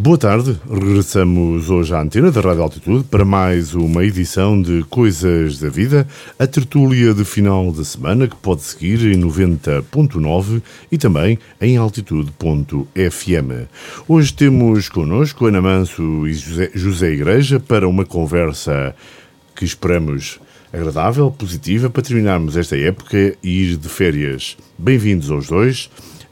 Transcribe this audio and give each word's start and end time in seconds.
Boa 0.00 0.16
tarde, 0.16 0.56
regressamos 0.70 1.70
hoje 1.70 1.92
à 1.92 2.00
antena 2.00 2.30
da 2.30 2.40
Rádio 2.40 2.62
Altitude 2.62 3.02
para 3.02 3.24
mais 3.24 3.74
uma 3.74 4.04
edição 4.04 4.62
de 4.62 4.84
Coisas 4.88 5.58
da 5.58 5.68
Vida, 5.68 6.06
a 6.38 6.46
tertúlia 6.46 7.12
de 7.12 7.24
final 7.24 7.72
de 7.72 7.84
semana 7.84 8.28
que 8.28 8.36
pode 8.36 8.62
seguir 8.62 9.04
em 9.12 9.20
90.9 9.20 10.62
e 10.92 10.96
também 10.96 11.36
em 11.60 11.76
altitude.fm. 11.76 12.86
Hoje 14.06 14.32
temos 14.32 14.88
connosco 14.88 15.46
Ana 15.46 15.60
Manso 15.60 16.28
e 16.28 16.32
José, 16.32 16.70
José 16.72 17.10
Igreja 17.10 17.58
para 17.58 17.88
uma 17.88 18.04
conversa 18.04 18.94
que 19.56 19.64
esperamos 19.64 20.38
agradável, 20.72 21.28
positiva, 21.28 21.90
para 21.90 22.02
terminarmos 22.02 22.56
esta 22.56 22.76
época 22.76 23.34
e 23.42 23.62
ir 23.62 23.76
de 23.76 23.88
férias. 23.88 24.56
Bem-vindos 24.78 25.28
aos 25.28 25.48
dois. 25.48 25.90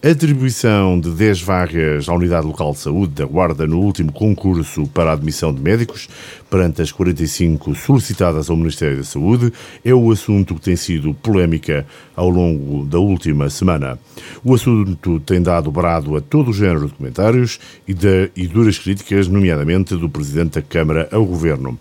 Atribuição 0.09 1.01
de 1.01 1.11
10 1.11 1.43
vagas 1.43 2.09
à 2.09 2.15
Unidade 2.15 2.47
Local 2.47 2.71
de 2.71 2.79
Saúde 2.79 3.15
da 3.15 3.25
Guarda 3.25 3.67
no 3.67 3.81
último 3.81 4.13
concurso 4.13 4.87
para 4.87 5.11
a 5.11 5.15
admissão 5.15 5.53
de 5.53 5.61
médicos, 5.61 6.09
perante 6.49 6.81
as 6.81 6.93
45 6.93 7.75
solicitadas 7.75 8.49
ao 8.49 8.57
Ministério 8.57 8.99
da 8.99 9.03
Saúde, 9.03 9.53
é 9.85 9.93
o 9.93 10.13
assunto 10.13 10.55
que 10.55 10.61
tem 10.61 10.77
sido 10.77 11.13
polémica 11.13 11.85
ao 12.15 12.31
longo 12.31 12.87
da 12.87 13.01
última 13.01 13.51
semana. 13.51 13.99
O 14.45 14.55
assunto 14.55 15.19
tem 15.19 15.43
dado 15.43 15.73
brado 15.73 16.15
a 16.17 16.21
todo 16.21 16.51
o 16.51 16.55
género 16.55 16.87
de 16.87 16.93
comentários 16.93 17.59
e, 17.87 17.93
de, 17.93 18.31
e 18.37 18.47
duras 18.47 18.79
críticas, 18.79 19.27
nomeadamente 19.27 19.97
do 19.97 20.09
Presidente 20.09 20.55
da 20.55 20.63
Câmara 20.63 21.09
ao 21.11 21.25
Governo. 21.25 21.77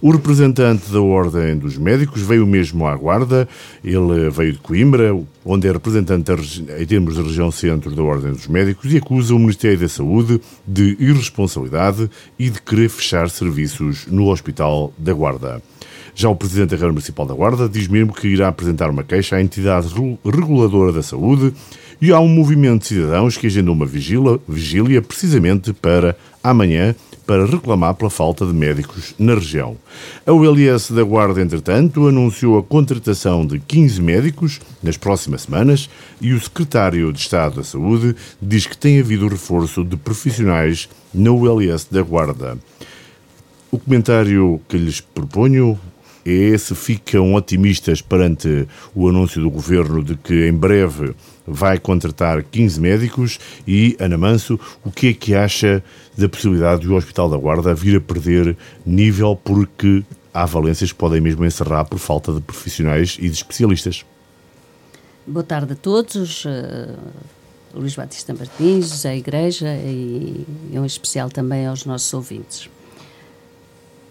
O 0.00 0.10
representante 0.10 0.90
da 0.90 1.00
Ordem 1.00 1.56
dos 1.56 1.76
Médicos 1.76 2.22
veio 2.22 2.46
mesmo 2.46 2.86
à 2.86 2.96
Guarda, 2.96 3.48
ele 3.84 4.30
veio 4.30 4.52
de 4.52 4.58
Coimbra, 4.58 5.16
onde 5.44 5.68
é 5.68 5.72
representante 5.72 6.30
em 6.78 6.86
termos 6.86 7.14
de 7.14 7.22
região 7.22 7.50
centro 7.50 7.67
da 7.76 8.02
Ordem 8.02 8.32
dos 8.32 8.46
Médicos, 8.46 8.92
e 8.92 8.96
acusa 8.96 9.34
o 9.34 9.38
Ministério 9.38 9.78
da 9.78 9.88
Saúde 9.88 10.40
de 10.66 10.96
irresponsabilidade 10.98 12.10
e 12.38 12.48
de 12.48 12.62
querer 12.62 12.88
fechar 12.88 13.28
serviços 13.28 14.06
no 14.06 14.28
Hospital 14.28 14.92
da 14.96 15.12
Guarda. 15.12 15.62
Já 16.14 16.28
o 16.28 16.34
Presidente 16.34 16.70
da 16.70 16.76
Câmara 16.76 16.92
Municipal 16.92 17.26
da 17.26 17.34
Guarda 17.34 17.68
diz 17.68 17.86
mesmo 17.86 18.12
que 18.12 18.28
irá 18.28 18.48
apresentar 18.48 18.90
uma 18.90 19.04
queixa 19.04 19.36
à 19.36 19.42
entidade 19.42 19.88
reguladora 20.24 20.92
da 20.92 21.02
saúde 21.02 21.52
e 22.00 22.12
há 22.12 22.18
um 22.20 22.28
movimento 22.28 22.82
de 22.82 22.88
cidadãos 22.88 23.36
que 23.36 23.46
agendou 23.46 23.74
uma 23.74 23.86
vigília, 23.86 24.38
vigília 24.48 25.02
precisamente 25.02 25.72
para 25.72 26.16
amanhã 26.42 26.94
para 27.28 27.44
reclamar 27.44 27.92
pela 27.92 28.08
falta 28.08 28.46
de 28.46 28.54
médicos 28.54 29.14
na 29.18 29.34
região. 29.34 29.76
A 30.26 30.32
ULS 30.32 30.92
da 30.92 31.02
Guarda, 31.02 31.42
entretanto, 31.42 32.08
anunciou 32.08 32.58
a 32.58 32.62
contratação 32.62 33.44
de 33.46 33.60
15 33.60 34.00
médicos 34.00 34.58
nas 34.82 34.96
próximas 34.96 35.42
semanas 35.42 35.90
e 36.22 36.32
o 36.32 36.40
secretário 36.40 37.12
de 37.12 37.20
Estado 37.20 37.56
da 37.56 37.64
Saúde 37.64 38.16
diz 38.40 38.66
que 38.66 38.78
tem 38.78 38.98
havido 38.98 39.28
reforço 39.28 39.84
de 39.84 39.94
profissionais 39.94 40.88
na 41.12 41.30
ULS 41.30 41.86
da 41.90 42.00
Guarda. 42.00 42.56
O 43.70 43.78
comentário 43.78 44.58
que 44.66 44.78
lhes 44.78 45.02
proponho 45.02 45.78
se 46.58 46.74
ficam 46.74 47.34
otimistas 47.34 48.02
perante 48.02 48.66
o 48.94 49.08
anúncio 49.08 49.40
do 49.40 49.50
governo 49.50 50.02
de 50.02 50.16
que 50.16 50.46
em 50.46 50.52
breve 50.52 51.14
vai 51.46 51.78
contratar 51.78 52.42
15 52.42 52.80
médicos 52.80 53.38
e, 53.66 53.96
Ana 53.98 54.18
Manso, 54.18 54.60
o 54.84 54.90
que 54.90 55.08
é 55.08 55.12
que 55.14 55.34
acha 55.34 55.82
da 56.16 56.28
possibilidade 56.28 56.82
de 56.82 56.88
o 56.88 56.94
Hospital 56.94 57.30
da 57.30 57.36
Guarda 57.36 57.74
vir 57.74 57.96
a 57.96 58.00
perder 58.00 58.56
nível 58.84 59.34
porque 59.36 60.04
há 60.32 60.44
valências 60.44 60.92
que 60.92 60.98
podem 60.98 61.20
mesmo 61.20 61.44
encerrar 61.44 61.84
por 61.86 61.98
falta 61.98 62.32
de 62.32 62.40
profissionais 62.40 63.16
e 63.18 63.28
de 63.28 63.34
especialistas? 63.34 64.04
Boa 65.26 65.44
tarde 65.44 65.72
a 65.72 65.76
todos. 65.76 66.44
Uh, 66.44 66.96
Luís 67.74 67.94
Batista 67.94 68.34
Martins, 68.34 69.04
a 69.04 69.14
Igreja 69.14 69.68
e, 69.74 70.46
e 70.72 70.78
um 70.78 70.84
especial 70.84 71.30
também 71.30 71.66
aos 71.66 71.84
nossos 71.84 72.12
ouvintes. 72.12 72.68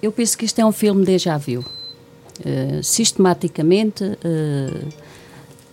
Eu 0.01 0.11
penso 0.11 0.37
que 0.37 0.45
isto 0.45 0.59
é 0.59 0.65
um 0.65 0.71
filme 0.71 1.03
déjà 1.03 1.37
vu. 1.37 1.65
Uh, 2.39 2.83
sistematicamente, 2.83 4.03
uh, 4.03 4.87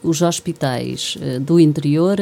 os 0.03 0.22
hospitais 0.22 1.16
uh, 1.16 1.41
do 1.41 1.61
interior 1.61 2.19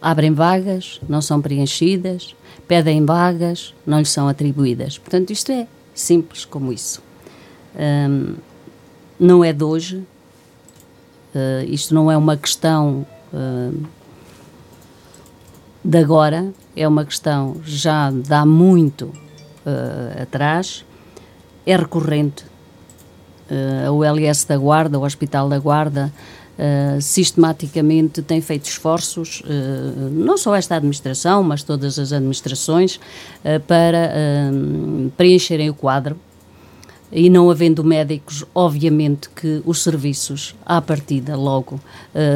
abrem 0.00 0.32
vagas, 0.32 1.00
não 1.08 1.22
são 1.22 1.40
preenchidas, 1.40 2.34
pedem 2.68 3.04
vagas, 3.04 3.74
não 3.86 3.98
lhes 3.98 4.10
são 4.10 4.28
atribuídas. 4.28 4.98
Portanto, 4.98 5.30
isto 5.30 5.50
é 5.52 5.66
simples 5.94 6.44
como 6.44 6.72
isso. 6.72 7.02
Um, 7.76 8.34
não 9.18 9.44
é 9.44 9.52
de 9.52 9.64
hoje, 9.64 10.02
isto 11.68 11.94
não 11.94 12.10
é 12.10 12.16
uma 12.16 12.36
questão 12.36 13.06
de 15.82 15.98
agora, 15.98 16.52
é 16.76 16.86
uma 16.86 17.04
questão 17.04 17.56
já 17.64 18.10
de 18.10 18.32
há 18.34 18.44
muito 18.44 19.12
atrás, 20.20 20.84
é 21.64 21.76
recorrente. 21.76 22.44
Uh, 23.50 23.88
a 23.88 23.92
ULS 23.92 24.44
da 24.44 24.56
Guarda, 24.56 24.98
o 24.98 25.04
Hospital 25.04 25.48
da 25.48 25.58
Guarda, 25.58 26.12
uh, 26.58 27.00
sistematicamente 27.00 28.22
tem 28.22 28.40
feito 28.40 28.66
esforços, 28.66 29.42
não 30.12 30.36
só 30.36 30.54
esta 30.54 30.76
administração, 30.76 31.42
mas 31.42 31.62
todas 31.62 31.98
as 31.98 32.12
administrações, 32.12 32.98
para 33.66 34.12
preencherem 35.16 35.68
o 35.70 35.74
quadro. 35.74 36.16
E 37.12 37.30
não 37.30 37.48
havendo 37.48 37.84
médicos, 37.84 38.44
obviamente 38.54 39.28
que 39.30 39.62
os 39.64 39.82
serviços, 39.82 40.54
à 40.66 40.80
partida, 40.80 41.36
logo, 41.36 41.78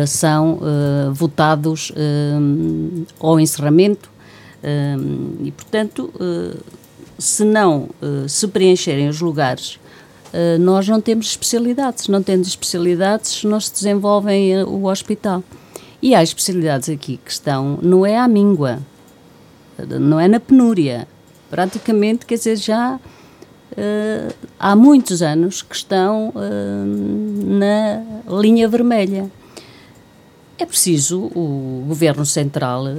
são 0.07 0.61
votados 1.13 1.91
ao 3.19 3.41
encerramento, 3.41 4.09
e, 5.43 5.51
portanto, 5.51 6.13
se 7.19 7.45
não 7.45 7.89
uh, 8.01 8.29
se 8.29 8.47
preencherem 8.47 9.09
os 9.09 9.21
lugares, 9.21 9.79
uh, 10.33 10.59
nós 10.59 10.89
não 10.89 11.00
temos 11.00 11.27
especialidades. 11.27 12.09
Não 12.09 12.22
tendo 12.22 12.44
especialidades, 12.44 13.44
não 13.44 13.61
se 13.61 13.72
desenvolvem 13.72 14.62
uh, 14.62 14.69
o 14.69 14.87
hospital. 14.87 15.43
E 16.00 16.15
há 16.15 16.22
especialidades 16.22 16.89
aqui 16.89 17.19
que 17.25 17.31
estão, 17.31 17.78
não 17.83 18.06
é 18.06 18.16
à 18.16 18.28
míngua, 18.28 18.78
não 20.00 20.21
é 20.21 20.28
na 20.28 20.38
penúria. 20.38 21.09
Praticamente, 21.50 22.25
quer 22.25 22.37
dizer, 22.37 22.56
já 22.56 23.00
há 24.61 24.77
muitos 24.77 25.22
anos 25.22 25.61
que 25.61 25.75
estão 25.75 26.33
na 26.37 28.41
linha 28.41 28.69
vermelha. 28.69 29.28
É 30.59 30.67
preciso 30.67 31.31
o 31.37 31.84
Governo 31.87 32.27
Central, 32.27 32.88
eh, 32.88 32.94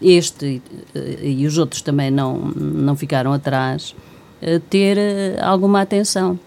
este 0.00 0.62
eh, 0.94 1.18
e 1.20 1.46
os 1.48 1.58
outros 1.58 1.82
também 1.82 2.12
não, 2.12 2.38
não 2.38 2.94
ficaram 2.94 3.32
atrás, 3.32 3.92
eh, 4.40 4.60
ter 4.70 4.96
alguma 5.42 5.80
atenção. 5.80 6.38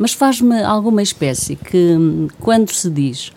Mas 0.00 0.14
faz-me 0.14 0.62
alguma 0.62 1.02
espécie 1.02 1.56
que, 1.56 1.94
quando 2.40 2.72
se 2.72 2.88
diz 2.88 3.32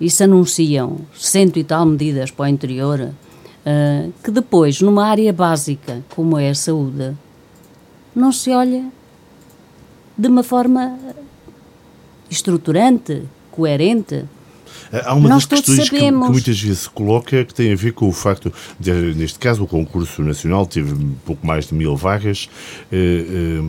e 0.00 0.10
se 0.10 0.24
anunciam 0.24 0.96
cento 1.16 1.60
e 1.60 1.62
tal 1.62 1.86
medidas 1.86 2.32
para 2.32 2.46
o 2.46 2.48
interior, 2.48 3.10
que 4.24 4.30
depois, 4.32 4.80
numa 4.80 5.06
área 5.06 5.32
básica 5.32 6.02
como 6.16 6.36
é 6.36 6.50
a 6.50 6.56
saúde, 6.56 7.16
não 8.16 8.32
se 8.32 8.50
olha 8.50 8.90
de 10.18 10.26
uma 10.26 10.42
forma 10.42 10.98
estruturante, 12.28 13.22
coerente, 13.52 14.24
Há 15.04 15.14
uma 15.14 15.28
Nós 15.28 15.46
das 15.46 15.60
questões 15.60 15.90
que, 15.90 15.98
que, 15.98 16.10
muitas 16.10 16.60
vezes 16.60 16.80
se 16.80 16.90
coloca 16.90 17.44
que 17.44 17.52
tem 17.52 17.72
a 17.72 17.76
ver 17.76 17.92
com 17.92 18.08
o 18.08 18.12
facto 18.12 18.52
de, 18.80 18.92
neste 19.14 19.38
caso, 19.38 19.62
o 19.62 19.66
concurso 19.66 20.22
nacional 20.22 20.66
teve 20.66 20.94
pouco 21.24 21.46
mais 21.46 21.66
de 21.66 21.74
mil 21.74 21.94
vagas, 21.94 22.48
eh, 22.90 23.26
eh, 23.28 23.62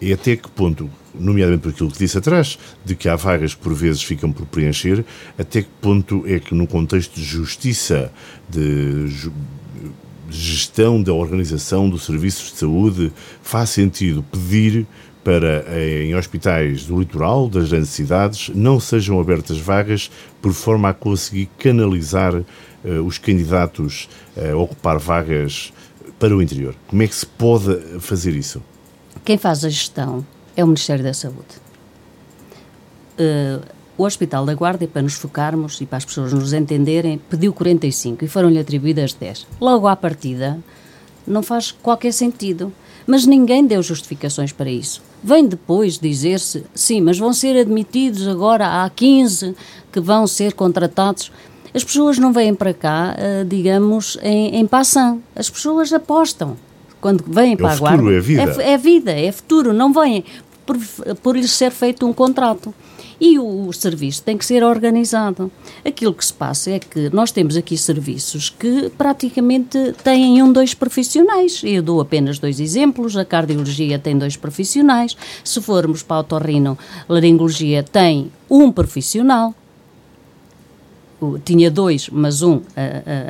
e 0.00 0.12
até 0.12 0.36
que 0.36 0.48
ponto, 0.48 0.88
nomeadamente 1.14 1.62
por 1.62 1.70
aquilo 1.70 1.90
que 1.90 1.98
disse 1.98 2.18
atrás, 2.18 2.58
de 2.84 2.94
que 2.94 3.08
há 3.08 3.16
vagas 3.16 3.54
que 3.54 3.62
por 3.62 3.74
vezes 3.74 4.02
ficam 4.02 4.32
por 4.32 4.46
preencher, 4.46 5.04
até 5.38 5.62
que 5.62 5.68
ponto 5.80 6.24
é 6.26 6.38
que 6.38 6.54
no 6.54 6.66
contexto 6.66 7.14
de 7.14 7.24
justiça, 7.24 8.12
de 8.48 9.30
gestão 10.30 11.02
da 11.02 11.12
organização 11.12 11.88
dos 11.88 12.04
serviços 12.04 12.52
de 12.52 12.58
saúde, 12.58 13.12
faz 13.42 13.70
sentido 13.70 14.22
pedir 14.22 14.86
para 15.22 15.64
em 15.78 16.14
hospitais 16.16 16.84
do 16.84 16.98
litoral, 16.98 17.48
das 17.48 17.68
grandes 17.68 17.90
cidades, 17.90 18.50
não 18.54 18.80
sejam 18.80 19.20
abertas 19.20 19.58
vagas 19.58 20.10
por 20.40 20.52
forma 20.52 20.88
a 20.88 20.94
conseguir 20.94 21.48
canalizar 21.58 22.34
uh, 22.34 22.44
os 23.04 23.18
candidatos 23.18 24.08
a 24.36 24.56
ocupar 24.56 24.98
vagas 24.98 25.72
para 26.18 26.36
o 26.36 26.42
interior. 26.42 26.74
Como 26.88 27.02
é 27.02 27.06
que 27.06 27.14
se 27.14 27.26
pode 27.26 28.00
fazer 28.00 28.34
isso? 28.34 28.62
Quem 29.24 29.38
faz 29.38 29.64
a 29.64 29.68
gestão 29.68 30.26
é 30.56 30.64
o 30.64 30.66
Ministério 30.66 31.04
da 31.04 31.14
Saúde. 31.14 31.60
Uh, 33.18 33.62
o 33.96 34.04
Hospital 34.04 34.46
da 34.46 34.54
Guarda, 34.54 34.86
para 34.86 35.02
nos 35.02 35.14
focarmos 35.14 35.80
e 35.80 35.86
para 35.86 35.98
as 35.98 36.04
pessoas 36.04 36.32
nos 36.32 36.52
entenderem, 36.52 37.18
pediu 37.30 37.52
45 37.52 38.24
e 38.24 38.28
foram-lhe 38.28 38.58
atribuídas 38.58 39.12
10. 39.12 39.46
Logo 39.60 39.86
à 39.86 39.94
partida, 39.94 40.58
não 41.26 41.42
faz 41.42 41.70
qualquer 41.70 42.12
sentido. 42.12 42.72
Mas 43.06 43.26
ninguém 43.26 43.66
deu 43.66 43.82
justificações 43.82 44.52
para 44.52 44.70
isso. 44.70 45.02
Vem 45.22 45.46
depois 45.46 45.98
dizer-se, 45.98 46.64
sim, 46.74 47.00
mas 47.00 47.18
vão 47.18 47.32
ser 47.32 47.58
admitidos 47.58 48.28
agora, 48.28 48.84
há 48.84 48.90
15 48.90 49.56
que 49.90 50.00
vão 50.00 50.26
ser 50.26 50.52
contratados. 50.52 51.32
As 51.74 51.82
pessoas 51.82 52.18
não 52.18 52.32
vêm 52.32 52.54
para 52.54 52.72
cá, 52.72 53.16
uh, 53.16 53.44
digamos, 53.44 54.16
em, 54.22 54.56
em 54.56 54.66
passão. 54.66 55.22
As 55.34 55.50
pessoas 55.50 55.92
apostam 55.92 56.56
quando 57.02 57.24
vêm 57.26 57.54
é 57.54 57.56
para 57.56 57.72
a 57.72 57.76
guarda. 57.76 58.10
É 58.10 58.20
vida. 58.20 58.62
É, 58.62 58.72
é 58.72 58.78
vida, 58.78 59.10
é 59.10 59.30
futuro. 59.32 59.74
Não 59.74 59.92
vêm 59.92 60.24
por, 60.64 60.78
por 61.16 61.36
lhes 61.36 61.50
ser 61.50 61.72
feito 61.72 62.06
um 62.06 62.12
contrato. 62.12 62.72
E 63.20 63.38
o, 63.38 63.68
o, 63.68 63.72
serviço 63.72 64.22
tem 64.22 64.38
que 64.38 64.46
ser 64.46 64.62
organizado. 64.64 65.50
Aquilo 65.84 66.14
que 66.14 66.24
se 66.24 66.32
passa 66.32 66.70
é 66.70 66.78
que 66.78 67.10
nós 67.12 67.30
temos 67.30 67.56
aqui 67.56 67.76
serviços 67.76 68.50
que 68.50 68.90
praticamente 68.96 69.78
têm 70.02 70.42
um, 70.42 70.52
dois 70.52 70.74
profissionais. 70.74 71.60
Eu 71.64 71.82
dou 71.82 72.00
apenas 72.00 72.38
dois 72.38 72.58
exemplos. 72.58 73.16
A 73.16 73.24
cardiologia 73.24 73.98
tem 73.98 74.16
dois 74.16 74.36
profissionais. 74.36 75.16
Se 75.44 75.60
formos 75.60 76.02
para 76.02 76.16
a 76.16 76.20
otorrino, 76.20 76.78
laringologia 77.08 77.82
tem 77.82 78.30
um 78.48 78.72
profissional. 78.72 79.54
Tinha 81.44 81.70
dois, 81.70 82.08
mas 82.08 82.42
um 82.42 82.60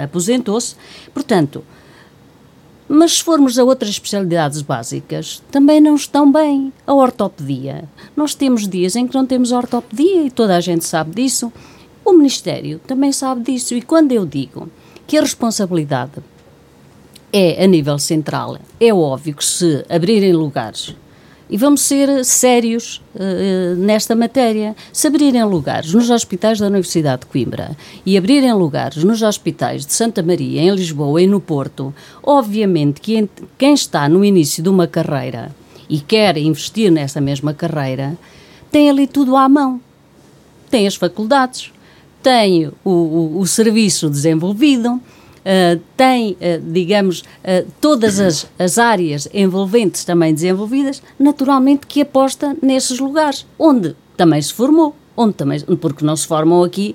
aposentou-se. 0.02 0.74
Portanto, 1.12 1.62
mas 2.94 3.12
se 3.12 3.24
formos 3.24 3.58
a 3.58 3.64
outras 3.64 3.90
especialidades 3.90 4.60
básicas, 4.60 5.42
também 5.50 5.80
não 5.80 5.94
estão 5.94 6.30
bem. 6.30 6.70
A 6.86 6.92
ortopedia. 6.92 7.84
Nós 8.14 8.34
temos 8.34 8.68
dias 8.68 8.94
em 8.96 9.06
que 9.06 9.14
não 9.14 9.24
temos 9.24 9.50
ortopedia 9.50 10.24
e 10.24 10.30
toda 10.30 10.54
a 10.54 10.60
gente 10.60 10.84
sabe 10.84 11.14
disso. 11.14 11.50
O 12.04 12.12
Ministério 12.12 12.78
também 12.86 13.10
sabe 13.10 13.50
disso. 13.50 13.74
E 13.74 13.80
quando 13.80 14.12
eu 14.12 14.26
digo 14.26 14.68
que 15.06 15.16
a 15.16 15.22
responsabilidade 15.22 16.20
é 17.32 17.64
a 17.64 17.66
nível 17.66 17.98
central, 17.98 18.58
é 18.78 18.92
óbvio 18.92 19.36
que 19.36 19.44
se 19.44 19.84
abrirem 19.88 20.34
lugares 20.34 20.94
e 21.52 21.56
vamos 21.58 21.82
ser 21.82 22.24
sérios 22.24 23.02
uh, 23.14 23.76
nesta 23.76 24.16
matéria. 24.16 24.74
Se 24.90 25.06
abrirem 25.06 25.44
lugares 25.44 25.92
nos 25.92 26.08
hospitais 26.08 26.58
da 26.58 26.66
Universidade 26.66 27.20
de 27.20 27.26
Coimbra 27.26 27.76
e 28.06 28.16
abrirem 28.16 28.54
lugares 28.54 29.04
nos 29.04 29.20
hospitais 29.20 29.84
de 29.84 29.92
Santa 29.92 30.22
Maria, 30.22 30.62
em 30.62 30.74
Lisboa 30.74 31.20
e 31.20 31.26
no 31.26 31.40
Porto, 31.40 31.94
obviamente 32.22 33.02
que 33.02 33.28
quem 33.58 33.74
está 33.74 34.08
no 34.08 34.24
início 34.24 34.62
de 34.62 34.70
uma 34.70 34.86
carreira 34.86 35.54
e 35.90 36.00
quer 36.00 36.38
investir 36.38 36.90
nessa 36.90 37.20
mesma 37.20 37.52
carreira, 37.52 38.16
tem 38.70 38.88
ali 38.88 39.06
tudo 39.06 39.36
à 39.36 39.46
mão. 39.46 39.78
Tem 40.70 40.86
as 40.86 40.94
faculdades, 40.94 41.70
tem 42.22 42.68
o, 42.82 42.90
o, 42.90 43.40
o 43.40 43.46
serviço 43.46 44.08
desenvolvido, 44.08 44.98
uh, 45.44 45.80
tem, 45.96 46.32
uh, 46.32 46.36
digamos, 46.72 47.20
uh, 47.20 47.68
todas 47.80 48.18
as, 48.20 48.46
as 48.58 48.78
áreas 48.78 49.28
envolventes 49.32 50.04
também 50.04 50.32
desenvolvidas, 50.32 51.02
naturalmente 51.18 51.86
que 51.86 52.00
aposta 52.00 52.56
nesses 52.62 52.98
lugares, 52.98 53.46
onde 53.58 53.94
também 54.16 54.40
se 54.40 54.52
formou, 54.52 54.94
onde 55.16 55.34
também, 55.34 55.60
porque 55.80 56.04
não 56.04 56.16
se 56.16 56.26
formam 56.26 56.62
aqui 56.62 56.94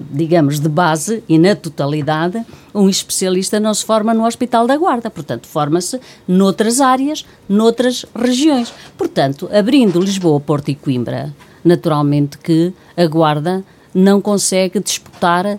digamos, 0.00 0.58
de 0.58 0.68
base 0.68 1.22
e 1.28 1.38
na 1.38 1.54
totalidade, 1.54 2.44
um 2.74 2.88
especialista 2.88 3.60
não 3.60 3.74
se 3.74 3.84
forma 3.84 4.14
no 4.14 4.24
Hospital 4.24 4.66
da 4.66 4.76
Guarda, 4.76 5.10
portanto, 5.10 5.46
forma-se 5.46 6.00
noutras 6.26 6.80
áreas, 6.80 7.26
noutras 7.48 8.06
regiões. 8.14 8.72
Portanto, 8.96 9.48
abrindo 9.52 10.00
Lisboa, 10.00 10.40
Porto 10.40 10.70
e 10.70 10.74
Coimbra, 10.74 11.34
naturalmente 11.62 12.38
que 12.38 12.72
a 12.96 13.06
Guarda 13.06 13.62
não 13.94 14.20
consegue 14.20 14.80
disputar 14.80 15.46
uh, 15.46 15.58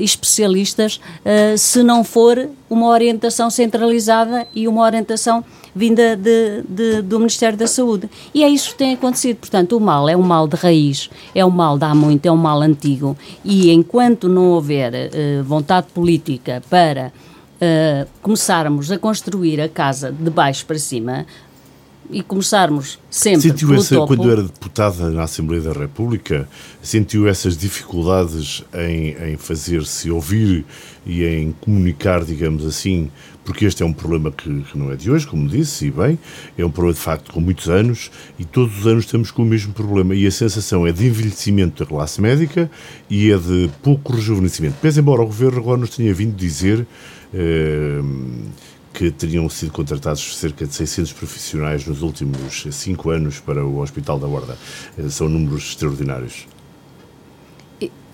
especialistas 0.00 1.00
uh, 1.24 1.56
se 1.56 1.82
não 1.82 2.02
for 2.02 2.48
uma 2.68 2.88
orientação 2.88 3.48
centralizada 3.50 4.46
e 4.54 4.68
uma 4.68 4.82
orientação 4.82 5.44
vinda 5.74 6.16
de, 6.16 6.62
de, 6.68 7.02
do 7.02 7.18
Ministério 7.18 7.56
da 7.56 7.66
Saúde. 7.66 8.10
E 8.34 8.42
é 8.42 8.48
isso 8.48 8.70
que 8.70 8.78
tem 8.78 8.94
acontecido. 8.94 9.36
Portanto, 9.36 9.76
o 9.76 9.80
mal 9.80 10.08
é 10.08 10.16
um 10.16 10.22
mal 10.22 10.48
de 10.48 10.56
raiz, 10.56 11.08
é 11.34 11.44
um 11.44 11.50
mal 11.50 11.78
de 11.78 11.84
há 11.84 11.94
muito, 11.94 12.26
é 12.26 12.32
um 12.32 12.36
mal 12.36 12.60
antigo. 12.60 13.16
E 13.44 13.70
enquanto 13.70 14.28
não 14.28 14.50
houver 14.50 14.92
uh, 14.92 15.44
vontade 15.44 15.86
política 15.94 16.62
para 16.68 17.12
começarmos 18.22 18.92
a 18.92 18.98
construir 19.00 19.60
a 19.60 19.68
casa 19.68 20.12
de 20.12 20.30
baixo 20.30 20.64
para 20.64 20.78
cima, 20.78 21.26
e 22.10 22.22
começarmos 22.22 22.98
sempre 23.10 23.42
sentiu 23.42 23.68
pelo 23.68 23.80
essa, 23.80 23.94
topo. 23.94 24.16
Quando 24.16 24.30
era 24.30 24.42
deputada 24.42 25.10
na 25.10 25.24
Assembleia 25.24 25.62
da 25.62 25.72
República, 25.72 26.48
sentiu 26.82 27.28
essas 27.28 27.56
dificuldades 27.56 28.64
em, 28.74 29.32
em 29.32 29.36
fazer-se 29.36 30.10
ouvir 30.10 30.64
e 31.06 31.24
em 31.24 31.52
comunicar, 31.60 32.24
digamos 32.24 32.64
assim, 32.64 33.10
porque 33.44 33.64
este 33.64 33.82
é 33.82 33.86
um 33.86 33.92
problema 33.92 34.30
que, 34.30 34.62
que, 34.62 34.78
não 34.78 34.90
é 34.90 34.96
de 34.96 35.10
hoje, 35.10 35.26
como 35.26 35.48
disse, 35.48 35.86
e 35.86 35.90
bem, 35.90 36.18
é 36.56 36.64
um 36.64 36.70
problema 36.70 36.94
de 36.94 37.00
facto 37.00 37.32
com 37.32 37.40
muitos 37.40 37.68
anos 37.68 38.10
e 38.38 38.44
todos 38.44 38.78
os 38.80 38.86
anos 38.86 39.04
estamos 39.04 39.30
com 39.30 39.42
o 39.42 39.46
mesmo 39.46 39.72
problema 39.72 40.14
e 40.14 40.26
a 40.26 40.30
sensação 40.30 40.86
é 40.86 40.92
de 40.92 41.06
envelhecimento 41.06 41.82
da 41.82 41.88
classe 41.88 42.20
médica 42.20 42.70
e 43.08 43.30
é 43.30 43.36
de 43.36 43.70
pouco 43.82 44.12
rejuvenescimento. 44.12 44.76
Pese 44.80 45.00
embora 45.00 45.22
o 45.22 45.26
Governo 45.26 45.58
agora 45.58 45.80
nos 45.80 45.90
tenha 45.90 46.12
vindo 46.14 46.34
dizer... 46.34 46.86
Eh, 47.34 48.00
que 48.98 49.12
teriam 49.12 49.48
sido 49.48 49.70
contratados 49.70 50.36
cerca 50.36 50.66
de 50.66 50.74
600 50.74 51.12
profissionais 51.12 51.86
nos 51.86 52.02
últimos 52.02 52.66
cinco 52.72 53.10
anos 53.10 53.38
para 53.38 53.64
o 53.64 53.78
Hospital 53.78 54.18
da 54.18 54.26
Guarda. 54.26 54.58
Eh, 54.98 55.08
são 55.08 55.28
números 55.28 55.68
extraordinários. 55.68 56.48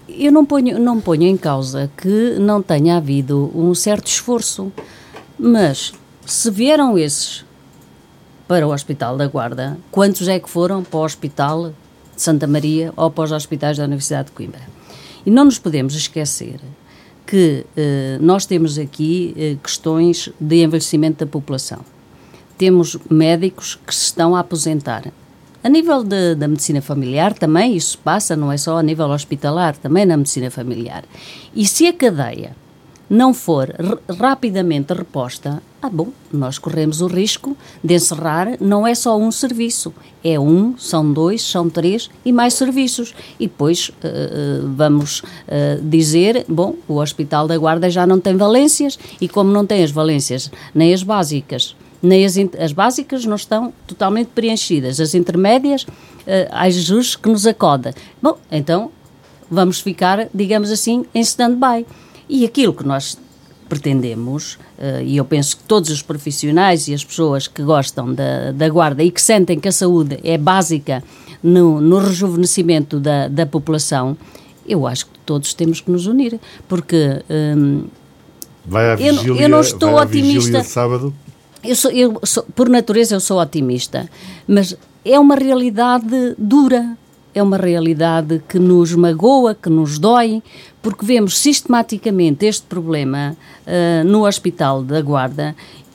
Eu 0.06 0.30
não 0.30 0.44
ponho, 0.44 0.78
não 0.78 1.00
ponho 1.00 1.22
em 1.22 1.38
causa 1.38 1.90
que 1.96 2.38
não 2.38 2.60
tenha 2.60 2.98
havido 2.98 3.50
um 3.54 3.74
certo 3.74 4.08
esforço, 4.08 4.70
mas 5.38 5.94
se 6.26 6.50
vieram 6.50 6.98
esses 6.98 7.46
para 8.46 8.66
o 8.66 8.70
Hospital 8.70 9.16
da 9.16 9.26
Guarda, 9.26 9.78
quantos 9.90 10.28
é 10.28 10.38
que 10.38 10.50
foram 10.50 10.84
para 10.84 10.98
o 10.98 11.04
Hospital 11.04 11.70
de 12.14 12.20
Santa 12.20 12.46
Maria 12.46 12.92
ou 12.94 13.10
para 13.10 13.24
os 13.24 13.32
hospitais 13.32 13.78
da 13.78 13.84
Universidade 13.84 14.26
de 14.26 14.32
Coimbra? 14.32 14.60
E 15.24 15.30
não 15.30 15.46
nos 15.46 15.58
podemos 15.58 15.94
esquecer 15.94 16.60
que 17.26 17.64
eh, 17.76 18.18
nós 18.20 18.46
temos 18.46 18.78
aqui 18.78 19.34
eh, 19.36 19.56
questões 19.62 20.30
de 20.38 20.62
envelhecimento 20.62 21.24
da 21.24 21.30
população. 21.30 21.80
Temos 22.58 22.98
médicos 23.10 23.78
que 23.86 23.94
se 23.94 24.04
estão 24.04 24.36
a 24.36 24.40
aposentar. 24.40 25.10
A 25.62 25.68
nível 25.68 26.04
de, 26.04 26.34
da 26.34 26.46
medicina 26.46 26.82
familiar 26.82 27.32
também 27.32 27.74
isso 27.74 27.98
passa, 27.98 28.36
não 28.36 28.52
é 28.52 28.56
só 28.56 28.76
a 28.76 28.82
nível 28.82 29.06
hospitalar, 29.06 29.76
também 29.76 30.04
na 30.04 30.16
medicina 30.16 30.50
familiar. 30.50 31.04
E 31.54 31.66
se 31.66 31.86
a 31.86 31.92
cadeia 31.92 32.54
não 33.08 33.32
for 33.32 33.74
rapidamente 34.18 34.92
reposta, 34.92 35.62
ah, 35.84 35.90
bom, 35.90 36.08
nós 36.32 36.56
corremos 36.56 37.02
o 37.02 37.06
risco 37.06 37.54
de 37.82 37.92
encerrar, 37.92 38.56
não 38.58 38.86
é 38.86 38.94
só 38.94 39.18
um 39.18 39.30
serviço, 39.30 39.92
é 40.24 40.40
um, 40.40 40.78
são 40.78 41.12
dois, 41.12 41.42
são 41.42 41.68
três 41.68 42.08
e 42.24 42.32
mais 42.32 42.54
serviços. 42.54 43.14
E 43.38 43.46
depois 43.46 43.90
uh, 43.90 44.66
vamos 44.74 45.20
uh, 45.20 45.82
dizer, 45.82 46.46
bom, 46.48 46.74
o 46.88 46.94
Hospital 46.94 47.46
da 47.46 47.58
Guarda 47.58 47.90
já 47.90 48.06
não 48.06 48.18
tem 48.18 48.34
valências 48.34 48.98
e 49.20 49.28
como 49.28 49.52
não 49.52 49.66
tem 49.66 49.84
as 49.84 49.90
valências 49.90 50.50
nem 50.74 50.94
as 50.94 51.02
básicas, 51.02 51.76
nem 52.02 52.24
as, 52.24 52.34
as 52.58 52.72
básicas 52.72 53.26
não 53.26 53.36
estão 53.36 53.70
totalmente 53.86 54.28
preenchidas, 54.28 55.00
as 55.00 55.14
intermédias, 55.14 55.82
uh, 55.82 56.48
há 56.50 56.70
Jesus 56.70 57.14
que 57.14 57.28
nos 57.28 57.46
acoda. 57.46 57.92
Bom, 58.22 58.38
então 58.50 58.90
vamos 59.50 59.80
ficar, 59.80 60.28
digamos 60.32 60.70
assim, 60.70 61.04
em 61.14 61.20
stand-by. 61.20 61.84
E 62.26 62.46
aquilo 62.46 62.72
que 62.72 62.86
nós 62.86 63.18
pretendemos, 63.74 64.54
uh, 64.78 65.02
e 65.02 65.16
eu 65.16 65.24
penso 65.24 65.56
que 65.56 65.64
todos 65.64 65.90
os 65.90 66.00
profissionais 66.00 66.86
e 66.86 66.94
as 66.94 67.04
pessoas 67.04 67.48
que 67.48 67.60
gostam 67.62 68.14
da, 68.14 68.52
da 68.52 68.68
guarda 68.68 69.02
e 69.02 69.10
que 69.10 69.20
sentem 69.20 69.58
que 69.58 69.66
a 69.66 69.72
saúde 69.72 70.20
é 70.22 70.38
básica 70.38 71.02
no, 71.42 71.80
no 71.80 71.98
rejuvenescimento 71.98 73.00
da, 73.00 73.26
da 73.26 73.44
população, 73.44 74.16
eu 74.66 74.86
acho 74.86 75.06
que 75.06 75.18
todos 75.26 75.52
temos 75.52 75.80
que 75.80 75.90
nos 75.90 76.06
unir, 76.06 76.38
porque 76.68 77.20
um, 77.28 77.84
vai 78.64 78.92
à 78.92 78.94
vigília, 78.94 79.28
eu, 79.28 79.36
eu 79.36 79.48
não 79.48 79.60
estou 79.60 79.96
otimista. 79.96 80.62
sábado? 80.62 81.12
Eu 81.64 81.74
sou, 81.74 81.90
eu 81.90 82.20
sou, 82.22 82.44
por 82.54 82.68
natureza 82.68 83.16
eu 83.16 83.20
sou 83.20 83.40
otimista, 83.40 84.08
mas 84.46 84.76
é 85.04 85.18
uma 85.18 85.34
realidade 85.34 86.34
dura 86.38 86.96
é 87.34 87.42
uma 87.42 87.56
realidade 87.56 88.42
que 88.48 88.58
nos 88.58 88.94
magoa, 88.94 89.54
que 89.54 89.68
nos 89.68 89.98
dói, 89.98 90.42
porque 90.80 91.04
vemos 91.04 91.38
sistematicamente 91.38 92.46
este 92.46 92.66
problema 92.66 93.36
uh, 93.66 94.04
no 94.06 94.26
Hospital 94.26 94.82
da 94.82 95.00
Guarda 95.02 95.54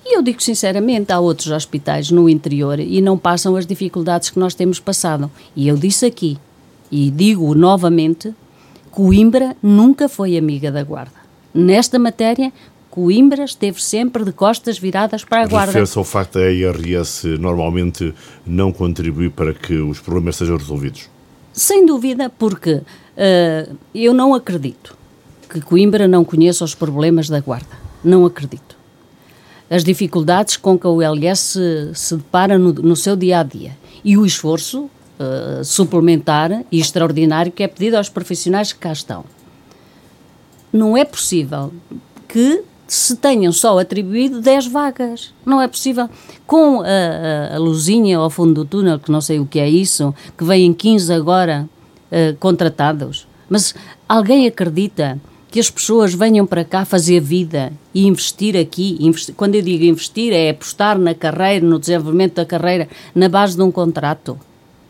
e 0.09 0.15
eu 0.15 0.23
digo 0.23 0.41
sinceramente, 0.41 1.11
há 1.11 1.19
outros 1.19 1.51
hospitais 1.51 2.09
no 2.09 2.27
interior 2.27 2.79
e 2.79 2.99
não 2.99 3.15
passam 3.15 3.55
as 3.55 3.67
dificuldades 3.67 4.31
que 4.31 4.39
nós 4.39 4.55
temos 4.55 4.79
passado. 4.79 5.29
E 5.55 5.67
eu 5.67 5.77
disse 5.77 6.03
aqui, 6.03 6.35
e 6.91 7.11
digo 7.11 7.53
novamente, 7.53 8.33
Coimbra 8.89 9.55
nunca 9.61 10.09
foi 10.09 10.35
amiga 10.35 10.71
da 10.71 10.83
Guarda. 10.83 11.13
Nesta 11.53 11.99
matéria, 11.99 12.51
Coimbra 12.89 13.43
esteve 13.43 13.79
sempre 13.83 14.25
de 14.25 14.31
costas 14.31 14.79
viradas 14.79 15.23
para 15.23 15.43
a 15.43 15.47
Guarda. 15.47 15.73
Refere-se 15.73 15.99
ao 15.99 16.03
facto 16.03 16.39
da 16.39 16.51
IRS 16.51 17.27
normalmente 17.37 18.11
não 18.47 18.71
contribuir 18.71 19.29
para 19.29 19.53
que 19.53 19.75
os 19.75 19.99
problemas 19.99 20.37
sejam 20.37 20.57
resolvidos? 20.57 21.07
Sem 21.53 21.85
dúvida, 21.85 22.29
porque 22.29 22.73
uh, 22.75 23.77
eu 23.93 24.13
não 24.13 24.33
acredito 24.33 24.97
que 25.49 25.59
Coimbra 25.61 26.07
não 26.07 26.23
conheça 26.23 26.63
os 26.63 26.75
problemas 26.75 27.27
da 27.27 27.39
Guarda. 27.39 27.77
Não 28.03 28.25
acredito. 28.25 28.77
As 29.69 29.83
dificuldades 29.83 30.57
com 30.57 30.77
que 30.77 30.87
a 30.87 30.89
ULS 30.89 31.39
se, 31.39 31.91
se 31.93 32.15
depara 32.15 32.57
no, 32.57 32.73
no, 32.73 32.95
seu 32.95 33.15
dia 33.15 33.39
a 33.39 33.43
dia 33.43 33.75
e 34.03 34.17
o 34.17 34.25
esforço 34.25 34.83
uh, 34.83 35.63
suplementar 35.63 36.63
e 36.71 36.79
extraordinário 36.79 37.51
que 37.51 37.63
é 37.63 37.67
pedido 37.67 37.97
aos 37.97 38.09
profissionais 38.09 38.71
que 38.71 38.79
cá 38.79 38.91
estão. 38.91 39.25
não 40.71 40.95
é 40.95 41.03
possível 41.03 41.73
que 42.27 42.63
se 42.93 43.15
tenham 43.15 43.51
só 43.51 43.77
atribuído 43.77 44.41
10 44.41 44.67
vagas. 44.67 45.33
Não 45.45 45.61
é 45.61 45.67
possível. 45.67 46.09
Com 46.47 46.81
a, 46.81 46.85
a, 46.85 47.55
a, 47.55 47.57
luzinha 47.59 48.17
ao 48.17 48.29
fundo 48.29 48.53
do 48.53 48.65
túnel, 48.65 48.99
que 48.99 49.11
não 49.11 49.21
sei 49.21 49.39
o 49.39 49.45
que 49.45 49.59
é 49.59 49.69
isso, 49.69 50.13
que 50.37 50.43
vêm 50.43 50.73
15 50.73 51.13
agora 51.13 51.69
uh, 52.11 52.35
contratados. 52.37 53.27
Mas 53.49 53.75
alguém 54.07 54.47
acredita 54.47 55.19
que 55.51 55.59
as 55.59 55.69
pessoas 55.69 56.13
venham 56.13 56.45
para 56.45 56.63
cá 56.63 56.85
fazer 56.85 57.19
vida 57.19 57.73
e 57.93 58.07
investir 58.07 58.55
aqui? 58.55 58.99
Quando 59.35 59.55
eu 59.55 59.61
digo 59.61 59.83
investir, 59.83 60.31
é 60.31 60.49
apostar 60.49 60.97
na 60.97 61.15
carreira, 61.15 61.65
no 61.65 61.79
desenvolvimento 61.79 62.35
da 62.35 62.45
carreira, 62.45 62.87
na 63.15 63.27
base 63.27 63.55
de 63.55 63.63
um 63.63 63.71
contrato. 63.71 64.39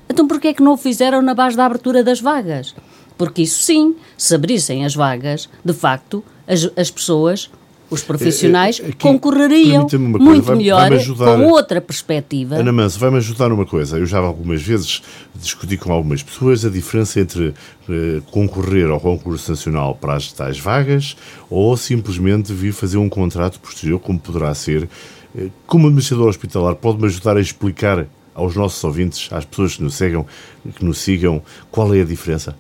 Então 0.09 0.27
porquê 0.27 0.49
é 0.49 0.53
que 0.53 0.63
não 0.63 0.73
o 0.73 0.77
fizeram 0.77 1.21
na 1.21 1.33
base 1.33 1.55
da 1.55 1.65
abertura 1.65 2.03
das 2.03 2.19
vagas? 2.19 2.75
Porque 3.17 3.41
isso 3.41 3.61
sim, 3.61 3.95
se 4.17 4.33
abrissem 4.35 4.85
as 4.85 4.95
vagas, 4.95 5.49
de 5.63 5.73
facto, 5.73 6.23
as, 6.47 6.69
as 6.75 6.89
pessoas 6.89 7.49
os 7.89 8.03
profissionais 8.03 8.79
é, 8.79 8.89
é, 8.89 8.91
concorreriam 8.91 9.87
muito 9.97 10.41
vai, 10.43 10.55
melhor 10.55 10.89
vai 10.89 11.37
com 11.37 11.47
outra 11.47 11.81
perspectiva. 11.81 12.55
Ana 12.55 12.71
Manso, 12.71 12.99
vai-me 12.99 13.17
ajudar 13.17 13.49
numa 13.49 13.65
coisa. 13.65 13.97
Eu 13.97 14.05
já 14.05 14.19
algumas 14.19 14.61
vezes 14.61 15.01
discuti 15.35 15.77
com 15.77 15.91
algumas 15.91 16.21
pessoas 16.21 16.63
a 16.63 16.69
diferença 16.69 17.19
entre 17.19 17.53
eh, 17.89 18.21
concorrer 18.31 18.89
ao 18.89 18.99
concurso 18.99 19.49
nacional 19.51 19.95
para 19.95 20.15
as 20.15 20.31
tais 20.31 20.59
vagas 20.59 21.15
ou 21.49 21.75
simplesmente 21.75 22.53
vir 22.53 22.73
fazer 22.73 22.97
um 22.97 23.09
contrato 23.09 23.59
posterior, 23.59 23.99
como 23.99 24.19
poderá 24.19 24.53
ser. 24.53 24.87
Eh, 25.35 25.47
como 25.65 25.87
administrador 25.87 26.27
hospitalar, 26.27 26.75
pode-me 26.75 27.07
ajudar 27.07 27.37
a 27.37 27.41
explicar 27.41 28.05
aos 28.35 28.55
nossos 28.55 28.83
ouvintes, 28.83 29.27
às 29.31 29.45
pessoas 29.45 29.75
que 29.75 29.83
nos 29.83 29.95
sigam, 29.95 30.25
que 30.75 30.85
nos 30.85 30.99
sigam 30.99 31.41
qual 31.71 31.93
é 31.93 32.01
a 32.01 32.05
diferença? 32.05 32.55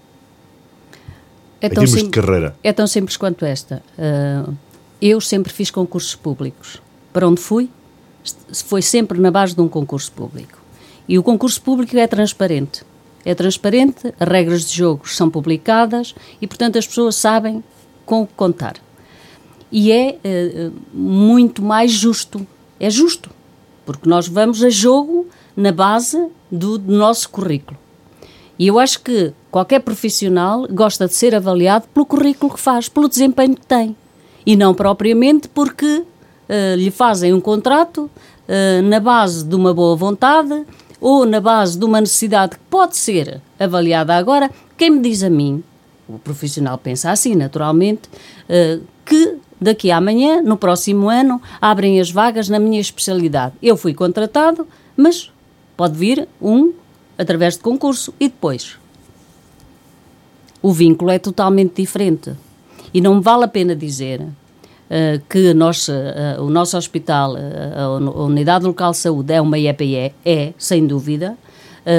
É 1.61 1.69
de 1.69 2.09
carreira. 2.09 2.55
É 2.63 2.71
tão 2.71 2.87
simples 2.87 3.17
quanto 3.17 3.45
esta. 3.45 3.83
Uh, 3.97 4.53
eu 5.01 5.21
sempre 5.21 5.51
fiz 5.51 5.71
concursos 5.71 6.15
públicos. 6.15 6.81
Para 7.13 7.27
onde 7.27 7.39
fui? 7.39 7.69
Foi 8.65 8.81
sempre 8.81 9.19
na 9.19 9.31
base 9.31 9.55
de 9.55 9.61
um 9.61 9.67
concurso 9.67 10.11
público. 10.11 10.59
E 11.07 11.17
o 11.17 11.23
concurso 11.23 11.61
público 11.61 11.97
é 11.97 12.05
transparente. 12.05 12.83
É 13.25 13.33
transparente, 13.33 14.13
as 14.19 14.27
regras 14.27 14.65
de 14.65 14.75
jogo 14.75 15.07
são 15.07 15.29
publicadas 15.29 16.15
e, 16.41 16.47
portanto, 16.47 16.77
as 16.77 16.87
pessoas 16.87 17.15
sabem 17.15 17.63
com 18.05 18.23
o 18.23 18.27
que 18.27 18.33
contar. 18.33 18.75
E 19.71 19.91
é 19.91 20.17
uh, 20.23 20.73
muito 20.93 21.61
mais 21.61 21.91
justo. 21.91 22.45
É 22.79 22.89
justo, 22.89 23.29
porque 23.85 24.07
nós 24.07 24.27
vamos 24.27 24.63
a 24.63 24.69
jogo 24.69 25.27
na 25.55 25.71
base 25.71 26.29
do, 26.51 26.77
do 26.77 26.93
nosso 26.93 27.29
currículo. 27.29 27.77
E 28.57 28.67
eu 28.67 28.79
acho 28.79 29.01
que 29.01 29.33
qualquer 29.51 29.79
profissional 29.79 30.67
gosta 30.69 31.07
de 31.07 31.13
ser 31.13 31.35
avaliado 31.35 31.87
pelo 31.93 32.05
currículo 32.05 32.53
que 32.53 32.59
faz, 32.59 32.89
pelo 32.89 33.09
desempenho 33.09 33.55
que 33.55 33.65
tem 33.65 33.95
e 34.45 34.55
não 34.55 34.73
propriamente 34.73 35.47
porque 35.47 35.85
uh, 35.85 36.75
lhe 36.75 36.91
fazem 36.91 37.33
um 37.33 37.41
contrato 37.41 38.09
uh, 38.47 38.81
na 38.83 38.99
base 38.99 39.45
de 39.45 39.55
uma 39.55 39.73
boa 39.73 39.95
vontade 39.95 40.65
ou 40.99 41.25
na 41.25 41.39
base 41.39 41.77
de 41.77 41.85
uma 41.85 42.01
necessidade 42.01 42.55
que 42.55 42.61
pode 42.69 42.97
ser 42.97 43.41
avaliada 43.59 44.15
agora. 44.15 44.49
Quem 44.77 44.89
me 44.89 44.99
diz 44.99 45.23
a 45.23 45.29
mim, 45.29 45.63
o 46.07 46.17
profissional 46.17 46.77
pensa 46.77 47.11
assim, 47.11 47.35
naturalmente, 47.35 48.09
uh, 48.49 48.83
que 49.05 49.37
daqui 49.59 49.91
a 49.91 49.97
amanhã, 49.97 50.41
no 50.41 50.57
próximo 50.57 51.09
ano, 51.09 51.41
abrem 51.59 51.99
as 51.99 52.09
vagas 52.09 52.47
na 52.49 52.59
minha 52.59 52.79
especialidade. 52.79 53.55
Eu 53.61 53.75
fui 53.75 53.93
contratado, 53.93 54.67
mas 54.95 55.31
pode 55.75 55.97
vir 55.97 56.27
um 56.41 56.73
através 57.17 57.55
de 57.55 57.59
concurso 57.59 58.13
e 58.19 58.29
depois. 58.29 58.77
O 60.61 60.71
vínculo 60.71 61.11
é 61.11 61.19
totalmente 61.19 61.81
diferente. 61.81 62.33
E 62.93 63.01
não 63.01 63.21
vale 63.21 63.45
a 63.45 63.47
pena 63.47 63.75
dizer 63.75 64.21
uh, 64.21 65.21
que 65.29 65.53
nós, 65.53 65.87
uh, 65.87 66.41
o 66.41 66.49
nosso 66.49 66.77
hospital, 66.77 67.33
uh, 67.33 68.17
a 68.17 68.23
Unidade 68.23 68.65
Local 68.65 68.91
de 68.91 68.97
Saúde, 68.97 69.33
é 69.33 69.41
uma 69.41 69.57
IEPE, 69.57 70.13
é, 70.25 70.53
sem 70.57 70.85
dúvida, 70.85 71.37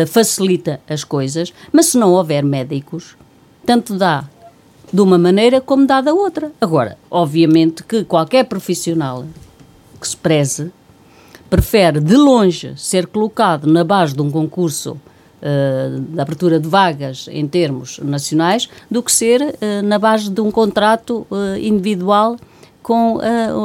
facilita 0.07 0.79
as 0.89 1.03
coisas, 1.03 1.53
mas 1.73 1.87
se 1.87 1.99
não 1.99 2.13
houver 2.13 2.45
médicos, 2.45 3.17
tanto 3.67 3.97
dá 3.97 4.25
de 4.93 5.01
uma 5.01 5.19
maneira 5.19 5.61
como 5.61 5.85
dá 5.85 6.01
da 6.01 6.13
outra. 6.13 6.53
Agora, 6.61 6.97
obviamente 7.11 7.83
que 7.83 8.05
qualquer 8.05 8.45
profissional 8.45 9.25
que 10.01 10.07
se 10.07 10.17
preze 10.17 10.71
prefere 11.49 11.99
de 11.99 12.15
longe 12.15 12.75
ser 12.77 13.09
colocado 13.09 13.67
na 13.67 13.83
base 13.83 14.15
de 14.15 14.23
um 14.23 14.31
concurso 14.31 14.97
uh, 15.41 16.01
de 16.01 16.21
abertura 16.21 16.59
de 16.59 16.69
vagas 16.69 17.29
em 17.31 17.47
termos 17.47 17.99
nacionais 17.99 18.69
do 18.91 19.03
que 19.03 19.13
ser 19.13 19.41
uh, 19.43 19.83
na 19.83 19.99
base 19.99 20.31
de 20.31 20.41
um 20.41 20.51
contrato 20.51 21.27
uh, 21.31 21.57
individual 21.59 22.37
com 22.83 23.21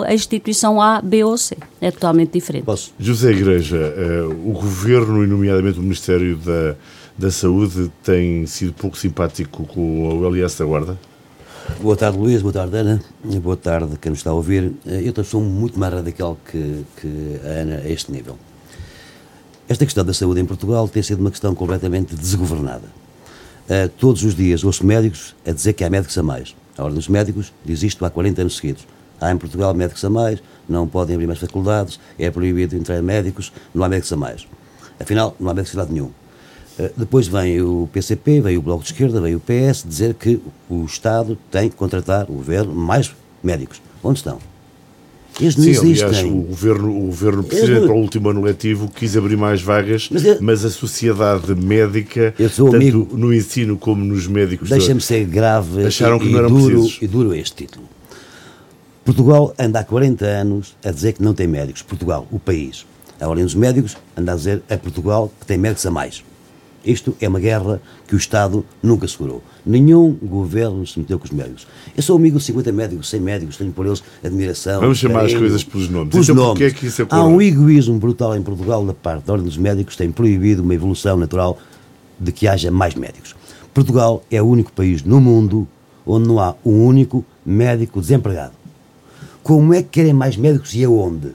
a 0.05 0.13
instituição 0.13 0.79
A, 0.79 1.01
B 1.01 1.23
ou 1.23 1.37
C. 1.37 1.57
É 1.79 1.89
totalmente 1.89 2.33
diferente. 2.33 2.65
Posso? 2.65 2.91
José 2.99 3.31
Igreja, 3.31 3.95
o 4.43 4.51
Governo 4.51 5.23
e 5.23 5.27
nomeadamente 5.27 5.79
o 5.79 5.81
Ministério 5.81 6.35
da, 6.35 6.75
da 7.17 7.31
Saúde 7.31 7.89
tem 8.03 8.45
sido 8.45 8.73
pouco 8.73 8.97
simpático 8.97 9.65
com 9.67 10.19
o 10.19 10.27
LS 10.27 10.59
da 10.59 10.65
Guarda? 10.65 10.99
Boa 11.81 11.95
tarde, 11.95 12.17
Luís. 12.17 12.41
Boa 12.41 12.53
tarde, 12.53 12.75
Ana. 12.75 13.01
Boa 13.41 13.57
tarde, 13.57 13.97
quem 13.99 14.09
nos 14.09 14.19
está 14.19 14.31
a 14.31 14.33
ouvir. 14.33 14.73
Eu 14.85 15.23
sou 15.23 15.41
muito 15.41 15.79
mais 15.79 15.93
radical 15.93 16.37
que, 16.51 16.85
que 16.97 17.39
a 17.43 17.61
Ana 17.61 17.75
a 17.77 17.89
este 17.89 18.11
nível. 18.11 18.37
Esta 19.67 19.83
questão 19.83 20.05
da 20.05 20.13
saúde 20.13 20.39
em 20.39 20.45
Portugal 20.45 20.87
tem 20.87 21.01
sido 21.01 21.21
uma 21.21 21.31
questão 21.31 21.55
completamente 21.55 22.15
desgovernada. 22.15 22.83
Uh, 23.67 23.89
todos 23.97 24.23
os 24.23 24.35
dias 24.35 24.63
ouço 24.63 24.85
médicos 24.85 25.35
a 25.43 25.51
dizer 25.51 25.73
que 25.73 25.83
há 25.83 25.89
médicos 25.89 26.15
a 26.19 26.21
mais. 26.21 26.55
A 26.77 26.83
Ordem 26.83 26.99
dos 26.99 27.07
Médicos 27.07 27.51
diz 27.65 27.81
isto 27.81 28.05
há 28.05 28.11
40 28.11 28.41
anos 28.41 28.57
seguidos. 28.57 28.85
Há 29.19 29.31
em 29.31 29.37
Portugal 29.37 29.73
médicos 29.73 30.05
a 30.05 30.09
mais, 30.09 30.39
não 30.69 30.87
podem 30.87 31.15
abrir 31.15 31.25
mais 31.25 31.39
faculdades, 31.39 31.99
é 32.19 32.29
proibido 32.29 32.75
entrar 32.75 33.01
médicos, 33.01 33.51
não 33.73 33.83
há 33.83 33.89
médicos 33.89 34.13
a 34.13 34.15
mais. 34.15 34.45
Afinal, 34.99 35.35
não 35.39 35.49
há 35.49 35.53
médicos 35.55 35.71
de 35.71 35.77
lado 35.77 35.91
nenhum. 35.91 36.11
Uh, 36.77 36.91
depois 36.95 37.27
vem 37.27 37.59
o 37.59 37.89
PCP, 37.91 38.41
vem 38.41 38.57
o 38.57 38.61
Bloco 38.61 38.83
de 38.83 38.91
Esquerda, 38.91 39.19
vem 39.19 39.33
o 39.35 39.39
PS 39.39 39.83
dizer 39.83 40.13
que 40.13 40.39
o 40.69 40.85
Estado 40.85 41.35
tem 41.49 41.69
que 41.69 41.75
contratar, 41.75 42.29
o 42.29 42.33
governo, 42.33 42.75
mais 42.75 43.15
médicos. 43.41 43.81
Onde 44.03 44.19
estão? 44.19 44.37
Eles 45.39 45.55
não 45.55 45.63
Sim, 45.63 45.69
existem. 45.71 46.07
aliás, 46.07 46.25
o 46.25 46.41
governo, 46.41 46.97
o 46.97 47.05
governo 47.07 47.43
precisamente 47.43 47.79
não... 47.81 47.87
para 47.87 47.95
o 47.95 47.99
último 47.99 48.29
ano 48.29 48.41
letivo 48.41 48.89
quis 48.89 49.17
abrir 49.17 49.35
mais 49.35 49.61
vagas, 49.61 50.07
mas, 50.09 50.23
eu... 50.23 50.37
mas 50.39 50.63
a 50.63 50.69
sociedade 50.69 51.53
médica, 51.53 52.33
tanto 52.37 52.75
amigo... 52.75 53.09
no 53.11 53.33
ensino 53.33 53.77
como 53.77 54.03
nos 54.05 54.27
médicos, 54.27 54.69
deixa-me 54.69 55.01
ser 55.01 55.25
grave 55.25 55.85
acharam 55.85 56.17
e, 56.17 56.19
que 56.21 56.29
não 56.29 56.39
eram 56.39 56.49
duro, 56.49 56.79
precisos. 56.79 57.01
e 57.01 57.07
duro 57.07 57.33
este 57.33 57.65
título. 57.65 57.85
Portugal 59.03 59.53
anda 59.59 59.81
há 59.81 59.83
40 59.83 60.25
anos 60.25 60.75
a 60.83 60.89
dizer 60.89 61.13
que 61.13 61.21
não 61.21 61.33
tem 61.33 61.47
médicos. 61.47 61.83
Portugal, 61.83 62.27
o 62.31 62.39
país. 62.39 62.87
A 63.21 63.27
Ordem 63.27 63.45
dos 63.45 63.53
Médicos 63.53 63.95
anda 64.17 64.33
a 64.33 64.35
dizer 64.35 64.63
a 64.67 64.77
Portugal 64.77 65.31
que 65.39 65.45
tem 65.45 65.57
médicos 65.57 65.85
a 65.85 65.91
mais. 65.91 66.23
Isto 66.85 67.15
é 67.19 67.27
uma 67.27 67.39
guerra 67.39 67.81
que 68.07 68.13
o 68.13 68.17
Estado 68.17 68.63
nunca 68.81 69.07
segurou. 69.07 69.41
Nenhum 69.65 70.13
governo 70.13 70.85
se 70.85 70.99
meteu 70.99 71.17
com 71.17 71.25
os 71.25 71.31
médicos. 71.31 71.65
Eu 71.97 72.03
sou 72.03 72.15
amigo 72.15 72.37
de 72.37 72.43
50 72.43 72.71
médicos, 72.71 73.09
100 73.09 73.19
médicos, 73.19 73.57
tenho 73.57 73.71
por 73.71 73.87
eles 73.87 74.03
admiração. 74.23 74.81
Vamos 74.81 74.99
chamar 74.99 75.21
carinho, 75.21 75.35
as 75.35 75.41
coisas 75.41 75.63
pelos 75.63 75.89
nomes. 75.89 76.11
Pelos 76.11 76.29
então, 76.29 76.43
nomes. 76.43 76.61
É 76.61 76.71
que 76.71 76.85
isso 76.85 77.07
Há 77.09 77.23
um 77.23 77.41
egoísmo 77.41 77.97
brutal 77.97 78.35
em 78.35 78.43
Portugal 78.43 78.85
da 78.85 78.93
parte 78.93 79.25
da 79.25 79.33
Ordem 79.33 79.47
dos 79.47 79.57
Médicos, 79.57 79.95
tem 79.95 80.11
proibido 80.11 80.61
uma 80.61 80.75
evolução 80.75 81.17
natural 81.17 81.57
de 82.19 82.31
que 82.31 82.47
haja 82.47 82.69
mais 82.69 82.93
médicos. 82.93 83.35
Portugal 83.73 84.23
é 84.29 84.41
o 84.41 84.45
único 84.45 84.71
país 84.71 85.03
no 85.03 85.19
mundo 85.19 85.67
onde 86.05 86.27
não 86.27 86.39
há 86.39 86.55
um 86.63 86.85
único 86.85 87.25
médico 87.45 87.99
desempregado. 87.99 88.53
Como 89.41 89.73
é 89.73 89.81
que 89.81 89.89
querem 89.89 90.13
mais 90.13 90.37
médicos 90.37 90.73
e 90.75 90.83
aonde? 90.83 91.31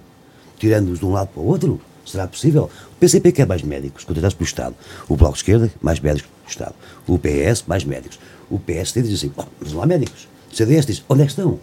Tirando-os 0.59 0.99
de 0.99 1.05
um 1.05 1.13
lado 1.13 1.29
para 1.29 1.43
o 1.43 1.47
outro? 1.47 1.81
Será 2.05 2.27
possível? 2.27 2.71
O 3.01 3.07
PCP 3.09 3.33
quer 3.33 3.47
mais 3.47 3.63
médicos, 3.63 4.05
contratados 4.05 4.35
pelo 4.35 4.47
Estado. 4.47 4.75
O 5.09 5.17
Bloco 5.17 5.33
de 5.33 5.39
Esquerda, 5.39 5.73
mais 5.81 5.99
médicos 6.01 6.29
pelo 6.31 6.51
Estado. 6.51 6.75
O 7.07 7.19
PS, 7.19 7.65
mais 7.67 7.83
médicos. 7.83 8.19
O 8.51 8.59
PSD 8.59 9.01
diz 9.01 9.15
assim, 9.15 9.33
oh, 9.39 9.45
mas 9.59 9.73
não 9.73 9.83
há 9.83 9.87
médicos. 9.87 10.29
O 10.53 10.55
CDS 10.55 10.85
diz, 10.85 11.03
onde 11.09 11.23
é 11.23 11.25
que 11.25 11.31
estão? 11.31 11.59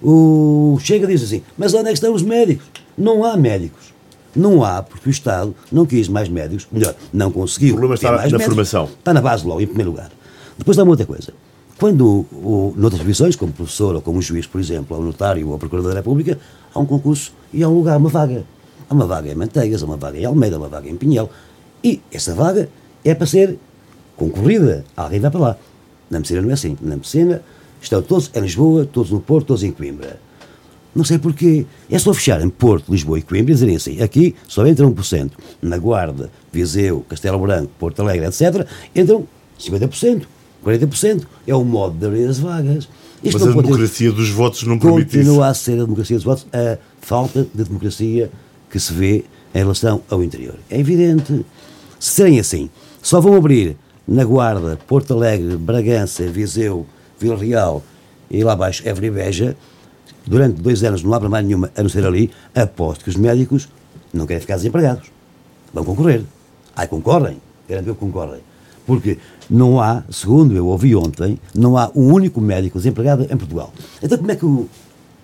O 0.00 0.78
Chega 0.80 1.08
diz 1.08 1.24
assim, 1.24 1.42
mas 1.58 1.74
onde 1.74 1.88
é 1.88 1.88
que 1.88 1.94
estão 1.94 2.14
os 2.14 2.22
médicos? 2.22 2.64
Não 2.96 3.24
há 3.24 3.36
médicos. 3.36 3.92
Não 4.32 4.62
há, 4.62 4.80
porque 4.80 5.08
o 5.08 5.10
Estado 5.10 5.56
não 5.72 5.84
quis 5.84 6.08
mais 6.08 6.28
médicos, 6.28 6.68
melhor, 6.70 6.94
não 7.12 7.32
conseguiu. 7.32 7.74
O 7.74 7.78
problema 7.78 7.96
está 7.96 8.12
na 8.12 8.18
médicos, 8.18 8.44
formação. 8.44 8.84
Está 8.84 9.12
na 9.12 9.20
base 9.20 9.44
logo, 9.44 9.60
em 9.60 9.66
primeiro 9.66 9.90
lugar. 9.90 10.12
Depois 10.56 10.76
dá 10.76 10.84
uma 10.84 10.92
outra 10.92 11.04
coisa. 11.04 11.34
Quando, 11.80 12.24
noutras 12.76 13.02
profissões, 13.02 13.34
como 13.34 13.52
professor 13.52 13.96
ou 13.96 14.00
como 14.00 14.22
juiz, 14.22 14.46
por 14.46 14.60
exemplo, 14.60 14.96
ou 14.96 15.02
notário 15.02 15.48
ou 15.48 15.58
procurador 15.58 15.90
da 15.90 15.98
República, 15.98 16.38
há 16.72 16.78
um 16.78 16.86
concurso 16.86 17.32
e 17.52 17.64
há 17.64 17.68
um 17.68 17.74
lugar, 17.74 17.96
uma 17.96 18.08
vaga. 18.08 18.44
Há 18.88 18.94
uma 18.94 19.06
vaga 19.06 19.30
em 19.30 19.34
Manteigas, 19.34 19.82
há 19.82 19.86
uma 19.86 19.96
vaga 19.96 20.18
em 20.18 20.24
Almeida, 20.24 20.56
há 20.56 20.58
uma 20.58 20.68
vaga 20.68 20.88
em 20.88 20.96
Pinhel. 20.96 21.30
E 21.82 22.00
essa 22.12 22.34
vaga 22.34 22.68
é 23.04 23.14
para 23.14 23.26
ser 23.26 23.58
concorrida. 24.16 24.84
Alguém 24.96 25.20
vai 25.20 25.30
para 25.30 25.40
lá. 25.40 25.56
Na 26.10 26.18
medicina 26.18 26.42
não 26.42 26.50
é 26.50 26.52
assim. 26.52 26.76
Na 26.80 26.96
medicina 26.96 27.42
estão 27.80 28.02
todos 28.02 28.30
em 28.34 28.40
Lisboa, 28.40 28.86
todos 28.86 29.10
no 29.10 29.20
Porto, 29.20 29.48
todos 29.48 29.62
em 29.62 29.72
Coimbra. 29.72 30.20
Não 30.94 31.04
sei 31.04 31.18
porquê. 31.18 31.66
É 31.90 31.98
só 31.98 32.14
fecharem 32.14 32.48
Porto, 32.48 32.90
Lisboa 32.90 33.18
e 33.18 33.22
Coimbra 33.22 33.52
e 33.52 33.54
dizerem 33.54 33.76
assim: 33.76 34.00
aqui 34.00 34.34
só 34.48 34.66
entra 34.66 34.86
1%. 34.86 35.30
Na 35.60 35.78
Guarda, 35.78 36.30
Viseu, 36.52 37.04
Castelo 37.08 37.38
Branco, 37.38 37.70
Porto 37.78 38.00
Alegre, 38.00 38.26
etc., 38.26 38.66
entram 38.94 39.26
50%, 39.60 40.22
40%. 40.64 41.24
É 41.46 41.54
o 41.54 41.64
modo 41.64 41.98
de 41.98 42.06
abrir 42.06 42.26
as 42.26 42.38
vagas. 42.38 42.88
Isto 43.22 43.40
Mas 43.40 43.48
a 43.48 43.50
democracia 43.50 44.10
ter... 44.10 44.16
dos 44.16 44.30
votos 44.30 44.62
não 44.62 44.78
permite 44.78 45.16
Continua 45.16 45.34
isso. 45.34 45.42
a 45.42 45.54
ser 45.54 45.72
a 45.72 45.84
democracia 45.84 46.16
dos 46.16 46.24
votos 46.24 46.46
a 46.52 46.78
falta 47.00 47.46
de 47.54 47.64
democracia 47.64 48.30
que 48.76 48.80
se 48.80 48.92
vê 48.92 49.24
em 49.54 49.58
relação 49.58 50.02
ao 50.10 50.22
interior. 50.22 50.54
É 50.68 50.78
evidente. 50.78 51.46
Se 51.98 52.10
serem 52.10 52.38
assim, 52.38 52.68
só 53.00 53.22
vão 53.22 53.34
abrir 53.34 53.74
na 54.06 54.22
Guarda, 54.22 54.78
Porto 54.86 55.14
Alegre, 55.14 55.56
Bragança, 55.56 56.24
Viseu, 56.24 56.86
Vila 57.18 57.38
Real 57.38 57.82
e 58.30 58.44
lá 58.44 58.52
abaixo 58.52 58.86
Évora 58.86 59.06
e 59.06 59.10
Beja, 59.10 59.56
durante 60.26 60.60
dois 60.60 60.84
anos 60.84 61.02
não 61.02 61.14
abre 61.14 61.26
mais 61.30 61.46
nenhuma 61.46 61.70
a 61.74 61.82
não 61.82 61.88
ser 61.88 62.04
ali, 62.04 62.30
aposto 62.54 63.04
que 63.04 63.08
os 63.08 63.16
médicos 63.16 63.66
não 64.12 64.26
querem 64.26 64.42
ficar 64.42 64.56
desempregados. 64.56 65.10
Vão 65.72 65.84
concorrer. 65.84 66.22
Ai, 66.74 66.86
concorrem. 66.86 67.40
Garanto 67.66 67.94
que 67.94 67.94
concorrem. 67.94 68.40
Porque 68.86 69.16
não 69.48 69.80
há, 69.80 70.04
segundo 70.10 70.54
eu 70.54 70.66
ouvi 70.66 70.94
ontem, 70.94 71.40
não 71.54 71.78
há 71.78 71.90
um 71.94 72.12
único 72.12 72.42
médico 72.42 72.76
desempregado 72.76 73.22
em 73.22 73.36
Portugal. 73.38 73.72
Então 74.02 74.18
como 74.18 74.30
é 74.30 74.36
que 74.36 74.44
o, 74.44 74.68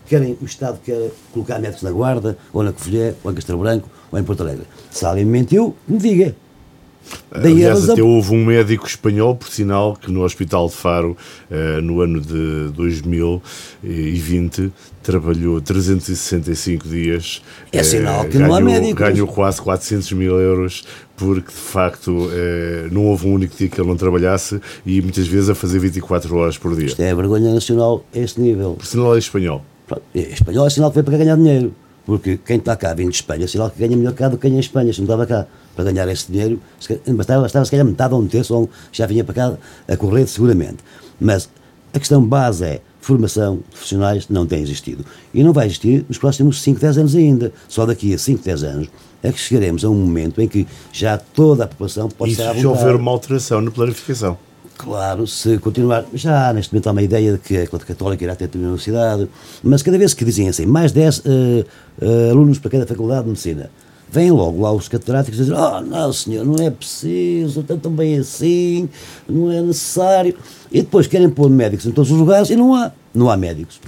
querem, 0.06 0.37
o 0.40 0.44
Estado 0.44 0.78
quer 0.85 1.11
colocar 1.32 1.59
médicos 1.59 1.82
na 1.82 1.90
Guarda, 1.90 2.37
ou 2.52 2.62
na 2.62 2.73
Covilhã, 2.73 3.14
ou 3.23 3.30
em 3.30 3.35
Castelo 3.35 3.59
Branco, 3.59 3.88
ou 4.11 4.18
em 4.18 4.25
Porto 4.25 4.42
Alegre? 4.42 4.64
Se 4.90 5.04
alguém 5.04 5.25
me 5.25 5.32
mentiu, 5.32 5.76
me 5.88 5.99
diga. 5.99 6.35
Daí 7.30 7.64
Aliás, 7.64 7.88
até 7.88 8.02
houve 8.02 8.35
um 8.35 8.44
médico 8.44 8.87
espanhol, 8.87 9.35
por 9.35 9.49
sinal, 9.49 9.97
que 9.97 10.11
no 10.11 10.23
Hospital 10.23 10.68
de 10.68 10.75
Faro, 10.75 11.16
eh, 11.50 11.80
no 11.80 12.00
ano 12.00 12.21
de 12.21 12.68
2020, 12.75 14.71
trabalhou 15.02 15.61
365 15.61 16.87
dias. 16.87 17.42
É 17.73 17.82
sinal 17.82 18.25
que 18.25 18.38
ganhou, 18.38 18.49
não 18.49 18.54
há 18.54 18.61
médicos. 18.61 18.94
Ganhou 18.94 19.26
quase 19.26 19.61
400 19.62 20.12
mil 20.12 20.38
euros, 20.38 20.85
porque 21.16 21.50
de 21.50 21.59
facto 21.59 22.30
eh, 22.32 22.88
não 22.92 23.06
houve 23.06 23.26
um 23.26 23.35
único 23.35 23.56
dia 23.56 23.68
que 23.68 23.80
ele 23.80 23.88
não 23.88 23.97
trabalhasse 23.97 24.61
e 24.85 25.00
muitas 25.00 25.26
vezes 25.26 25.49
a 25.49 25.54
fazer 25.54 25.78
24 25.78 26.37
horas 26.37 26.59
por 26.59 26.76
dia. 26.76 26.87
Isto 26.87 27.00
é 27.02 27.14
vergonha 27.14 27.52
nacional 27.52 28.04
a 28.14 28.18
este 28.18 28.40
nível. 28.40 28.75
Por 28.75 28.87
sinal 28.87 29.14
é 29.14 29.18
espanhol. 29.18 29.64
É 30.14 30.20
espanhol 30.20 30.66
é 30.66 30.70
sinal 30.70 30.90
que 30.90 30.94
veio 30.94 31.04
para 31.04 31.18
ganhar 31.18 31.37
dinheiro. 31.37 31.75
Porque 32.04 32.37
quem 32.37 32.56
está 32.56 32.76
cá 32.76 32.94
vindo 32.94 33.11
de 33.11 33.16
Espanha, 33.16 33.44
é 33.44 33.46
sinal 33.46 33.70
que 33.70 33.78
ganha 33.78 33.96
melhor 33.96 34.12
cá 34.12 34.28
do 34.28 34.37
que 34.37 34.49
ganha 34.49 34.56
em 34.56 34.61
Espanha, 34.61 34.92
se 34.92 35.00
não 35.00 35.04
estava 35.04 35.25
cá 35.25 35.46
para 35.75 35.84
ganhar 35.84 36.08
esse 36.08 36.30
dinheiro, 36.30 36.61
bastava, 37.08 37.42
bastava 37.42 37.64
se 37.64 37.70
calhar 37.70 37.87
metade 37.87 38.12
ou 38.12 38.20
um 38.20 38.26
terço, 38.26 38.54
ou 38.54 38.70
já 38.90 39.06
vinha 39.06 39.22
para 39.22 39.34
cá 39.34 39.54
a 39.87 39.96
correr 39.96 40.26
seguramente. 40.26 40.78
Mas 41.20 41.49
a 41.94 41.99
questão 41.99 42.25
base 42.25 42.64
é 42.64 42.80
formação 43.00 43.56
de 43.56 43.62
profissionais 43.62 44.28
não 44.28 44.46
tem 44.46 44.62
existido. 44.62 45.04
E 45.34 45.42
não 45.42 45.52
vai 45.52 45.66
existir 45.66 46.04
nos 46.08 46.18
próximos 46.18 46.62
5, 46.62 46.80
10 46.80 46.99
anos 46.99 47.14
ainda. 47.14 47.52
Só 47.68 47.84
daqui 47.84 48.14
a 48.14 48.18
5, 48.18 48.42
10 48.42 48.62
anos 48.64 48.88
é 49.22 49.30
que 49.30 49.38
chegaremos 49.38 49.84
a 49.84 49.90
um 49.90 49.94
momento 49.94 50.40
em 50.40 50.49
que 50.49 50.66
já 50.92 51.16
toda 51.18 51.64
a 51.64 51.66
população 51.66 52.08
pode 52.08 52.32
Isso 52.32 52.42
ser 52.42 52.54
se 52.54 52.66
houver 52.66 52.96
uma 52.96 53.11
alteração 53.11 53.61
na 53.61 53.70
planificação. 53.70 54.37
Claro, 54.83 55.29
se 55.29 55.59
continuar. 55.59 56.05
Já 56.12 56.53
neste 56.53 56.73
momento 56.73 56.89
há 56.89 56.91
uma 56.91 57.03
ideia 57.03 57.33
de 57.35 57.39
que 57.39 57.57
a 57.57 57.67
Católica 57.67 58.25
irá 58.25 58.35
ter 58.35 58.51
uma 58.55 58.65
universidade, 58.65 59.29
mas 59.62 59.81
cada 59.81 59.97
vez 59.97 60.12
que 60.12 60.25
dizem 60.25 60.49
assim, 60.49 60.67
mais 60.67 60.91
10 60.91 61.19
uh, 61.19 61.23
uh, 62.01 62.31
alunos 62.31 62.59
para 62.59 62.73
cada 62.73 62.87
faculdade 62.87 63.23
de 63.23 63.29
medicina, 63.29 63.71
vêm 64.11 64.33
logo 64.33 64.61
lá 64.61 64.73
os 64.73 64.89
catedráticos 64.89 65.39
e 65.39 65.45
dizem: 65.45 65.57
Oh, 65.57 65.81
não, 65.81 66.12
senhor, 66.12 66.45
não 66.45 66.57
é 66.57 66.69
preciso, 66.69 67.62
tanto 67.62 67.89
bem 67.91 68.19
assim, 68.19 68.89
não 69.29 69.53
é 69.53 69.62
necessário. 69.62 70.35
E 70.73 70.83
depois 70.83 71.07
querem 71.07 71.31
pôr 71.31 71.49
médicos 71.49 71.87
em 71.87 71.93
todos 71.93 72.11
os 72.11 72.19
lugares 72.19 72.51
e 72.51 72.57
não 72.57 72.75
há. 72.75 72.91
Não 73.15 73.31
há 73.31 73.37
médicos. 73.37 73.81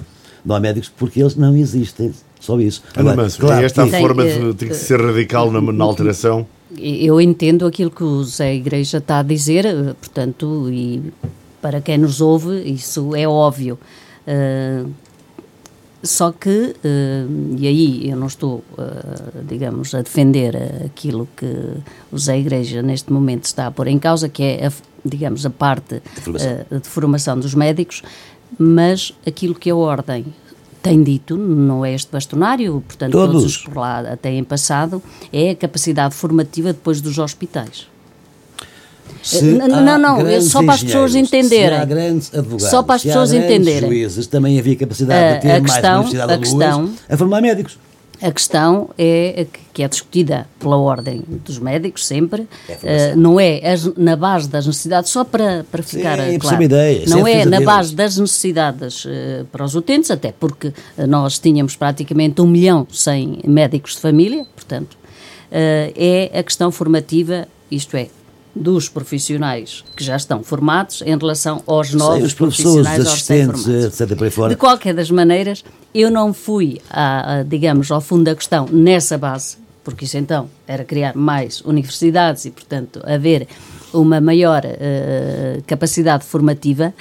Não 0.45 0.55
há 0.55 0.61
médicos 0.61 0.93
porque 0.97 1.21
eles 1.21 1.35
não 1.35 1.57
existem. 1.57 2.13
Só 2.39 2.61
isso. 2.61 2.83
Agora, 2.95 3.17
Manso, 3.17 3.41
claro, 3.41 3.65
esta 3.65 3.87
tem, 3.87 4.01
forma 4.01 4.23
de, 4.23 4.53
de, 4.53 4.69
de 4.69 4.75
ser 4.77 5.01
radical 5.01 5.51
na, 5.51 5.61
na 5.61 5.83
alteração. 5.85 6.47
Eu 6.79 7.21
entendo 7.21 7.67
aquilo 7.67 7.91
que 7.91 8.03
o 8.03 8.23
Zé 8.25 8.55
Igreja 8.55 8.99
está 8.99 9.19
a 9.21 9.23
dizer, 9.23 9.65
eh, 9.67 9.95
portanto, 9.95 10.69
e 10.71 11.13
para 11.61 11.81
quem 11.81 11.99
nos 11.99 12.21
ouve, 12.21 12.63
isso 12.71 13.15
é 13.15 13.27
óbvio. 13.27 13.79
Uh, 14.27 14.91
só 16.03 16.33
que, 16.33 16.75
uh, 16.85 17.57
e 17.59 17.67
aí 17.67 18.11
eu 18.11 18.17
não 18.17 18.27
estou, 18.27 18.63
uh, 18.73 19.45
digamos, 19.49 19.95
a 19.95 20.03
defender 20.03 20.55
aquilo 20.85 21.27
que 21.35 21.47
o 22.13 22.19
Zé 22.19 22.39
Igreja 22.39 22.83
neste 22.83 23.11
momento 23.11 23.45
está 23.45 23.67
a 23.67 23.71
pôr 23.71 23.87
em 23.87 23.99
causa, 23.99 24.29
que 24.29 24.43
é, 24.43 24.67
a, 24.67 24.73
digamos, 25.03 25.47
a 25.47 25.51
parte 25.51 26.03
de 26.15 26.21
formação. 26.21 26.67
De 26.71 26.89
formação 26.89 27.41
dos 27.41 27.55
médicos, 27.55 28.03
mas 28.59 29.15
aquilo 29.27 29.55
que 29.55 29.71
a 29.71 29.77
Ordem 29.77 30.27
tem 30.85 31.03
dito, 31.03 31.35
não 31.39 31.83
é 31.83 31.95
este 31.95 32.13
bastonário, 32.13 32.85
portanto 32.87 33.13
todos, 33.13 33.35
todos 33.35 33.57
os 33.57 33.63
por 33.63 33.79
lá 33.79 34.17
têm 34.21 34.45
passado, 34.45 35.03
é 35.33 35.51
a 35.51 35.57
capacidade 35.57 36.15
formativa 36.15 36.75
depois 36.75 37.01
dos 37.01 37.19
hospitais. 37.19 37.87
Se 39.23 39.43
não, 39.43 39.99
não, 39.99 40.41
só 40.43 40.63
para 40.63 40.75
as 40.75 40.85
pessoas 40.85 41.15
entenderem. 41.15 41.79
advogados, 41.79 42.31
só 42.69 42.83
para 42.83 42.97
as 42.97 43.03
pessoas 43.03 43.33
entenderem. 43.33 43.89
juízes, 43.89 44.27
também 44.27 44.59
havia 44.59 44.77
capacidade 44.77 45.37
de 45.37 45.41
ter 45.41 45.49
a 45.49 45.61
mais 45.61 45.73
questão, 45.73 46.01
universidade 46.01 46.33
a, 46.35 46.39
questão, 46.39 46.93
a 47.09 47.17
formar 47.17 47.41
médicos. 47.41 47.79
A 48.25 48.33
questão 48.33 48.89
é 48.97 49.47
que 49.75 49.83
é 49.83 49.89
discutida 49.89 50.47
pela 50.59 50.79
ordem 50.79 51.23
dos 51.45 51.59
médicos 51.59 52.07
sempre, 52.07 52.49
é 52.67 53.13
uh, 53.13 53.19
não 53.19 53.39
é 53.39 53.61
as, 53.71 53.85
na 53.99 54.17
base 54.17 54.49
das 54.49 54.67
necessidades, 54.67 55.11
só 55.11 55.25
para, 55.25 55.67
para 55.71 55.83
ficar 55.83 56.19
Sim, 56.19 56.39
claro, 56.39 56.63
ideia, 56.63 57.05
não 57.07 57.27
é 57.27 57.45
na 57.45 57.61
base 57.61 57.95
das 57.95 58.17
necessidades 58.17 59.05
uh, 59.05 59.45
para 59.53 59.63
os 59.63 59.75
utentes, 59.75 60.11
até 60.11 60.33
porque 60.33 60.73
nós 61.07 61.39
tínhamos 61.39 61.77
praticamente 61.77 62.41
um 62.41 62.47
milhão 62.47 62.87
sem 62.91 63.41
médicos 63.47 63.97
de 63.97 64.01
família, 64.01 64.47
portanto, 64.55 64.95
uh, 64.95 65.93
é 65.95 66.31
a 66.33 66.43
questão 66.43 66.73
formativa, 66.73 67.47
isto 67.71 67.95
é, 67.95 68.09
dos 68.55 68.89
profissionais 68.89 69.85
que 69.97 70.05
já 70.05 70.17
estão 70.17 70.43
formados 70.43 71.03
em 71.03 71.17
relação 71.17 71.63
aos 71.67 71.93
novos 71.93 72.17
Sei, 72.17 72.27
os 72.27 72.35
profissionais 72.35 73.01
assistentes, 73.01 73.67
etc. 73.67 74.17
Por 74.17 74.25
aí 74.25 74.31
fora. 74.31 74.51
De 74.51 74.57
qualquer 74.57 74.95
das 74.95 75.11
maneiras, 75.11 75.65
eu 75.95 76.11
não 76.11 76.33
fui, 76.33 76.81
a, 76.89 77.39
a, 77.39 77.43
digamos, 77.43 77.91
ao 77.91 78.01
fundo 78.01 78.25
da 78.25 78.35
questão 78.35 78.67
nessa 78.71 79.19
base, 79.19 79.57
porque 79.83 80.05
isso 80.05 80.17
então 80.17 80.49
era 80.67 80.85
criar 80.85 81.17
mais 81.17 81.61
universidades 81.63 82.45
e, 82.45 82.51
portanto, 82.51 83.01
haver 83.05 83.49
uma 83.93 84.21
maior 84.21 84.65
uh, 84.65 85.63
capacidade 85.67 86.25
formativa, 86.25 86.95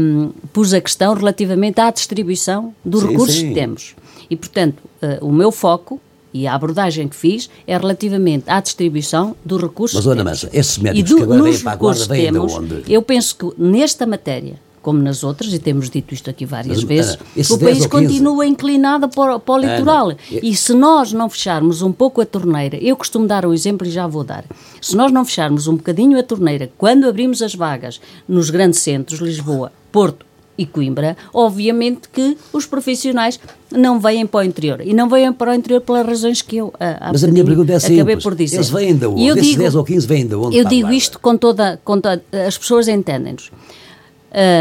um, 0.00 0.30
pus 0.52 0.72
a 0.72 0.80
questão 0.80 1.14
relativamente 1.14 1.80
à 1.80 1.90
distribuição 1.90 2.74
dos 2.84 3.02
sim, 3.02 3.08
recursos 3.08 3.36
sim. 3.36 3.48
que 3.48 3.54
temos. 3.54 3.94
E, 4.28 4.36
portanto, 4.36 4.82
uh, 5.02 5.24
o 5.24 5.32
meu 5.32 5.52
foco 5.52 6.00
e 6.36 6.46
a 6.46 6.54
abordagem 6.54 7.08
que 7.08 7.16
fiz 7.16 7.48
é 7.66 7.76
relativamente 7.78 8.44
à 8.46 8.60
distribuição 8.60 9.34
dos 9.42 9.60
recursos 9.62 9.96
Mas, 9.96 10.04
Dona 10.04 10.22
Mansa, 10.22 10.50
esses 10.52 10.76
médicos 10.76 11.10
do, 11.10 11.16
que 11.16 11.22
agora 11.22 11.42
vêm 11.42 11.58
para 11.58 11.72
a 11.72 11.76
guarda 11.76 12.04
vêm 12.04 12.24
temos, 12.26 12.52
de 12.52 12.58
onde? 12.58 12.92
Eu 12.92 13.00
penso 13.00 13.36
que 13.36 13.52
nesta 13.56 14.04
matéria, 14.06 14.60
como 14.82 15.00
nas 15.02 15.24
outras, 15.24 15.52
e 15.54 15.58
temos 15.58 15.88
dito 15.88 16.12
isto 16.12 16.28
aqui 16.28 16.44
várias 16.44 16.84
Mas, 16.84 16.84
vezes, 16.84 17.14
Ana, 17.14 17.54
o 17.54 17.58
país 17.58 17.86
continua 17.86 18.46
inclinado 18.46 19.08
para, 19.08 19.38
para 19.38 19.54
o 19.54 19.58
litoral. 19.58 20.10
Ana, 20.10 20.18
e 20.30 20.54
se 20.54 20.74
nós 20.74 21.12
não 21.12 21.30
fecharmos 21.30 21.80
um 21.80 21.90
pouco 21.90 22.20
a 22.20 22.26
torneira, 22.26 22.76
eu 22.76 22.96
costumo 22.96 23.26
dar 23.26 23.46
o 23.46 23.48
um 23.48 23.54
exemplo 23.54 23.86
e 23.86 23.90
já 23.90 24.06
vou 24.06 24.22
dar. 24.22 24.44
Se 24.80 24.94
nós 24.94 25.10
não 25.10 25.24
fecharmos 25.24 25.66
um 25.66 25.76
bocadinho 25.76 26.18
a 26.18 26.22
torneira, 26.22 26.70
quando 26.76 27.08
abrimos 27.08 27.40
as 27.40 27.54
vagas 27.54 27.98
nos 28.28 28.50
grandes 28.50 28.80
centros, 28.80 29.20
Lisboa, 29.20 29.72
Porto, 29.90 30.26
e 30.58 30.64
Coimbra, 30.64 31.16
obviamente 31.32 32.08
que 32.08 32.36
os 32.52 32.66
profissionais 32.66 33.38
não 33.70 34.00
vêm 34.00 34.26
para 34.26 34.40
o 34.40 34.42
interior. 34.42 34.80
E 34.80 34.94
não 34.94 35.08
vêm 35.08 35.32
para 35.32 35.52
o 35.52 35.54
interior 35.54 35.80
pelas 35.80 36.06
razões 36.06 36.42
que 36.42 36.56
eu 36.56 36.68
uh, 36.68 36.74
Mas 37.12 37.24
a 37.24 37.28
minha 37.28 37.44
pergunta 37.44 37.72
é 37.72 37.78
simples. 37.78 37.98
acabei 37.98 38.16
por 38.16 38.34
dizer. 38.34 38.56
Eles 38.56 38.70
vêm 38.70 38.96
da 38.96 39.08
onde? 39.08 39.26
Eu 39.26 39.36
digo, 39.36 39.58
10 39.58 39.74
ou 39.74 39.84
15 39.84 40.06
vêm 40.06 40.26
da 40.26 40.38
onde? 40.38 40.56
Eu 40.56 40.64
digo 40.64 40.92
isto 40.92 41.18
com 41.18 41.36
toda, 41.36 41.80
com 41.84 42.00
toda... 42.00 42.22
As 42.46 42.56
pessoas 42.56 42.88
entendem-nos. 42.88 43.50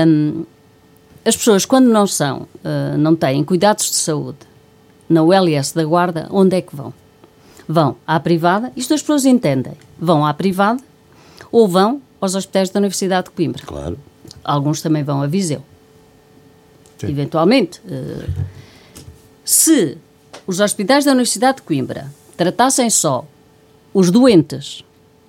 Um, 0.07 0.43
as 1.23 1.35
pessoas, 1.35 1.65
quando 1.65 1.87
não 1.87 2.05
são, 2.05 2.41
uh, 2.63 2.97
não 2.97 3.15
têm 3.15 3.43
cuidados 3.43 3.89
de 3.89 3.95
saúde 3.95 4.37
na 5.09 5.23
ULS 5.23 5.71
da 5.73 5.83
Guarda, 5.83 6.27
onde 6.29 6.55
é 6.55 6.61
que 6.61 6.75
vão? 6.75 6.93
Vão 7.67 7.95
à 8.05 8.19
privada, 8.19 8.71
isto 8.75 8.93
as 8.93 9.01
pessoas 9.01 9.25
entendem, 9.25 9.73
vão 9.99 10.25
à 10.25 10.33
privada 10.33 10.81
ou 11.51 11.67
vão 11.67 12.01
aos 12.21 12.35
hospitais 12.35 12.69
da 12.69 12.79
Universidade 12.79 13.25
de 13.25 13.31
Coimbra. 13.31 13.63
Claro. 13.65 13.97
Alguns 14.43 14.81
também 14.81 15.03
vão 15.03 15.21
a 15.21 15.27
Viseu. 15.27 15.63
Sim. 16.97 17.07
eventualmente. 17.07 17.79
Uh, 17.79 18.43
se 19.43 19.97
os 20.47 20.59
hospitais 20.59 21.05
da 21.05 21.11
Universidade 21.11 21.57
de 21.57 21.63
Coimbra 21.63 22.11
tratassem 22.35 22.89
só 22.89 23.25
os 23.93 24.11
doentes 24.11 24.83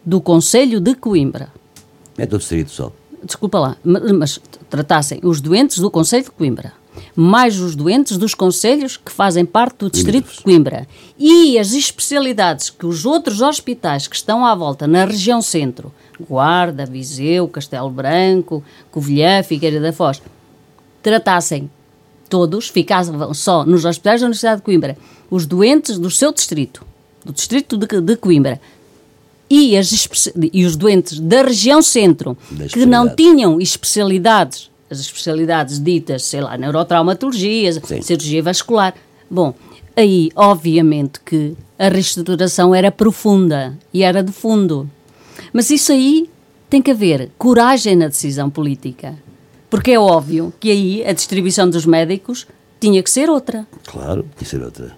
do 0.04 0.20
Conselho 0.20 0.80
de 0.80 0.94
Coimbra. 0.94 1.48
É 2.18 2.26
todo 2.26 2.40
distrito 2.40 2.70
só. 2.70 2.92
Desculpa 3.22 3.58
lá, 3.58 3.76
mas 3.84 4.40
tratassem 4.70 5.20
os 5.22 5.40
doentes 5.40 5.78
do 5.78 5.90
Conselho 5.90 6.24
de 6.24 6.30
Coimbra, 6.30 6.72
mais 7.14 7.58
os 7.58 7.74
doentes 7.74 8.16
dos 8.16 8.34
conselhos 8.34 8.96
que 8.96 9.10
fazem 9.10 9.44
parte 9.44 9.78
do 9.78 9.90
distrito 9.90 10.32
de 10.32 10.42
Coimbra 10.42 10.86
e 11.18 11.58
as 11.58 11.72
especialidades 11.72 12.70
que 12.70 12.86
os 12.86 13.04
outros 13.04 13.40
hospitais 13.40 14.06
que 14.06 14.16
estão 14.16 14.44
à 14.44 14.54
volta 14.54 14.86
na 14.86 15.04
região 15.04 15.42
centro, 15.42 15.92
Guarda, 16.20 16.86
Viseu, 16.86 17.48
Castelo 17.48 17.90
Branco, 17.90 18.62
Covilhã, 18.90 19.42
Figueira 19.42 19.80
da 19.80 19.92
Foz, 19.92 20.22
tratassem 21.06 21.70
todos, 22.28 22.68
ficavam 22.68 23.32
só 23.32 23.64
nos 23.64 23.84
hospitais 23.84 24.20
da 24.20 24.26
Universidade 24.26 24.56
de 24.56 24.64
Coimbra, 24.64 24.98
os 25.30 25.46
doentes 25.46 26.00
do 26.00 26.10
seu 26.10 26.32
distrito, 26.32 26.84
do 27.24 27.32
distrito 27.32 27.76
de, 27.76 28.00
de 28.00 28.16
Coimbra, 28.16 28.60
e, 29.48 29.76
as, 29.76 30.08
e 30.52 30.64
os 30.64 30.74
doentes 30.74 31.20
da 31.20 31.42
região 31.42 31.80
centro, 31.80 32.36
que 32.72 32.84
não 32.84 33.14
tinham 33.14 33.60
especialidades 33.60 34.68
as 34.88 35.00
especialidades 35.00 35.80
ditas, 35.82 36.22
sei 36.22 36.40
lá, 36.40 36.56
neurotraumatologia, 36.56 37.72
Sim. 37.72 38.02
cirurgia 38.02 38.40
vascular. 38.40 38.94
Bom, 39.28 39.52
aí, 39.96 40.30
obviamente, 40.36 41.18
que 41.24 41.56
a 41.76 41.88
reestruturação 41.88 42.72
era 42.72 42.92
profunda 42.92 43.76
e 43.92 44.04
era 44.04 44.22
de 44.22 44.30
fundo. 44.30 44.88
Mas 45.52 45.70
isso 45.70 45.90
aí 45.90 46.30
tem 46.70 46.80
que 46.80 46.92
haver 46.92 47.30
coragem 47.36 47.96
na 47.96 48.06
decisão 48.06 48.48
política. 48.48 49.16
Porque 49.68 49.92
é 49.92 49.98
óbvio 49.98 50.52
que 50.60 50.70
aí 50.70 51.04
a 51.06 51.12
distribuição 51.12 51.68
dos 51.68 51.84
médicos 51.86 52.46
tinha 52.80 53.02
que 53.02 53.10
ser 53.10 53.28
outra. 53.28 53.66
Claro, 53.86 54.22
tem 54.22 54.30
que 54.38 54.44
ser 54.44 54.62
outra. 54.62 54.92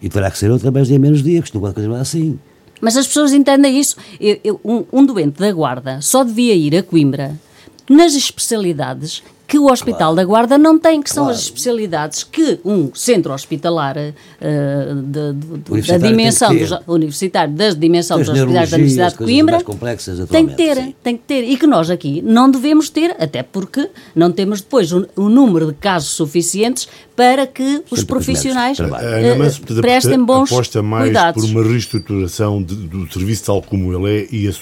E 0.00 0.08
terá 0.08 0.30
que 0.30 0.38
ser 0.38 0.50
outra 0.50 0.70
mais 0.70 0.88
dia 0.88 0.98
menos 0.98 1.22
dia, 1.22 1.40
porque 1.42 1.56
não 1.56 1.62
pode 1.62 1.74
continuar 1.74 2.00
assim. 2.00 2.38
Mas 2.80 2.96
as 2.96 3.06
pessoas 3.06 3.32
entendem 3.32 3.78
isso. 3.78 3.96
Eu- 4.20 4.40
eu- 4.42 4.60
um, 4.64 4.84
um 4.92 5.06
doente 5.06 5.38
da 5.38 5.50
Guarda 5.52 6.00
só 6.00 6.24
devia 6.24 6.54
ir 6.54 6.76
a 6.76 6.82
Coimbra 6.82 7.38
nas 7.88 8.14
especialidades 8.14 9.22
que 9.52 9.58
o 9.58 9.70
Hospital 9.70 10.14
da 10.14 10.24
Guarda 10.24 10.56
não 10.56 10.78
tem, 10.78 11.02
que 11.02 11.10
são 11.10 11.24
Claro. 11.24 11.36
as 11.38 11.42
especialidades 11.44 12.24
que 12.24 12.58
um 12.64 12.90
centro 12.94 13.34
hospitalar 13.34 13.98
eh, 13.98 14.14
de- 14.40 15.32
de- 15.34 15.82
de- 15.82 15.88
da 15.88 15.98
dimensão 15.98 16.56
dos, 16.56 16.70
universitário, 16.86 17.52
da 17.52 17.68
dimensão 17.74 18.18
As 18.18 18.28
dos 18.28 18.38
hospitais 18.40 18.70
da 18.70 18.76
Universidade 18.78 19.12
de 19.12 19.18
Coimbra, 19.18 19.58
tem 20.30 20.46
que 20.46 20.54
ter, 20.56 20.76
sim. 20.76 20.94
tem 21.02 21.16
que 21.18 21.22
ter. 21.24 21.44
E 21.44 21.58
que 21.58 21.66
nós 21.66 21.90
aqui 21.90 22.22
não 22.22 22.50
devemos 22.50 22.88
ter, 22.88 23.14
até 23.18 23.42
porque 23.42 23.90
não 24.14 24.32
temos 24.32 24.62
depois 24.62 24.90
o, 24.90 25.06
o 25.16 25.28
número 25.28 25.66
de 25.66 25.74
casos 25.74 26.08
suficientes 26.12 26.88
para 27.14 27.46
que 27.46 27.62
os 27.62 27.72
Sempre 27.72 27.94
os 27.94 28.04
profissionais 28.04 28.76
trabalham. 28.78 29.06
eh, 29.10 29.34
portanto, 29.36 29.80
prestem 29.82 30.24
bons 30.24 30.50
aposta 30.50 30.82
mais 30.82 31.04
cuidados. 31.04 31.44
por 31.44 31.50
uma 31.50 31.62
reestruturação 31.62 32.62
de- 32.62 32.74
do 32.74 33.12
serviço 33.12 33.44
tal 33.44 33.60
como 33.60 33.92
ele 33.92 34.22
é 34.22 34.28
e, 34.34 34.48
a 34.48 34.52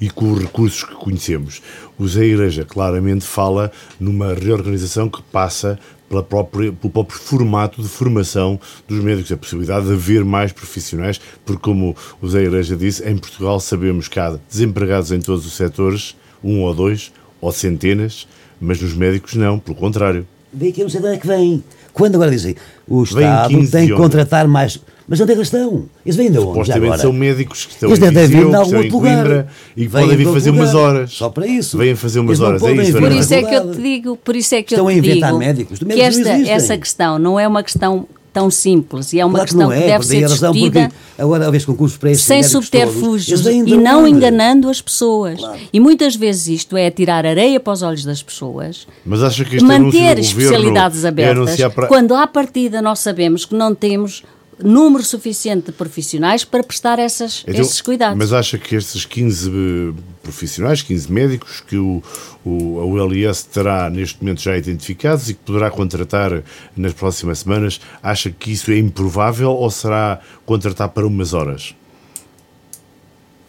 e 0.00 0.08
com 0.08 0.32
os 0.32 0.40
recursos 0.40 0.84
que 0.84 0.94
conhecemos. 0.94 1.60
O 1.98 2.06
Zé 2.06 2.24
Igreja 2.24 2.64
claramente 2.64 3.24
fala 3.24 3.72
numa 3.98 4.32
reorganização 4.32 5.08
que 5.08 5.20
passa 5.22 5.78
pela 6.08 6.22
própria, 6.22 6.72
pelo 6.72 6.92
próprio 6.92 7.18
formato 7.18 7.82
de 7.82 7.88
formação 7.88 8.58
dos 8.86 9.02
médicos, 9.02 9.30
a 9.32 9.36
possibilidade 9.36 9.86
de 9.86 9.92
haver 9.92 10.24
mais 10.24 10.52
profissionais, 10.52 11.20
porque 11.44 11.60
como 11.60 11.94
o 12.20 12.28
Zé 12.28 12.44
Igreja 12.44 12.76
disse, 12.76 13.06
em 13.08 13.16
Portugal 13.16 13.60
sabemos 13.60 14.08
que 14.08 14.18
há 14.18 14.38
desempregados 14.48 15.12
em 15.12 15.20
todos 15.20 15.44
os 15.44 15.54
setores, 15.54 16.16
um 16.42 16.62
ou 16.62 16.74
dois, 16.74 17.12
ou 17.40 17.52
centenas, 17.52 18.26
mas 18.60 18.80
nos 18.80 18.94
médicos 18.94 19.34
não, 19.34 19.58
pelo 19.58 19.76
contrário. 19.76 20.26
Vem 20.52 20.72
que 20.72 20.80
eu 20.80 20.84
não 20.84 20.90
sei 20.90 21.00
de 21.00 21.06
onde 21.06 21.16
é 21.16 21.20
que 21.20 21.26
vem. 21.26 21.62
Quando 21.92 22.14
agora 22.14 22.30
dizem 22.30 22.56
o 22.86 23.02
Estado 23.02 23.50
15 23.50 23.70
tem 23.70 23.88
que 23.88 23.94
contratar 23.94 24.48
mais. 24.48 24.80
Mas 25.08 25.20
onde 25.20 25.32
é 25.32 25.34
que 25.34 25.38
eles 25.40 25.48
estão? 25.48 25.84
Eles 26.04 26.16
vêm 26.16 26.30
de 26.30 26.38
onde? 26.38 26.48
Supostamente 26.48 26.84
agora? 26.86 27.00
são 27.00 27.12
médicos 27.12 27.64
que 27.64 27.72
estão 27.72 27.88
Eles 27.88 28.02
em 28.02 28.10
Viseu, 28.10 28.28
que 28.28 28.36
algum 28.36 28.62
estão 28.62 28.72
em 28.72 28.76
outro 28.82 28.96
lugar. 28.98 29.16
Coimbra 29.16 29.48
e 29.74 29.82
que 29.82 29.88
Vêm 29.88 30.02
podem 30.02 30.16
de 30.18 30.24
vir 30.24 30.32
fazer 30.32 30.50
umas 30.50 30.72
lugar. 30.72 30.84
horas. 30.84 31.12
Só 31.12 31.28
para 31.30 31.46
isso. 31.46 31.78
Vêm 31.78 31.96
fazer 31.96 32.20
umas 32.20 32.40
horas. 32.40 32.62
É 32.62 32.72
isso, 32.72 32.96
Ana 32.98 33.08
Por 33.08 33.16
isso 33.16 33.34
é 33.34 33.42
que 33.42 33.54
eu 33.54 33.72
te 33.72 33.82
digo, 33.82 34.16
por 34.16 34.36
isso 34.36 34.54
é 34.54 34.62
que 34.62 34.74
Estão 34.74 34.84
eu 34.84 34.88
a 34.88 34.92
te 34.92 34.98
inventar 34.98 35.30
digo 35.30 35.38
médicos. 35.38 35.72
Os 35.72 35.78
que 35.78 35.84
médicos 35.86 36.16
não 36.16 36.20
esta, 36.22 36.34
existem. 36.34 36.54
essa 36.54 36.78
questão 36.78 37.18
não 37.18 37.40
é 37.40 37.48
uma 37.48 37.62
questão 37.62 38.06
tão 38.30 38.50
simples 38.50 39.12
e 39.14 39.18
é 39.18 39.24
uma 39.24 39.38
Claro 39.38 39.48
que 39.48 39.54
questão 39.54 39.70
não 39.70 39.76
que, 39.76 39.82
é, 39.82 39.86
deve 39.88 40.06
ser 40.06 40.24
a 40.24 40.28
discutida 40.28 40.80
porque 40.88 41.22
agora 41.22 41.46
haver 41.48 41.64
concursos 41.64 41.98
para 41.98 42.14
sem 42.14 42.36
médicos 42.36 42.52
subterfúgios 42.52 43.46
e 43.46 43.76
não 43.76 44.02
onde? 44.02 44.10
enganando 44.10 44.68
as 44.68 44.80
pessoas. 44.80 45.40
E 45.72 45.80
muitas 45.80 46.14
vezes 46.14 46.46
isto 46.46 46.76
é 46.76 46.90
tirar 46.90 47.24
areia 47.24 47.58
para 47.58 47.72
os 47.72 47.82
olhos 47.82 48.04
das 48.04 48.22
pessoas, 48.22 48.86
Mas 49.04 49.22
acha 49.22 49.44
que 49.44 49.60
manter 49.62 50.18
especialidades 50.18 51.04
é 51.04 51.08
abertas, 51.08 51.36
anunciar 51.36 51.70
para... 51.70 51.86
quando 51.88 52.14
à 52.14 52.26
partida 52.26 52.82
nós 52.82 52.98
sabemos 52.98 53.44
que 53.44 53.54
não 53.54 53.74
temos 53.74 54.22
número 54.62 55.04
suficiente 55.04 55.66
de 55.66 55.72
profissionais 55.72 56.44
para 56.44 56.62
prestar 56.62 56.98
essas, 56.98 57.44
Então, 57.46 57.60
esses 57.60 57.80
cuidados. 57.80 58.16
Mas 58.16 58.32
acha 58.32 58.58
que 58.58 58.74
estes 58.74 59.04
15 59.04 59.50
eh, 59.50 60.02
profissionais, 60.22 60.82
15 60.82 61.12
médicos 61.12 61.60
que 61.60 61.76
o, 61.76 62.02
o, 62.44 62.80
a 62.80 62.84
ULS 62.84 63.44
terá 63.44 63.88
neste 63.88 64.20
momento 64.22 64.42
já 64.42 64.56
identificados 64.56 65.28
e 65.30 65.34
que 65.34 65.40
poderá 65.40 65.70
contratar 65.70 66.42
nas 66.76 66.92
próximas 66.92 67.40
semanas, 67.40 67.80
acha 68.02 68.30
que 68.30 68.52
isso 68.52 68.70
é 68.70 68.78
improvável 68.78 69.50
ou 69.50 69.70
será 69.70 70.20
contratar 70.44 70.88
para 70.88 71.06
umas 71.06 71.32
horas? 71.32 71.74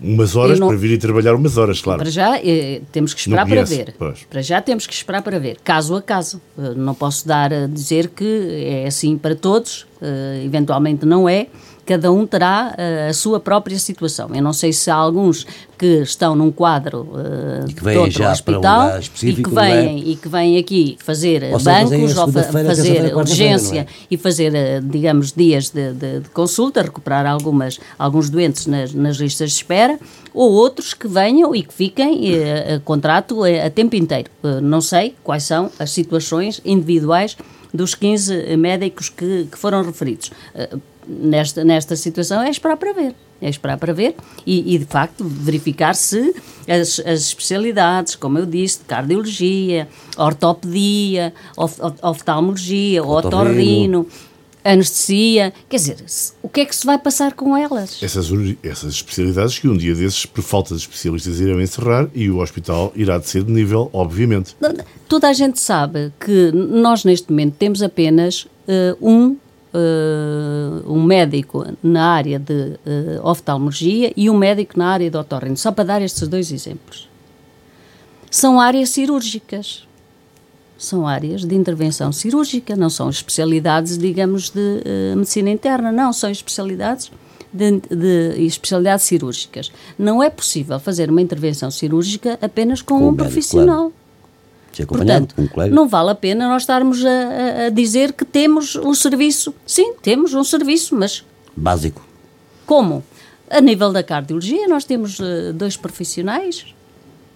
Umas 0.02 0.36
horas 0.36 0.58
Eu 0.58 0.62
não- 0.62 0.68
para 0.70 0.78
vir 0.78 0.92
e 0.92 0.98
trabalhar 0.98 1.36
umas 1.36 1.58
horas, 1.58 1.82
claro. 1.82 2.00
Para 2.00 2.10
já 2.10 2.38
eh, 2.42 2.82
temos 2.92 3.14
que 3.14 3.20
esperar 3.20 3.46
para 3.48 3.64
ver. 3.66 3.94
pois. 3.98 4.24
Para 4.30 4.42
já 4.42 4.62
temos 4.62 4.88
que 4.88 4.94
esperar 4.94 5.22
para 5.22 5.38
ver, 5.40 5.58
caso 5.64 5.96
a 5.96 6.02
caso. 6.02 6.42
Eh, 6.58 6.74
não 6.76 6.94
posso 6.96 7.28
dar 7.28 7.52
a 7.54 7.68
dizer 7.68 8.08
que 8.10 8.26
é 8.66 8.88
assim 8.88 9.18
para 9.18 9.36
todos, 9.36 9.86
eh, 10.02 10.42
eventualmente 10.46 11.06
não 11.06 11.28
é. 11.28 11.48
Cada 11.90 12.12
um 12.12 12.28
terá 12.28 12.76
eh, 12.78 13.08
a 13.10 13.14
sua 13.14 13.40
própria 13.40 13.80
situação. 13.80 14.30
Eu 14.32 14.44
não 14.44 14.54
sei 14.54 14.72
se 14.72 14.92
há 14.92 14.96
alguns 14.96 15.44
que 15.76 16.02
estão 16.04 16.36
num 16.36 16.52
quadro 16.52 17.08
E 17.68 17.74
que 17.74 17.82
de 17.82 17.98
outro 17.98 18.24
um 18.24 18.30
hospital 18.32 19.00
específico, 19.00 19.50
e, 19.50 19.54
que 19.56 19.60
é? 19.60 19.72
vêm, 19.82 20.10
e 20.12 20.16
que 20.16 20.30
vêm 20.30 20.58
aqui 20.60 20.98
fazer 21.04 21.42
eh, 21.42 21.52
Ou 21.52 21.60
bancos 21.60 22.16
a 22.16 22.26
ou 22.26 22.32
fa- 22.32 22.44
fazer 22.44 22.52
quarta-feira, 22.68 23.18
urgência 23.18 23.80
é? 23.80 23.86
e 24.12 24.18
fazer, 24.18 24.54
eh, 24.54 24.82
digamos, 24.84 25.32
dias 25.32 25.72
de, 25.72 25.94
de- 25.94 26.20
de 26.20 26.30
consulta, 26.30 26.84
recuperar 26.84 27.26
algumas, 27.26 27.80
alguns 27.98 28.30
doentes 28.30 28.68
nas, 28.68 28.94
nas 28.94 29.18
listas 29.18 29.50
de 29.50 29.56
espera, 29.58 29.98
ou 30.32 30.52
outros 30.52 30.94
que 30.94 31.08
venham 31.08 31.56
e 31.56 31.64
que 31.64 31.74
fiquem 31.74 32.30
a 32.76 32.80
contrato 32.82 33.44
eh, 33.48 33.66
a 33.66 33.70
tempo 33.72 33.96
inteiro. 33.96 34.30
Não 34.62 34.80
sei 34.82 35.16
quais 35.24 35.42
são 35.42 35.72
as 35.80 35.90
situações 35.90 36.62
individuais 36.64 37.36
dos 37.74 37.96
15 37.96 38.56
médicos 38.58 39.10
que, 39.10 39.48
que 39.52 39.58
foram 39.58 39.82
referidos. 39.84 40.30
Nesta, 41.10 41.64
nesta 41.64 41.96
situação 41.96 42.42
é 42.44 42.50
esperar 42.52 42.78
para 42.78 42.94
ver. 42.94 43.16
É 43.42 43.50
esperar 43.50 43.78
para 43.78 43.94
ver 43.94 44.16
e, 44.46 44.76
e, 44.76 44.78
de 44.78 44.86
facto, 44.86 45.24
verificar 45.26 45.96
se 45.96 46.36
as, 46.68 47.00
as 47.00 47.22
especialidades, 47.22 48.14
como 48.16 48.38
eu 48.38 48.46
disse, 48.46 48.80
de 48.80 48.84
cardiologia, 48.86 49.88
ortopedia, 50.18 51.34
of, 51.58 51.82
of- 51.82 51.98
oftalmologia, 52.04 53.04
Otorrino. 53.04 54.06
anestesia, 54.64 55.54
quer 55.70 55.78
dizer, 55.78 55.98
o 56.44 56.50
que 56.50 56.60
é 56.62 56.66
que 56.66 56.76
se 56.76 56.86
vai 56.86 56.98
passar 57.00 57.34
com 57.34 57.56
elas? 57.56 58.04
Essas, 58.04 58.30
essas 58.62 58.94
especialidades 58.94 59.58
que 59.58 59.68
um 59.68 59.78
dia 59.78 59.96
desses, 59.96 60.26
por 60.26 60.44
falta 60.44 60.76
de 60.76 60.82
especialistas, 60.82 61.40
irão 61.40 61.62
encerrar 61.62 62.10
e 62.14 62.30
o 62.30 62.40
hospital 62.40 62.92
irá 62.96 63.18
descer 63.18 63.44
de 63.44 63.52
nível, 63.52 63.90
obviamente. 63.94 64.56
Toda 65.08 65.30
a 65.30 65.34
gente 65.34 65.60
sabe 65.60 66.12
que 66.20 66.52
nós, 66.52 67.04
neste 67.06 67.32
momento, 67.32 67.56
temos 67.58 67.82
apenas 67.82 68.48
eh, 68.68 68.96
um, 69.02 69.38
eh, 69.74 70.82
um 70.88 71.04
médico 71.04 71.66
na 71.84 72.12
área 72.12 72.40
de 72.40 72.80
eh, 72.86 73.20
oftalmologia 73.24 74.12
e 74.18 74.30
um 74.30 74.36
médico 74.36 74.78
na 74.78 74.88
área 74.88 75.10
de 75.10 75.18
otorrino, 75.18 75.56
só 75.58 75.72
para 75.72 75.84
dar 75.84 76.02
estes 76.02 76.28
dois 76.28 76.52
exemplos. 76.52 77.08
São 78.32 78.60
áreas 78.60 78.90
cirúrgicas. 78.90 79.88
São 80.78 81.06
áreas 81.06 81.44
de 81.44 81.54
intervenção 81.56 82.12
cirúrgica, 82.12 82.76
não 82.76 82.90
são 82.90 83.10
especialidades, 83.10 83.98
digamos, 83.98 84.50
de 84.50 84.82
eh, 84.86 85.16
medicina 85.16 85.50
interna, 85.50 85.92
não, 85.92 86.14
são 86.14 86.32
especialidades 86.32 87.12
de, 87.52 87.82
de 87.82 88.46
especialidades 88.46 89.06
cirúrgicas. 89.06 89.72
Não 89.98 90.24
é 90.24 90.30
possível 90.30 90.80
fazer 90.80 91.10
uma 91.10 91.22
intervenção 91.22 91.70
cirúrgica 91.70 92.40
apenas 92.42 92.82
com, 92.82 92.98
Com 92.98 93.00
um 93.00 93.12
médico, 93.12 93.24
profissional. 93.24 93.90
Se 93.90 93.99
Portanto, 94.88 95.36
um 95.38 95.48
colega. 95.48 95.74
não 95.76 95.88
vale 95.88 96.12
a 96.12 96.16
pena 96.16 96.48
nós 96.48 96.64
estarmos 96.64 97.04
a, 97.06 97.66
a- 97.66 97.70
dizer 97.70 98.14
que 98.14 98.24
temos 98.26 98.76
um 98.76 98.94
serviço. 98.94 99.54
Sim, 99.66 99.94
temos 100.02 100.34
um 100.34 100.44
serviço, 100.44 100.96
mas 100.96 101.24
Básico. 101.56 102.02
como? 102.66 103.04
A 103.50 103.60
nível 103.62 103.92
da 103.92 104.04
cardiologia, 104.04 104.68
nós 104.68 104.84
temos 104.86 105.20
eh, 105.20 105.52
dois 105.54 105.76
profissionais. 105.76 106.66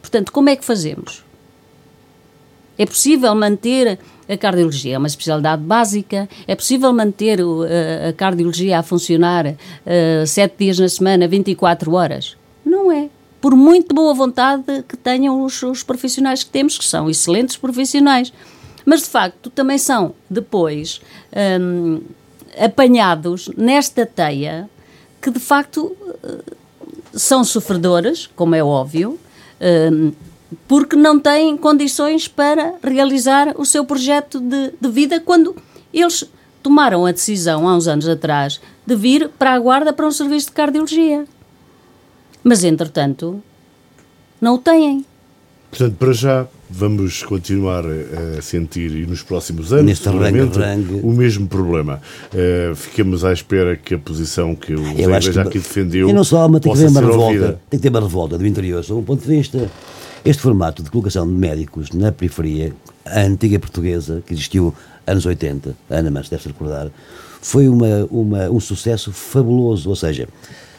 Portanto, 0.01 0.31
como 0.31 0.47
é 0.49 0.55
que 0.55 0.63
fazemos? 0.63 1.23
É 2.77 2.85
possível 2.85 3.33
manter 3.35 3.99
a 4.27 4.37
cardiologia, 4.37 4.95
é 4.95 4.97
uma 4.97 5.07
especialidade 5.07 5.61
básica, 5.61 6.27
é 6.47 6.55
possível 6.55 6.91
manter 6.93 7.41
o- 7.41 7.63
a, 7.63 8.13
cardiologia 8.13 8.79
a 8.79 8.83
funcionar 8.83 9.55
eh, 9.85 10.23
sete 10.25 10.55
dias 10.59 10.79
na 10.79 10.87
semana, 10.89 11.27
24 11.27 11.93
horas? 11.93 12.35
Por 13.43 13.57
muito 13.57 13.93
boa 13.93 14.13
vontade 14.13 14.85
que 14.87 14.95
tenham 14.95 15.43
os, 15.43 15.61
os 15.63 15.83
profissionais 15.83 16.45
que 16.45 16.49
temos, 16.49 16.77
que 16.77 16.85
são 16.85 17.09
excelentes 17.09 17.57
profissionais. 17.57 18.31
Mas, 18.85 19.01
de 19.01 19.07
facto, 19.07 19.49
também 19.49 19.77
são, 19.77 20.15
depois, 20.29 21.01
hum, 21.59 21.99
apanhados 22.57 23.49
nesta 23.57 24.05
teia 24.05 24.69
que, 25.21 25.29
de 25.29 25.41
facto, 25.41 25.93
eh, 26.23 26.53
são 27.11 27.43
sofredores, 27.43 28.29
como 28.33 28.55
é 28.55 28.63
óbvio, 28.63 29.19
hum, 29.91 30.13
porque 30.65 30.95
não 30.95 31.19
têm 31.19 31.57
condições 31.57 32.29
para 32.29 32.75
realizar 32.81 33.55
o 33.57 33.65
seu 33.65 33.83
projeto 33.83 34.39
de, 34.39 34.71
de 34.79 34.89
vida 34.89 35.19
quando 35.19 35.53
eles 35.93 36.23
tomaram 36.61 37.05
a 37.05 37.11
decisão, 37.11 37.67
há 37.67 37.75
uns 37.75 37.89
anos 37.89 38.07
atrás, 38.07 38.61
de 38.87 38.95
vir 38.95 39.27
para 39.37 39.51
a 39.51 39.59
Guarda 39.59 39.91
para 39.91 40.07
um 40.07 40.11
serviço 40.11 40.47
de 40.47 40.53
cardiologia. 40.53 41.25
Mas, 42.43 42.63
entretanto, 42.63 43.41
não 44.41 44.55
o 44.55 44.57
têm. 44.57 45.05
Portanto, 45.69 45.95
para 45.97 46.13
já, 46.13 46.45
vamos 46.69 47.23
continuar 47.23 47.83
a 48.37 48.41
sentir 48.41 48.91
e 48.91 49.07
nos 49.07 49.23
próximos 49.23 49.73
anos 49.73 49.85
Neste 49.85 50.03
seguramente, 50.03 50.59
arranque-arranque. 50.59 50.99
o 51.03 51.11
mesmo 51.11 51.47
problema. 51.47 51.99
Eh, 52.31 52.73
ficamos 52.75 53.25
à 53.25 53.33
espera 53.33 53.75
que 53.75 53.95
a 53.95 53.97
posição 53.97 54.53
que 54.55 54.73
o 54.73 54.83
Zé 54.83 55.03
Eu 55.03 55.33
que, 55.33 55.39
aqui 55.39 55.57
defendeu 55.59 56.09
e 56.09 56.13
não 56.13 56.23
só, 56.23 56.47
mas 56.47 56.61
tem 56.61 56.71
que 56.71 56.77
haver 56.77 56.91
uma 56.91 56.99
ser 56.99 57.05
revolta. 57.07 57.25
ouvida. 57.25 57.61
Tem 57.69 57.79
que 57.79 57.83
ter 57.83 57.89
uma 57.89 58.01
revolta 58.01 58.37
do 58.37 58.45
interior, 58.45 58.83
sob 58.83 59.01
um 59.01 59.03
ponto 59.03 59.21
de 59.21 59.35
vista. 59.35 59.67
Este 60.23 60.41
formato 60.43 60.83
de 60.83 60.91
colocação 60.91 61.25
de 61.27 61.33
médicos 61.33 61.91
na 61.91 62.11
periferia, 62.11 62.73
a 63.05 63.21
antiga 63.21 63.57
portuguesa, 63.59 64.21
que 64.25 64.33
existiu 64.33 64.73
anos 65.07 65.25
80, 65.25 65.75
a 65.89 65.95
Ana 65.95 66.11
Manso 66.11 66.29
deve-se 66.29 66.49
recordar, 66.49 66.89
foi 67.41 67.67
uma, 67.67 68.07
uma, 68.11 68.49
um 68.49 68.59
sucesso 68.59 69.11
fabuloso. 69.11 69.89
Ou 69.89 69.95
seja, 69.95 70.27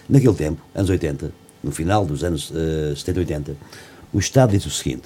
naquele 0.09 0.35
tempo, 0.35 0.63
anos 0.75 0.89
80, 0.89 1.31
no 1.65 1.73
final 1.73 2.05
dos 2.05 2.23
anos 2.23 2.51
uh, 2.51 2.95
70 2.95 3.19
e 3.19 3.23
80, 3.23 3.57
o 4.13 4.19
Estado 4.19 4.51
disse 4.51 4.69
o 4.69 4.71
seguinte: 4.71 5.03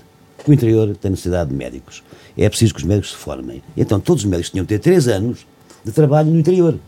o 0.46 0.52
interior 0.52 0.96
tem 0.96 1.10
necessidade 1.10 1.50
de 1.50 1.56
médicos. 1.56 2.02
É 2.36 2.48
preciso 2.48 2.74
que 2.74 2.80
os 2.80 2.86
médicos 2.86 3.10
se 3.10 3.16
formem. 3.16 3.62
Então, 3.76 4.00
todos 4.00 4.24
os 4.24 4.30
médicos 4.30 4.50
tinham 4.50 4.64
que 4.64 4.74
ter 4.74 4.78
3 4.78 5.08
anos 5.08 5.46
de 5.84 5.92
trabalho 5.92 6.30
no 6.30 6.38
interior. 6.38 6.78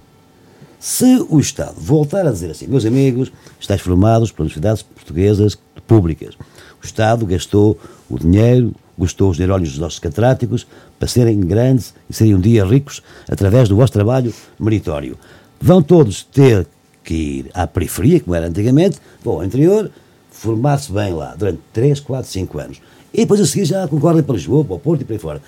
Se 0.79 1.27
o 1.29 1.39
Estado 1.39 1.75
voltar 1.79 2.27
a 2.27 2.33
dizer 2.33 2.51
assim, 2.51 2.67
meus 2.67 2.87
amigos, 2.87 3.31
estáis 3.61 3.83
formados 3.83 4.33
pelas 4.33 4.47
universidades 4.47 4.83
portuguesas 4.83 5.59
públicas, 5.87 6.35
o 6.83 6.87
Estado 6.87 7.27
gastou 7.27 7.79
o 8.09 8.19
dinheiro, 8.19 8.75
gastou 8.99 9.31
os 9.31 9.39
neurónios 9.39 9.71
dos 9.71 9.79
nossos 9.79 9.99
catedráticos 9.99 10.67
para 10.99 11.07
serem 11.07 11.39
grandes 11.41 11.93
e 12.09 12.15
serem 12.15 12.35
um 12.35 12.41
dia 12.41 12.65
ricos 12.65 13.03
através 13.29 13.69
do 13.69 13.77
vosso 13.77 13.93
trabalho 13.93 14.33
meritório. 14.59 15.19
Vão 15.61 15.83
todos 15.83 16.23
ter 16.23 16.67
que 17.05 17.15
ir 17.15 17.51
à 17.55 17.67
periferia, 17.67 18.21
como 18.21 18.35
era 18.35 18.47
antigamente, 18.47 18.99
vão 19.23 19.35
ao 19.35 19.45
interior, 19.45 19.91
formar-se 20.31 20.93
bem 20.93 21.13
lá 21.13 21.35
durante 21.37 21.61
3, 21.73 22.01
4, 22.01 22.31
5 22.31 22.59
anos. 22.59 22.81
E 23.13 23.19
depois 23.19 23.41
a 23.41 23.47
seguir 23.47 23.65
já 23.65 23.87
concordem 23.89 24.23
para 24.23 24.35
Lisboa, 24.35 24.65
para 24.65 24.77
o 24.77 24.79
Porto 24.79 25.03
e 25.03 25.05
para 25.05 25.17
aí 25.17 25.19
fora. 25.19 25.43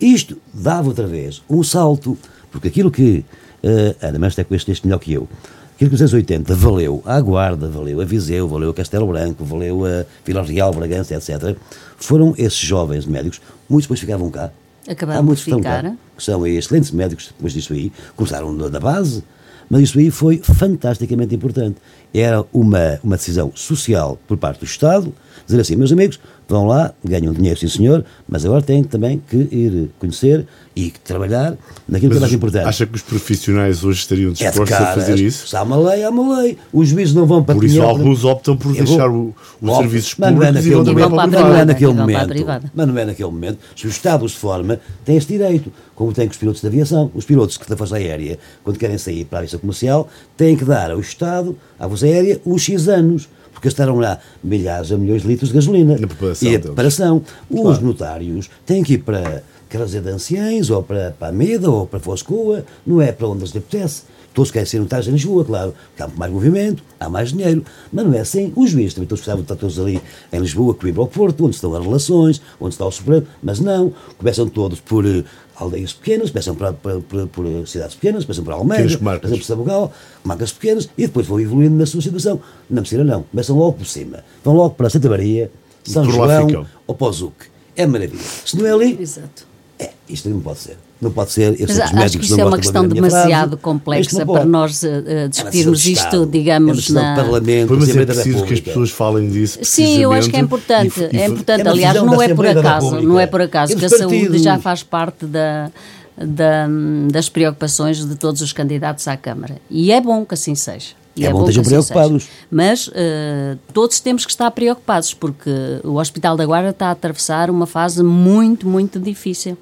Isto 0.00 0.36
dava 0.52 0.88
outra 0.88 1.06
vez 1.06 1.42
um 1.48 1.62
salto, 1.62 2.18
porque 2.50 2.68
aquilo 2.68 2.90
que 2.90 3.24
Uh, 3.66 3.96
Ana, 4.00 4.18
mas 4.18 4.34
até 4.34 4.44
com 4.44 4.54
este 4.54 4.86
melhor 4.86 4.98
que 4.98 5.12
eu. 5.12 5.28
Aquilo 5.74 5.90
que 5.90 5.94
nos 5.94 6.00
anos 6.00 6.14
80 6.14 6.54
valeu 6.54 7.02
à 7.04 7.20
Guarda, 7.20 7.68
valeu 7.68 8.00
a 8.00 8.04
Viseu, 8.04 8.48
valeu 8.48 8.70
a 8.70 8.74
Castelo 8.74 9.06
Branco, 9.08 9.44
valeu 9.44 9.84
a 9.84 10.04
Vila 10.24 10.42
Real, 10.42 10.72
Bragança, 10.72 11.14
etc. 11.14 11.56
Foram 11.96 12.32
esses 12.38 12.58
jovens 12.58 13.06
médicos, 13.06 13.40
muitos 13.68 13.86
depois 13.86 14.00
ficavam 14.00 14.30
cá. 14.30 14.50
Acabaram 14.88 15.20
Há 15.20 15.22
muitos 15.22 15.44
de 15.44 15.52
ficar. 15.52 15.82
Cá, 15.82 15.96
que 16.16 16.22
são 16.22 16.46
excelentes 16.46 16.92
médicos 16.92 17.26
depois 17.36 17.52
disso 17.52 17.72
aí, 17.72 17.92
começaram 18.14 18.56
da 18.56 18.78
base, 18.78 19.24
mas 19.68 19.82
isso 19.82 19.98
aí 19.98 20.10
foi 20.10 20.38
fantasticamente 20.38 21.34
importante. 21.34 21.76
Era 22.14 22.44
uma, 22.52 22.98
uma 23.02 23.16
decisão 23.16 23.52
social 23.54 24.18
por 24.26 24.36
parte 24.36 24.60
do 24.60 24.64
Estado, 24.64 25.12
dizer 25.46 25.60
assim, 25.60 25.76
meus 25.76 25.92
amigos, 25.92 26.18
vão 26.48 26.66
lá, 26.66 26.92
ganham 27.04 27.32
dinheiro, 27.32 27.58
sim 27.58 27.68
senhor, 27.68 28.04
mas 28.28 28.44
agora 28.44 28.62
têm 28.62 28.84
também 28.84 29.22
que 29.28 29.36
ir 29.36 29.90
conhecer 29.98 30.46
e 30.74 30.90
trabalhar 30.90 31.56
naquilo 31.88 32.10
mas 32.10 32.12
que 32.12 32.16
é 32.16 32.20
mais 32.20 32.32
importante. 32.32 32.68
Acha 32.68 32.86
que 32.86 32.94
os 32.94 33.02
profissionais 33.02 33.82
hoje 33.82 34.00
estariam 34.00 34.32
dispostos 34.32 34.70
é 34.70 34.76
de 34.76 34.82
a 34.82 34.94
fazer 34.94 35.18
isso? 35.18 35.48
Se 35.48 35.56
há 35.56 35.62
uma 35.62 35.76
lei, 35.76 36.04
há 36.04 36.10
uma 36.10 36.40
lei. 36.40 36.58
Os 36.72 36.88
juízes 36.88 37.14
não 37.14 37.26
vão 37.26 37.42
para 37.42 37.54
Por 37.54 37.64
isso 37.64 37.80
alguns 37.82 38.24
optam 38.24 38.56
por 38.56 38.72
deixar 38.72 39.08
vou, 39.08 39.34
o, 39.60 39.68
os 39.68 39.76
serviços 39.78 40.14
públicos 40.14 40.38
mas 40.38 40.44
não 40.44 40.46
é 40.46 40.52
naquele 40.52 40.74
momento, 40.76 41.14
mas 41.14 41.30
não 41.30 41.56
é 41.56 41.64
naquele 41.64 41.94
momento. 41.94 42.70
Mas 42.74 42.86
não 42.86 42.98
é 42.98 43.04
naquele 43.04 43.30
momento. 43.30 43.58
Se 43.74 43.86
o 43.86 43.90
Estado 43.90 44.24
os 44.24 44.34
forma, 44.34 44.78
tem 45.04 45.16
esse 45.16 45.28
direito, 45.28 45.72
como 45.94 46.12
tem 46.12 46.26
com 46.26 46.32
os 46.32 46.38
pilotos 46.38 46.60
de 46.60 46.66
aviação. 46.66 47.10
Os 47.14 47.24
pilotos 47.24 47.56
que 47.56 47.68
da 47.68 47.76
Força 47.76 47.96
Aérea, 47.96 48.38
quando 48.62 48.78
querem 48.78 48.98
sair 48.98 49.24
para 49.24 49.38
a 49.38 49.40
aviação 49.40 49.58
comercial, 49.58 50.08
têm 50.36 50.56
que 50.56 50.64
dar 50.64 50.90
ao 50.90 51.00
Estado, 51.00 51.56
à 51.78 51.88
Força 51.88 52.04
Aérea, 52.06 52.40
os 52.44 52.62
X 52.62 52.88
anos 52.88 53.28
porque 53.56 53.68
gastaram 53.68 53.98
lá 53.98 54.18
milhares 54.44 54.92
a 54.92 54.98
milhões 54.98 55.22
de 55.22 55.28
litros 55.28 55.48
de 55.48 55.54
gasolina. 55.54 55.96
Na 55.96 56.06
preparação 56.06 56.48
e 56.48 56.56
a 56.56 56.60
preparação. 56.60 57.22
Os 57.50 57.60
claro. 57.60 57.86
notários 57.86 58.50
têm 58.66 58.82
que 58.82 58.94
ir 58.94 58.98
para 58.98 59.42
Casa 59.68 60.00
de 60.00 60.10
Anciães, 60.10 60.68
ou 60.68 60.82
para, 60.82 61.14
para 61.18 61.28
a 61.28 61.32
Meda, 61.32 61.70
ou 61.70 61.86
para 61.86 61.98
Foscoa, 61.98 62.64
não 62.86 63.00
é 63.00 63.10
para 63.12 63.26
onde 63.26 63.40
lhes 63.40 63.56
apetece. 63.56 64.02
Todos 64.36 64.50
querem 64.50 64.66
ser 64.66 64.80
notários 64.80 65.08
em 65.08 65.12
Lisboa, 65.12 65.46
claro, 65.46 65.72
porque 65.88 66.02
há 66.02 66.08
mais 66.08 66.30
movimento, 66.30 66.82
há 67.00 67.08
mais 67.08 67.30
dinheiro, 67.30 67.64
mas 67.90 68.04
não 68.04 68.12
é 68.12 68.18
assim. 68.18 68.52
Os 68.54 68.68
juízes 68.68 68.92
também 68.92 69.08
todos 69.08 69.22
precisavam 69.22 69.40
estar 69.40 69.56
todos 69.56 69.80
ali 69.80 69.98
em 70.30 70.38
Lisboa, 70.38 70.74
que 70.74 70.86
ir 70.86 70.98
ao 70.98 71.06
Porto, 71.06 71.46
onde 71.46 71.54
estão 71.54 71.74
as 71.74 71.82
relações, 71.82 72.42
onde 72.60 72.74
está 72.74 72.84
o 72.84 72.90
Supremo, 72.90 73.26
mas 73.42 73.60
não, 73.60 73.94
começam 74.18 74.46
todos 74.46 74.78
por 74.78 75.06
uh, 75.06 75.24
aldeias 75.56 75.94
pequenas, 75.94 76.28
começam 76.28 76.54
por, 76.54 76.70
por, 76.74 77.02
por, 77.04 77.28
por, 77.28 77.66
cidades 77.66 77.94
pequenas, 77.94 78.26
começam 78.26 78.44
por 78.44 78.52
Almeida, 78.52 78.98
começam 78.98 79.38
por 79.38 79.42
Sabugal, 79.42 79.92
marcas 80.22 80.52
pequenas, 80.52 80.86
e 80.98 81.06
depois 81.06 81.26
vão 81.26 81.40
evoluindo 81.40 81.74
na 81.74 81.86
sua 81.86 82.02
situação. 82.02 82.38
Na 82.68 82.82
Messina 82.82 83.04
não, 83.04 83.22
começam 83.22 83.56
logo 83.56 83.78
por 83.78 83.86
cima, 83.86 84.22
vão 84.44 84.54
logo 84.54 84.74
para 84.74 84.90
Santa 84.90 85.08
Maria, 85.08 85.50
São 85.82 86.04
João 86.04 86.66
ou 86.86 86.94
para 86.94 87.06
o 87.06 87.12
Zuc. 87.14 87.32
É 87.74 87.86
maravilha. 87.86 88.22
Se 88.44 88.54
não 88.54 88.66
é 88.66 88.70
ali, 88.70 89.00
Exato. 89.00 89.55
É, 89.78 89.90
isto 90.08 90.28
não 90.28 90.40
pode 90.40 90.58
ser. 90.60 90.76
Não 91.00 91.10
pode 91.10 91.30
ser. 91.30 91.60
Eu 91.60 91.66
Mas 91.68 91.78
acho 91.78 92.18
que 92.18 92.24
isso 92.24 92.40
é 92.40 92.44
uma 92.44 92.56
questão 92.56 92.88
demasiado 92.88 93.58
complexa 93.58 94.24
para 94.24 94.46
nós 94.46 94.82
uh, 94.82 95.28
discutirmos 95.28 95.86
é 95.86 95.90
isto, 95.90 96.24
digamos, 96.24 96.88
é 96.88 96.92
na. 96.94 97.16
Parlamento, 97.16 97.76
mas 97.78 97.94
é 97.94 98.06
preciso 98.06 98.44
que 98.44 98.54
as 98.54 98.60
pessoas 98.60 98.90
falem 98.90 99.28
disso. 99.28 99.58
Sim, 99.62 99.98
eu 99.98 100.12
acho 100.12 100.30
que 100.30 100.36
é 100.36 100.40
importante. 100.40 101.00
E, 101.12 101.16
e, 101.16 101.20
é 101.20 101.26
importante. 101.26 101.66
É 101.66 101.70
Aliás, 101.70 102.02
não 102.02 102.22
é 102.22 102.34
por 102.34 102.46
acaso, 102.46 103.00
não 103.02 103.20
é 103.20 103.26
por 103.26 103.42
acaso 103.42 103.76
que 103.76 103.84
a 103.84 103.88
saúde 103.90 104.38
já 104.38 104.58
faz 104.58 104.82
parte 104.82 105.26
da, 105.26 105.70
da, 106.16 106.66
das 107.10 107.28
preocupações 107.28 108.02
de 108.02 108.14
todos 108.14 108.40
os 108.40 108.52
candidatos 108.54 109.06
à 109.06 109.18
Câmara. 109.18 109.58
E 109.68 109.92
é 109.92 110.00
bom 110.00 110.24
que 110.24 110.32
assim 110.32 110.54
seja. 110.54 110.94
E 111.14 111.24
é, 111.24 111.28
é 111.28 111.32
bom 111.32 111.44
que 111.44 111.50
estejam 111.50 111.62
assim 111.62 111.70
preocupados. 111.70 112.22
Seja. 112.22 112.36
Mas 112.50 112.88
uh, 112.88 113.58
todos 113.72 114.00
temos 114.00 114.24
que 114.24 114.30
estar 114.30 114.50
preocupados, 114.50 115.12
porque 115.12 115.50
o 115.84 115.96
Hospital 115.96 116.36
da 116.36 116.46
Guarda 116.46 116.70
está 116.70 116.88
a 116.88 116.90
atravessar 116.92 117.50
uma 117.50 117.66
fase 117.66 118.02
muito, 118.02 118.66
muito 118.66 118.98
difícil. 118.98 119.58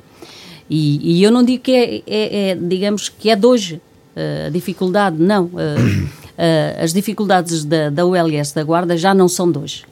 E, 0.69 1.19
e 1.19 1.23
eu 1.23 1.31
não 1.31 1.43
digo 1.43 1.63
que 1.63 1.73
é, 1.73 2.03
é, 2.07 2.51
é, 2.51 2.55
digamos, 2.55 3.09
que 3.09 3.31
é 3.31 3.37
de 3.37 3.47
hoje 3.47 3.81
uh, 4.17 4.47
a 4.47 4.51
dificuldade, 4.51 5.17
não. 5.19 5.45
Uh, 5.45 6.05
uh, 6.05 6.09
as 6.83 6.93
dificuldades 6.93 7.65
da, 7.65 7.91
da 7.91 8.07
ULS 8.07 8.53
da 8.53 8.63
Guarda 8.63 8.97
já 8.97 9.13
não 9.15 9.29
são 9.29 9.51
de 9.51 9.59
hoje. 9.59 9.85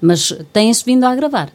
Mas 0.00 0.34
têm-se 0.52 0.84
vindo 0.84 1.04
a 1.04 1.10
agravar. 1.10 1.50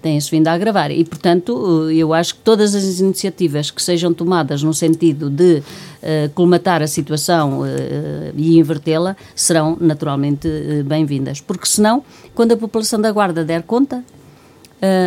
Têm-se 0.00 0.30
vindo 0.30 0.48
a 0.48 0.52
agravar. 0.52 0.90
E, 0.90 1.04
portanto, 1.04 1.90
eu 1.90 2.12
acho 2.12 2.34
que 2.34 2.40
todas 2.40 2.74
as 2.74 2.98
iniciativas 2.98 3.70
que 3.70 3.80
sejam 3.80 4.12
tomadas 4.12 4.62
no 4.62 4.74
sentido 4.74 5.30
de 5.30 5.62
colmatar 6.34 6.82
a 6.82 6.88
situação 6.88 7.60
e 8.34 8.58
invertê-la 8.58 9.14
serão 9.36 9.76
naturalmente 9.80 10.48
bem-vindas. 10.84 11.40
Porque, 11.40 11.66
senão, 11.66 12.02
quando 12.34 12.52
a 12.52 12.56
população 12.56 13.00
da 13.00 13.12
Guarda 13.12 13.44
der 13.44 13.62
conta, 13.62 13.98
uh, 13.98 14.21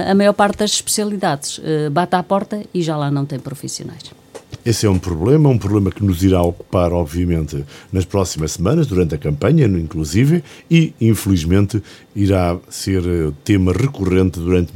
a 0.09 0.15
maior 0.15 0.33
parte 0.33 0.59
das 0.59 0.71
especialidades 0.71 1.57
uh, 1.57 1.89
bate 1.91 2.15
à 2.15 2.23
porta 2.23 2.63
e 2.73 2.81
já 2.81 2.95
lá 2.95 3.11
não 3.11 3.25
tem 3.25 3.39
profissionais. 3.39 4.03
Esse 4.65 4.87
é 4.87 4.89
um 4.89 4.97
problema, 4.97 5.47
um 5.47 5.59
problema 5.59 5.91
que 5.91 6.03
nos 6.03 6.23
irá 6.23 6.41
ocupar, 6.41 6.91
obviamente, 6.91 7.63
nas 7.91 8.03
próximas 8.03 8.53
semanas, 8.53 8.87
durante 8.87 9.13
a 9.13 9.17
campanha, 9.17 9.67
inclusive, 9.67 10.43
e, 10.71 10.91
infelizmente, 10.99 11.83
irá 12.15 12.57
ser 12.67 13.03
eh, 13.05 13.31
tema 13.43 13.71
recorrente 13.71 14.39
durante 14.39 14.73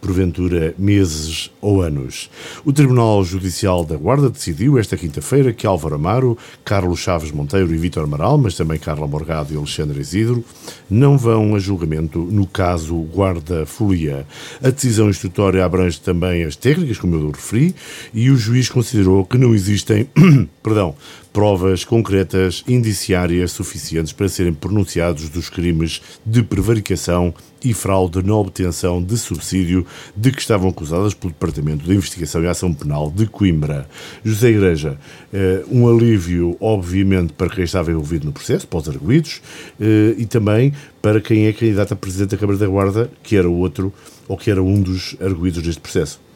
porventura 0.00 0.74
meses 0.78 1.50
ou 1.60 1.82
anos. 1.82 2.30
O 2.64 2.72
Tribunal 2.72 3.22
Judicial 3.24 3.84
da 3.84 3.96
Guarda 3.96 4.30
decidiu 4.30 4.78
esta 4.78 4.96
quinta-feira 4.96 5.52
que 5.52 5.66
Álvaro 5.66 5.94
Amaro, 5.94 6.38
Carlos 6.64 7.00
Chaves 7.00 7.30
Monteiro 7.30 7.72
e 7.72 7.76
Vítor 7.76 8.04
Amaral, 8.04 8.38
mas 8.38 8.54
também 8.54 8.78
Carla 8.78 9.06
Morgado 9.06 9.52
e 9.52 9.56
Alexandre 9.56 10.00
Isidro, 10.00 10.44
não 10.88 11.18
vão 11.18 11.54
a 11.54 11.58
julgamento 11.58 12.18
no 12.18 12.46
caso 12.46 12.96
Guarda 12.96 13.66
Folia. 13.66 14.26
A 14.62 14.70
decisão 14.70 15.10
instrutória 15.10 15.64
abrange 15.64 16.00
também 16.00 16.44
as 16.44 16.56
técnicas, 16.56 16.98
como 16.98 17.16
eu 17.16 17.30
referi, 17.30 17.74
e 18.12 18.30
o 18.30 18.36
juiz 18.36 18.68
considerou 18.68 19.24
que 19.24 19.38
não 19.38 19.54
existem, 19.54 20.08
perdão, 20.62 20.94
provas 21.32 21.84
concretas 21.84 22.64
indiciárias 22.66 23.52
suficientes 23.52 24.12
para 24.12 24.28
serem 24.28 24.52
pronunciados 24.52 25.28
dos 25.28 25.48
crimes 25.48 26.02
de 26.24 26.42
prevaricação 26.42 27.32
e 27.62 27.74
fraude 27.74 28.22
na 28.22 28.34
obtenção 28.34 29.02
de 29.02 29.16
subsídio 29.16 29.86
de 30.16 30.32
que 30.32 30.40
estavam 30.40 30.70
acusadas 30.70 31.14
pelo 31.14 31.32
Departamento 31.32 31.84
de 31.84 31.94
Investigação 31.94 32.42
e 32.42 32.48
Ação 32.48 32.72
Penal 32.72 33.12
de 33.14 33.26
Coimbra. 33.26 33.88
José 34.24 34.50
Igreja, 34.50 34.98
eh, 35.32 35.62
um 35.70 35.88
alívio, 35.88 36.56
obviamente, 36.60 37.32
para 37.34 37.50
quem 37.50 37.64
estava 37.64 37.90
envolvido 37.90 38.26
no 38.26 38.32
processo, 38.32 38.66
para 38.66 38.78
os 38.78 39.40
eh, 39.80 40.14
e 40.16 40.26
também 40.26 40.72
para 41.02 41.20
quem 41.20 41.46
é 41.46 41.52
candidato 41.52 41.92
a 41.92 41.96
Presidente 41.96 42.30
da 42.30 42.38
Câmara 42.38 42.58
da 42.58 42.66
Guarda, 42.66 43.10
que 43.22 43.36
era 43.36 43.48
outro, 43.48 43.92
ou 44.26 44.36
que 44.36 44.50
era 44.50 44.62
um 44.62 44.80
dos 44.80 45.16
arguídos 45.20 45.62
deste 45.62 45.80
processo. 45.80 46.29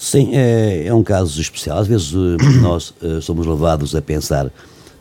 Sim, 0.00 0.34
é, 0.34 0.86
é 0.86 0.94
um 0.94 1.02
caso 1.02 1.38
especial. 1.38 1.76
Às 1.76 1.86
vezes 1.86 2.14
eh, 2.14 2.42
nós 2.62 2.94
uh, 3.02 3.20
somos 3.20 3.46
levados 3.46 3.94
a 3.94 4.00
pensar 4.00 4.50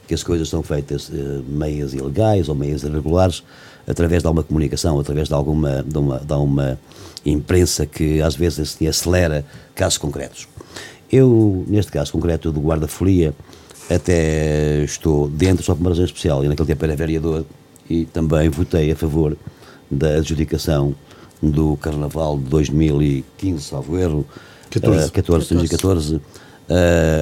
que 0.05 0.13
as 0.13 0.21
coisas 0.21 0.49
são 0.49 0.61
feitas 0.61 1.07
uh, 1.07 1.41
meias 1.47 1.93
ilegais 1.93 2.49
ou 2.49 2.53
meias 2.53 2.83
irregulares 2.83 3.41
através 3.87 4.21
de 4.21 4.27
alguma 4.27 4.43
comunicação, 4.43 4.99
através 4.99 5.29
de 5.29 5.33
alguma 5.33 5.81
de 5.83 5.97
uma, 5.97 6.19
de 6.19 6.33
uma 6.33 6.77
imprensa 7.25 7.85
que 7.85 8.21
às 8.21 8.35
vezes 8.35 8.59
assim, 8.59 8.87
acelera 8.87 9.45
casos 9.73 9.97
concretos. 9.97 10.49
Eu, 11.09 11.63
neste 11.65 11.93
caso 11.93 12.11
concreto 12.11 12.51
do 12.51 12.59
guarda-folia, 12.59 13.33
até 13.89 14.83
estou 14.83 15.29
dentro 15.29 15.63
só 15.63 15.75
por 15.75 15.79
uma 15.79 15.91
razão 15.91 16.03
especial. 16.03 16.43
E 16.43 16.49
naquele 16.49 16.67
tempo 16.67 16.83
era 16.83 16.95
vereador 16.97 17.45
e 17.89 18.03
também 18.03 18.49
votei 18.49 18.91
a 18.91 18.95
favor 18.97 19.37
da 19.89 20.15
adjudicação 20.15 20.93
do 21.41 21.77
Carnaval 21.77 22.37
de 22.37 22.43
2015, 22.49 23.63
salvo 23.63 23.97
erro, 23.97 24.25
14, 24.69 25.07
uh, 25.07 25.11
14, 25.11 25.49
2014, 25.49 26.15
uh, 26.15 26.21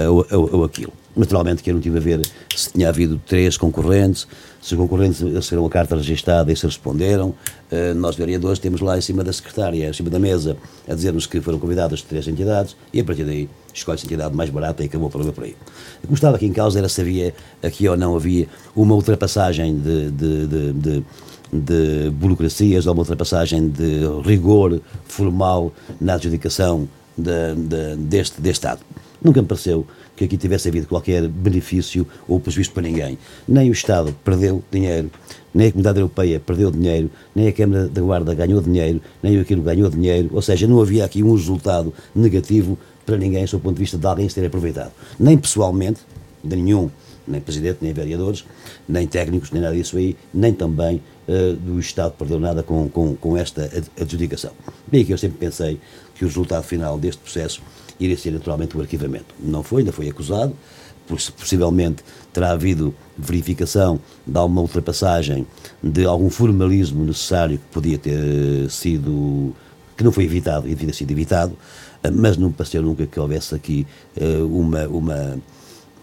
ou, 0.10 0.26
ou, 0.32 0.56
ou, 0.58 0.64
aquilo. 0.64 0.94
Naturalmente 1.16 1.64
que 1.64 1.72
eu 1.72 1.74
não 1.74 1.82
tive 1.82 1.98
a 1.98 2.02
ver 2.02 2.22
se 2.56 2.72
tinha 2.72 2.90
havido 2.90 3.20
três 3.26 3.58
concorrentes, 3.58 4.28
se 4.62 4.74
os 4.74 4.80
concorrentes 4.80 5.22
receberam 5.22 5.66
a 5.66 5.70
carta 5.70 5.96
registada 5.96 6.52
e 6.52 6.56
se 6.56 6.66
responderam. 6.66 7.30
Uh, 7.72 7.94
nós, 7.96 8.16
vereadores, 8.16 8.60
temos 8.60 8.82
lá 8.82 8.98
em 8.98 9.02
cima 9.02 9.24
da 9.24 9.34
secretária, 9.34 9.90
em 9.90 9.94
cima 9.94 10.10
da 10.10 10.20
mesa, 10.20 10.58
a 10.88 10.94
dizer-nos 10.94 11.26
que 11.26 11.42
foram 11.42 11.58
convidadas 11.58 12.02
três 12.02 12.28
entidades 12.28 12.76
e 12.94 13.00
a 13.00 13.04
partir 13.04 13.24
daí 13.24 13.50
escolhe-se 13.74 14.06
a 14.06 14.08
entidade 14.08 14.36
mais 14.36 14.50
barata 14.50 14.84
e 14.84 14.86
acabou 14.86 15.08
o 15.08 15.12
problema 15.12 15.34
por 15.34 15.44
aí. 15.44 15.56
O 16.04 16.08
que 16.08 16.14
estava 16.14 16.36
aqui 16.36 16.46
em 16.46 16.54
causa 16.54 16.80
era 16.80 16.90
se 16.90 17.02
havia, 17.02 17.34
aqui 17.64 17.88
ou 17.88 17.98
não 17.98 18.16
havia, 18.16 18.48
uma 18.76 18.94
ultrapassagem 18.94 19.78
de, 19.80 20.12
de, 20.12 20.48
de, 20.48 20.74
de 20.74 21.04
de 21.52 22.10
burocracias 22.12 22.88
ou 22.88 22.94
uma 22.94 23.02
ultrapassagem 23.02 23.70
de 23.70 24.02
rigor 24.26 24.82
formal 25.06 25.72
na 26.00 26.16
adjudicação 26.16 26.88
de, 27.18 27.56
de, 27.56 27.96
deste, 27.96 28.42
deste 28.42 28.68
ato. 28.68 28.84
Nunca 29.22 29.42
me 29.42 29.48
pareceu 29.48 29.86
que 30.16 30.26
aqui 30.26 30.38
tivesse 30.38 30.68
havido 30.68 30.88
qualquer 30.88 31.28
benefício 31.28 32.08
ou 32.28 32.40
prejuízo 32.40 32.72
para 32.72 32.84
ninguém. 32.84 33.18
Nem 33.48 33.70
o 33.70 33.74
Estado 33.74 34.16
perdeu 34.24 34.64
dinheiro, 34.72 35.10
nem 35.54 35.68
a 35.68 35.72
Comunidade 35.72 36.00
Europeia 36.00 36.40
perdeu 36.40 36.72
dinheiro, 36.72 37.10
nem 37.36 37.48
a 37.48 37.52
Câmara 37.52 37.88
da 37.88 38.02
Guarda 38.02 38.34
ganhou 38.34 38.62
dinheiro, 38.62 39.02
nem 39.22 39.38
o 39.38 39.42
Aquilo 39.42 39.62
ganhou 39.62 39.90
dinheiro, 39.90 40.30
ou 40.34 40.42
seja, 40.42 40.68
não 40.68 40.82
havia 40.82 41.04
aqui 41.04 41.24
um 41.24 41.34
resultado 41.34 41.94
negativo 42.16 42.78
para 43.06 43.18
ninguém, 43.18 43.46
do 43.46 43.60
ponto 43.60 43.76
de 43.76 43.80
vista 43.80 43.98
de 43.98 44.06
alguém 44.06 44.28
se 44.28 44.36
ter 44.36 44.46
aproveitado. 44.46 44.92
Nem 45.20 45.38
pessoalmente, 45.38 46.02
de 46.44 46.56
nenhum, 46.56 46.90
nem 47.28 47.42
presidente, 47.42 47.80
nem 47.82 47.94
vereadores, 47.94 48.46
nem 48.88 49.08
técnicos, 49.08 49.52
nem 49.52 49.62
nada 49.62 49.76
disso 49.76 49.98
aí, 49.98 50.16
nem 50.34 50.54
também 50.54 51.02
uh, 51.28 51.54
do 51.56 51.80
Estado 51.80 52.14
perdeu 52.18 52.40
nada 52.40 52.64
com, 52.64 52.88
com, 52.90 53.16
com 53.16 53.38
esta 53.38 53.70
adjudicação. 54.00 54.52
Bem 54.88 55.04
que 55.04 55.14
eu 55.14 55.18
sempre 55.18 55.38
pensei 55.38 55.80
que 56.18 56.26
o 56.26 56.28
resultado 56.28 56.64
final 56.64 56.98
deste 56.98 57.22
processo 57.22 57.62
iria 58.00 58.18
ser 58.18 58.32
naturalmente 58.32 58.78
o 58.78 58.82
arquivamento. 58.82 59.34
Não 59.40 59.64
foi, 59.64 59.82
ainda 59.82 59.92
foi 59.92 60.10
acusado, 60.10 60.56
possivelmente 61.08 62.04
terá 62.34 62.52
havido 62.52 62.94
verificação 63.18 64.00
de 64.26 64.38
alguma 64.38 64.62
ultrapassagem 64.62 65.48
de 65.82 66.06
algum 66.06 66.30
formalismo 66.30 67.06
necessário 67.06 67.58
que 67.58 67.66
podia 67.72 67.98
ter 67.98 68.70
sido, 68.70 69.56
que 69.96 70.04
não 70.04 70.12
foi 70.12 70.26
evitado 70.26 70.68
e 70.68 70.72
devia 70.72 70.88
ter 70.88 70.94
sido 70.94 71.12
evitado, 71.12 71.58
eh, 72.04 72.12
mas 72.12 72.38
não 72.38 72.52
pareceu 72.52 72.82
nunca 72.82 73.08
que 73.08 73.20
houvesse 73.20 73.56
aqui 73.56 73.88
uh, 74.18 74.46
uma, 74.46 74.88
uma 74.88 75.40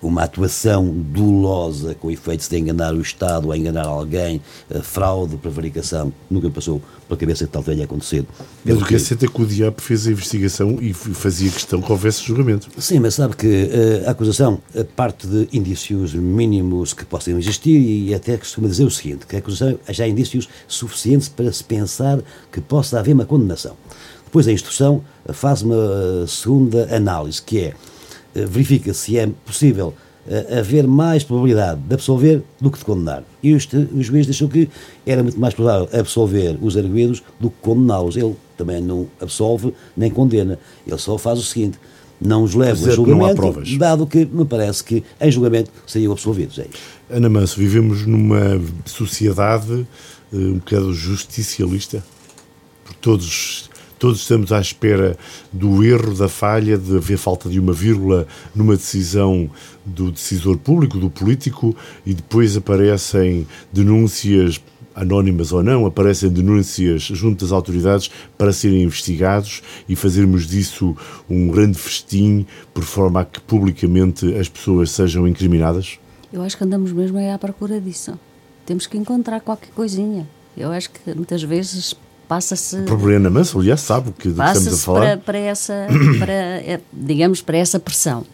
uma 0.06 0.22
atuação 0.22 0.88
dolosa 0.88 1.94
com 1.94 2.10
efeitos 2.10 2.48
de 2.48 2.58
enganar 2.58 2.94
o 2.94 3.00
Estado, 3.00 3.50
a 3.50 3.58
enganar 3.58 3.86
alguém, 3.86 4.40
fraude, 4.82 5.36
prevaricação, 5.36 6.12
nunca 6.30 6.50
passou 6.50 6.80
pela 7.08 7.18
cabeça 7.18 7.46
que 7.46 7.52
tal 7.52 7.62
tenha 7.62 7.84
acontecido. 7.84 8.26
Mas 8.64 8.80
o 8.80 8.84
que 8.84 8.94
é 8.94 8.98
certo 8.98 9.24
é 9.24 9.28
que 9.28 9.42
o 9.42 9.46
diabo 9.46 9.80
fez 9.80 10.06
a 10.06 10.10
investigação 10.10 10.78
e 10.80 10.92
fazia 10.92 11.50
questão 11.50 11.80
que 11.80 11.90
houvesse 11.90 12.22
julgamento. 12.22 12.68
Sim, 12.78 13.00
mas 13.00 13.14
sabe 13.14 13.36
que 13.36 13.46
uh, 13.46 14.08
a 14.08 14.10
acusação 14.10 14.60
parte 14.96 15.26
de 15.26 15.48
indícios 15.52 16.14
mínimos 16.14 16.92
que 16.92 17.04
possam 17.04 17.38
existir 17.38 17.78
e 17.78 18.14
até 18.14 18.36
costuma 18.36 18.68
dizer 18.68 18.84
o 18.84 18.90
seguinte, 18.90 19.26
que 19.26 19.36
a 19.36 19.38
acusação 19.38 19.78
já 19.88 20.04
há 20.04 20.08
indícios 20.08 20.48
suficientes 20.66 21.28
para 21.28 21.52
se 21.52 21.62
pensar 21.62 22.20
que 22.50 22.60
possa 22.60 22.98
haver 22.98 23.12
uma 23.12 23.24
condenação. 23.24 23.76
Depois 24.24 24.48
a 24.48 24.52
instrução 24.52 25.02
faz 25.32 25.62
uma 25.62 26.26
segunda 26.26 26.94
análise, 26.94 27.40
que 27.40 27.60
é 27.60 27.62
eh, 27.62 27.74
verifica 28.34 28.92
se 28.92 29.18
é 29.18 29.26
possível 29.44 29.94
uh, 30.26 30.58
haver 30.58 30.86
mais 30.86 31.22
probabilidade 31.22 31.80
de 31.80 31.94
absolver 31.94 32.42
do 32.60 32.70
que 32.70 32.78
de 32.78 32.84
condenar. 32.84 33.24
E 33.42 33.54
o 33.54 34.02
juiz 34.02 34.26
deixou 34.26 34.48
que 34.48 34.68
era 35.06 35.22
muito 35.22 35.38
mais 35.38 35.54
provável 35.54 35.88
absolver 35.92 36.58
os 36.60 36.76
arguídos 36.76 37.22
do 37.38 37.50
que 37.50 37.56
condená-los. 37.60 38.16
Ele 38.16 38.34
também 38.56 38.80
não 38.80 39.06
absolve 39.20 39.74
nem 39.96 40.10
condena. 40.10 40.58
Ele 40.86 40.98
só 40.98 41.16
faz 41.18 41.38
o 41.38 41.42
seguinte: 41.42 41.78
não 42.20 42.42
os 42.42 42.54
leva 42.54 42.88
a 42.88 42.92
julgamento, 42.92 43.62
dado 43.78 44.06
que 44.06 44.24
me 44.24 44.44
parece 44.44 44.82
que 44.82 45.04
em 45.20 45.30
julgamento 45.30 45.70
seriam 45.86 46.12
absolvidos. 46.12 46.58
É 46.58 46.66
Ana 47.10 47.28
Manso, 47.28 47.58
vivemos 47.58 48.06
numa 48.06 48.60
sociedade 48.86 49.86
uh, 50.32 50.36
um 50.36 50.54
bocado 50.54 50.92
justicialista. 50.92 52.02
Por 52.84 52.94
todos 52.96 53.70
Todos 54.04 54.20
estamos 54.20 54.52
à 54.52 54.60
espera 54.60 55.16
do 55.50 55.82
erro, 55.82 56.14
da 56.14 56.28
falha, 56.28 56.76
de 56.76 56.94
haver 56.94 57.16
falta 57.16 57.48
de 57.48 57.58
uma 57.58 57.72
vírgula 57.72 58.26
numa 58.54 58.76
decisão 58.76 59.48
do 59.82 60.12
decisor 60.12 60.58
público, 60.58 60.98
do 60.98 61.08
político, 61.08 61.74
e 62.04 62.12
depois 62.12 62.54
aparecem 62.54 63.46
denúncias 63.72 64.60
anónimas 64.94 65.52
ou 65.52 65.62
não, 65.62 65.86
aparecem 65.86 66.28
denúncias 66.28 67.00
junto 67.00 67.46
às 67.46 67.50
autoridades 67.50 68.10
para 68.36 68.52
serem 68.52 68.82
investigados 68.82 69.62
e 69.88 69.96
fazermos 69.96 70.46
disso 70.46 70.94
um 71.26 71.48
grande 71.48 71.78
festim 71.78 72.44
por 72.74 72.84
forma 72.84 73.22
a 73.22 73.24
que 73.24 73.40
publicamente 73.40 74.34
as 74.34 74.50
pessoas 74.50 74.90
sejam 74.90 75.26
incriminadas? 75.26 75.98
Eu 76.30 76.42
acho 76.42 76.58
que 76.58 76.64
andamos 76.64 76.92
mesmo 76.92 77.16
aí 77.16 77.30
à 77.30 77.38
procura 77.38 77.80
disso. 77.80 78.20
Temos 78.66 78.86
que 78.86 78.98
encontrar 78.98 79.40
qualquer 79.40 79.70
coisinha. 79.70 80.28
Eu 80.54 80.70
acho 80.70 80.90
que 80.90 81.14
muitas 81.14 81.42
vezes 81.42 81.94
passa-se. 82.28 82.76
O 82.76 82.84
próprio 82.84 83.16
Ana 83.16 83.30
Manso, 83.30 83.58
aliás, 83.58 83.80
sabe 83.80 84.10
o 84.10 84.12
que 84.12 84.28
estamos 84.28 84.66
a 84.66 84.76
falar. 84.78 85.00
Para, 85.00 85.16
para 85.18 85.38
essa, 85.38 85.86
para, 86.18 86.32
é, 86.32 86.80
digamos, 86.92 87.40
para 87.40 87.56
essa 87.56 87.78
pressão. 87.78 88.24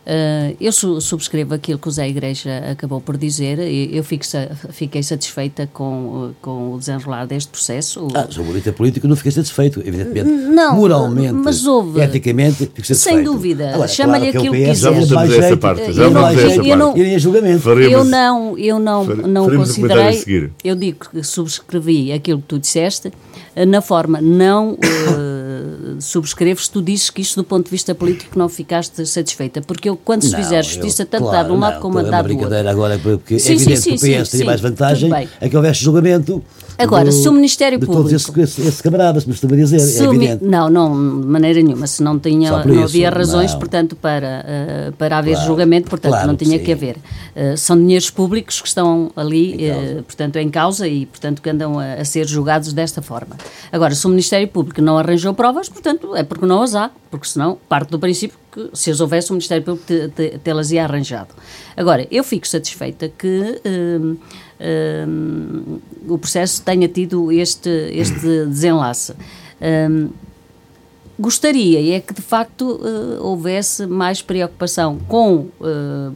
Uh, 0.00 0.56
eu 0.58 0.72
su 0.72 0.98
subscrevo 1.00 1.54
aquilo 1.54 1.78
que 1.78 1.86
o 1.86 1.90
Zé 1.90 2.08
Igreja 2.08 2.70
acabou 2.70 3.00
por 3.00 3.16
dizer. 3.18 3.58
Eu 3.58 4.02
fico, 4.02 4.24
fiquei 4.70 5.02
satisfeita 5.02 5.68
com, 5.72 6.32
com 6.40 6.74
o 6.74 6.78
desenrolar 6.78 7.26
deste 7.26 7.50
processo. 7.50 8.08
Ah, 8.14 8.26
sou 8.30 8.42
bonita 8.44 8.72
político, 8.72 9.06
não 9.06 9.14
fiquei 9.14 9.30
satisfeito, 9.30 9.80
evidentemente. 9.80 10.30
Não, 10.30 10.74
Moralmente, 10.74 11.34
mas 11.34 11.66
houve, 11.66 12.00
eticamente, 12.00 12.66
fico 12.66 12.86
satisfeito. 12.86 13.16
Sem 13.16 13.22
dúvida. 13.22 13.86
Chama-lhe 13.88 14.32
claro 14.32 14.38
aquilo 14.38 14.54
que, 14.54 14.64
quiser. 14.64 14.74
Já 14.74 14.90
voltamos 14.90 15.34
essa 15.34 15.56
parte. 15.56 15.92
Já 15.92 16.08
voltamos 16.08 16.44
essa 16.44 16.62
parte. 16.62 17.92
Eu 17.92 18.04
não, 18.04 18.58
eu 18.58 18.78
não, 18.78 19.04
não 19.04 19.56
considerei. 19.56 20.50
Eu 20.64 20.74
digo 20.74 21.10
que 21.10 21.22
subscrevi 21.22 22.12
aquilo 22.12 22.40
que 22.40 22.46
tu 22.46 22.58
disseste 22.58 23.12
na 23.66 23.80
forma 23.80 24.20
não. 24.20 24.72
Uh, 24.72 25.29
subscreves, 25.98 26.68
tu 26.68 26.82
dizes 26.82 27.10
que 27.10 27.22
isto 27.22 27.36
do 27.40 27.44
ponto 27.44 27.64
de 27.64 27.70
vista 27.70 27.94
político 27.94 28.38
não 28.38 28.48
ficaste 28.48 29.04
satisfeita, 29.06 29.60
porque 29.60 29.88
eu, 29.88 29.96
quando 29.96 30.22
se 30.22 30.32
não, 30.32 30.42
fizer 30.42 30.62
justiça, 30.62 31.04
tanto 31.04 31.24
claro, 31.24 31.48
de 31.48 31.54
um 31.54 31.58
lado 31.58 31.80
como 31.80 32.02
dá 32.02 32.22
do 32.22 32.38
outro. 32.38 32.68
agora, 32.68 32.98
porque 32.98 33.38
sim, 33.38 33.52
é 33.52 33.54
evidente 33.54 33.80
sim, 33.80 33.90
que 33.90 33.96
o 33.96 34.22
PS 34.22 34.28
sim, 34.28 34.30
teria 34.30 34.46
mais 34.46 34.60
vantagem 34.60 35.12
a 35.12 35.48
que 35.48 35.56
houvesse 35.56 35.82
julgamento 35.82 36.42
Agora, 36.82 37.04
do, 37.04 37.12
se 37.12 37.28
o 37.28 37.32
Ministério 37.32 37.78
de 37.78 37.86
Público. 37.86 38.08
Todos 38.08 38.28
esses, 38.28 38.58
esses 38.58 38.80
camaradas, 38.80 39.26
estou 39.28 39.52
a 39.52 39.56
dizer, 39.56 39.80
é 39.80 40.04
evidente. 40.04 40.44
Não, 40.44 40.70
não, 40.70 41.20
de 41.20 41.26
maneira 41.26 41.60
nenhuma. 41.60 41.86
Se 41.86 42.02
não, 42.02 42.18
tinha, 42.18 42.50
não 42.50 42.74
isso, 42.74 42.84
havia 42.84 43.10
razões, 43.10 43.52
não. 43.52 43.58
portanto, 43.58 43.96
para, 43.96 44.44
uh, 44.88 44.92
para 44.92 45.18
haver 45.18 45.32
claro, 45.32 45.46
julgamento, 45.46 45.90
portanto, 45.90 46.12
claro 46.12 46.26
não 46.26 46.36
tinha 46.36 46.58
que, 46.58 46.64
que 46.64 46.72
haver. 46.72 46.96
Uh, 46.96 47.56
são 47.56 47.76
dinheiros 47.76 48.10
públicos 48.10 48.60
que 48.60 48.68
estão 48.68 49.10
ali, 49.14 49.70
uh, 49.70 50.02
portanto, 50.02 50.36
em 50.36 50.48
causa 50.48 50.88
e, 50.88 51.06
portanto, 51.06 51.42
que 51.42 51.50
andam 51.50 51.78
a, 51.78 51.94
a, 51.94 52.04
ser 52.04 52.26
julgados 52.26 52.72
desta 52.72 53.02
forma. 53.02 53.36
Agora, 53.70 53.94
se 53.94 54.06
o 54.06 54.08
Ministério 54.08 54.48
Público 54.48 54.80
não 54.80 54.96
arranjou 54.96 55.34
provas, 55.34 55.68
portanto, 55.80 56.14
é 56.14 56.22
porque 56.22 56.46
não 56.46 56.62
as 56.62 56.74
há, 56.74 56.90
porque 57.10 57.26
senão 57.26 57.58
parte 57.68 57.90
do 57.90 57.98
princípio 57.98 58.38
que 58.52 58.70
se 58.74 58.90
as 58.90 59.00
houvesse 59.00 59.30
o 59.30 59.34
Ministério 59.34 59.64
Público 59.64 59.86
tê-las 60.44 60.70
ia 60.70 60.84
arranjado. 60.84 61.34
Agora, 61.76 62.06
eu 62.10 62.22
fico 62.22 62.46
satisfeita 62.46 63.08
que 63.08 63.60
uh, 63.64 64.18
o 66.08 66.18
processo 66.18 66.62
tenha 66.62 66.88
tido 66.88 67.32
este, 67.32 67.70
este 67.92 68.44
desenlace. 68.46 69.12
Uh, 69.12 70.12
gostaria 71.18 71.96
é 71.96 72.00
que 72.00 72.14
de 72.14 72.22
facto 72.22 72.62
uh, 72.62 73.24
houvesse 73.24 73.86
mais 73.86 74.22
preocupação 74.22 74.98
com 75.08 75.48
uh, 75.60 76.14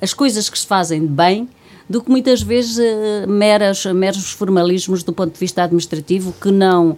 as 0.00 0.12
coisas 0.12 0.48
que 0.48 0.58
se 0.58 0.66
fazem 0.66 1.06
bem 1.06 1.48
do 1.88 2.02
que 2.02 2.10
muitas 2.10 2.42
vezes 2.42 2.78
uh, 2.78 3.28
meras, 3.28 3.84
meros 3.86 4.30
formalismos 4.32 5.02
do 5.02 5.12
ponto 5.12 5.32
de 5.32 5.38
vista 5.38 5.62
administrativo 5.62 6.34
que 6.40 6.50
não 6.50 6.90
uh, 6.90 6.96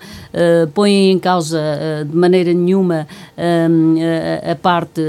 põem 0.72 1.12
em 1.12 1.18
causa 1.18 1.58
uh, 1.58 2.04
de 2.04 2.16
maneira 2.16 2.52
nenhuma 2.52 3.06
a, 3.36 4.52
a 4.52 4.56
parte 4.56 5.00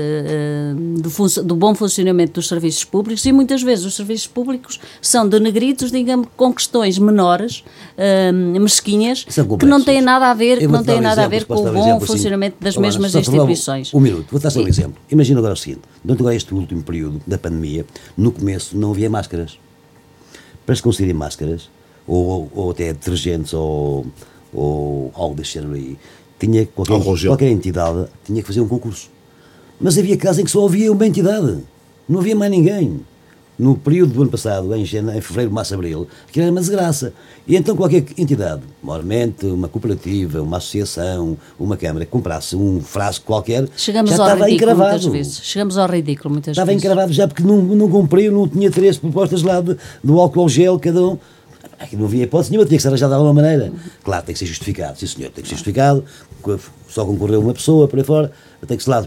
do, 0.97 1.43
do, 1.43 1.55
bom 1.55 1.73
funcionamento 1.73 2.33
dos 2.33 2.47
serviços 2.47 2.83
públicos 2.83 3.25
e 3.25 3.31
muitas 3.31 3.61
vezes 3.61 3.85
os 3.85 3.95
serviços 3.95 4.27
públicos 4.27 4.79
são 5.01 5.27
denegridos, 5.27 5.91
digamos, 5.91 6.27
com 6.35 6.53
questões 6.53 6.99
menores, 6.99 7.63
mesquinhas, 8.59 9.25
que 9.59 9.65
não 9.65 9.83
têm 9.83 10.01
nada 10.01 10.29
a 10.29 10.33
ver, 10.33 10.67
não 10.67 10.83
têm 10.83 11.01
nada 11.01 11.23
a 11.23 11.27
ver 11.27 11.45
com 11.45 11.55
o 11.55 11.71
bom 11.71 11.99
funcionamento 11.99 12.57
das 12.59 12.75
agora, 12.75 12.87
mesmas 12.87 13.15
instituições. 13.15 13.93
Um 13.93 13.99
minuto, 13.99 14.27
vou 14.31 14.39
dar 14.39 14.49
só 14.49 14.59
um 14.59 14.67
exemplo. 14.67 14.95
Imagina 15.09 15.39
agora 15.39 15.53
o 15.53 15.57
seguinte, 15.57 15.81
durante 16.03 16.21
agora 16.21 16.35
este 16.35 16.53
último 16.53 16.83
período 16.83 17.21
da 17.25 17.37
pandemia, 17.37 17.85
no 18.17 18.31
começo 18.31 18.77
não 18.77 18.91
havia 18.91 19.09
máscaras 19.09 19.57
para 20.69 20.75
se 20.75 20.83
conseguirem 20.83 21.15
máscaras, 21.15 21.67
ou, 22.05 22.47
ou 22.53 22.69
até 22.69 22.93
detergentes, 22.93 23.55
ou, 23.55 24.05
ou 24.53 25.11
algo 25.15 25.33
desse 25.33 25.53
género 25.53 25.73
aí, 25.73 25.97
tinha 26.37 26.63
qualquer, 26.63 27.01
qualquer 27.25 27.49
entidade 27.49 28.05
tinha 28.23 28.39
que 28.39 28.47
fazer 28.47 28.61
um 28.61 28.67
concurso. 28.67 29.09
Mas 29.81 29.97
havia 29.97 30.15
casos 30.15 30.37
em 30.37 30.43
que 30.43 30.51
só 30.51 30.63
havia 30.63 30.91
uma 30.91 31.07
entidade, 31.07 31.57
não 32.07 32.19
havia 32.19 32.35
mais 32.35 32.51
ninguém. 32.51 32.99
No 33.59 33.75
período 33.75 34.13
do 34.13 34.21
ano 34.21 34.31
passado, 34.31 34.73
em, 34.73 34.83
em 34.83 35.21
fevereiro, 35.21 35.51
março, 35.51 35.73
abril, 35.73 36.07
aquilo 36.29 36.43
era 36.43 36.51
uma 36.51 36.61
desgraça. 36.61 37.11
E 37.45 37.57
então 37.57 37.75
qualquer 37.75 38.05
entidade, 38.17 38.61
maiormente 38.81 39.45
uma 39.45 39.67
cooperativa, 39.67 40.41
uma 40.41 40.57
associação, 40.57 41.37
uma 41.59 41.75
Câmara, 41.75 42.05
que 42.05 42.11
comprasse 42.11 42.55
um 42.55 42.79
frasco 42.79 43.25
qualquer, 43.25 43.67
Chegamos 43.75 44.11
já 44.11 44.17
ao 44.17 44.23
estava 44.23 44.45
ridículo 44.45 44.71
encravado. 44.71 45.23
Chegamos 45.25 45.77
ao 45.77 45.89
ridículo 45.89 46.31
muitas 46.33 46.51
Estava 46.51 46.67
vezes. 46.67 46.81
encravado 46.83 47.11
já 47.11 47.27
porque 47.27 47.43
não, 47.43 47.61
não 47.61 47.89
cumpriu, 47.89 48.31
não 48.31 48.47
tinha 48.47 48.71
três 48.71 48.97
propostas 48.97 49.43
lá 49.43 49.59
de, 49.59 49.75
do 50.01 50.19
álcool 50.19 50.47
gel, 50.47 50.79
cada 50.79 51.05
um. 51.05 51.17
Aqui 51.77 51.95
não 51.95 52.05
havia 52.05 52.23
hipótese 52.23 52.51
nenhuma, 52.51 52.65
tinha 52.65 52.77
que 52.77 52.81
ser 52.81 52.87
arranjado 52.89 53.11
de 53.11 53.15
alguma 53.15 53.33
maneira. 53.33 53.71
Claro, 54.03 54.25
tem 54.25 54.33
que 54.33 54.39
ser 54.39 54.45
justificado, 54.45 54.97
sim 54.97 55.07
senhor, 55.07 55.31
tem 55.31 55.41
que 55.41 55.49
ser 55.49 55.55
justificado, 55.55 56.03
só 56.89 57.05
concorreu 57.05 57.41
uma 57.41 57.53
pessoa 57.53 57.87
por 57.87 57.99
aí 57.99 58.05
fora, 58.05 58.31
tem 58.67 58.77
que 58.77 58.83
se 58.83 58.89
lá 58.89 59.05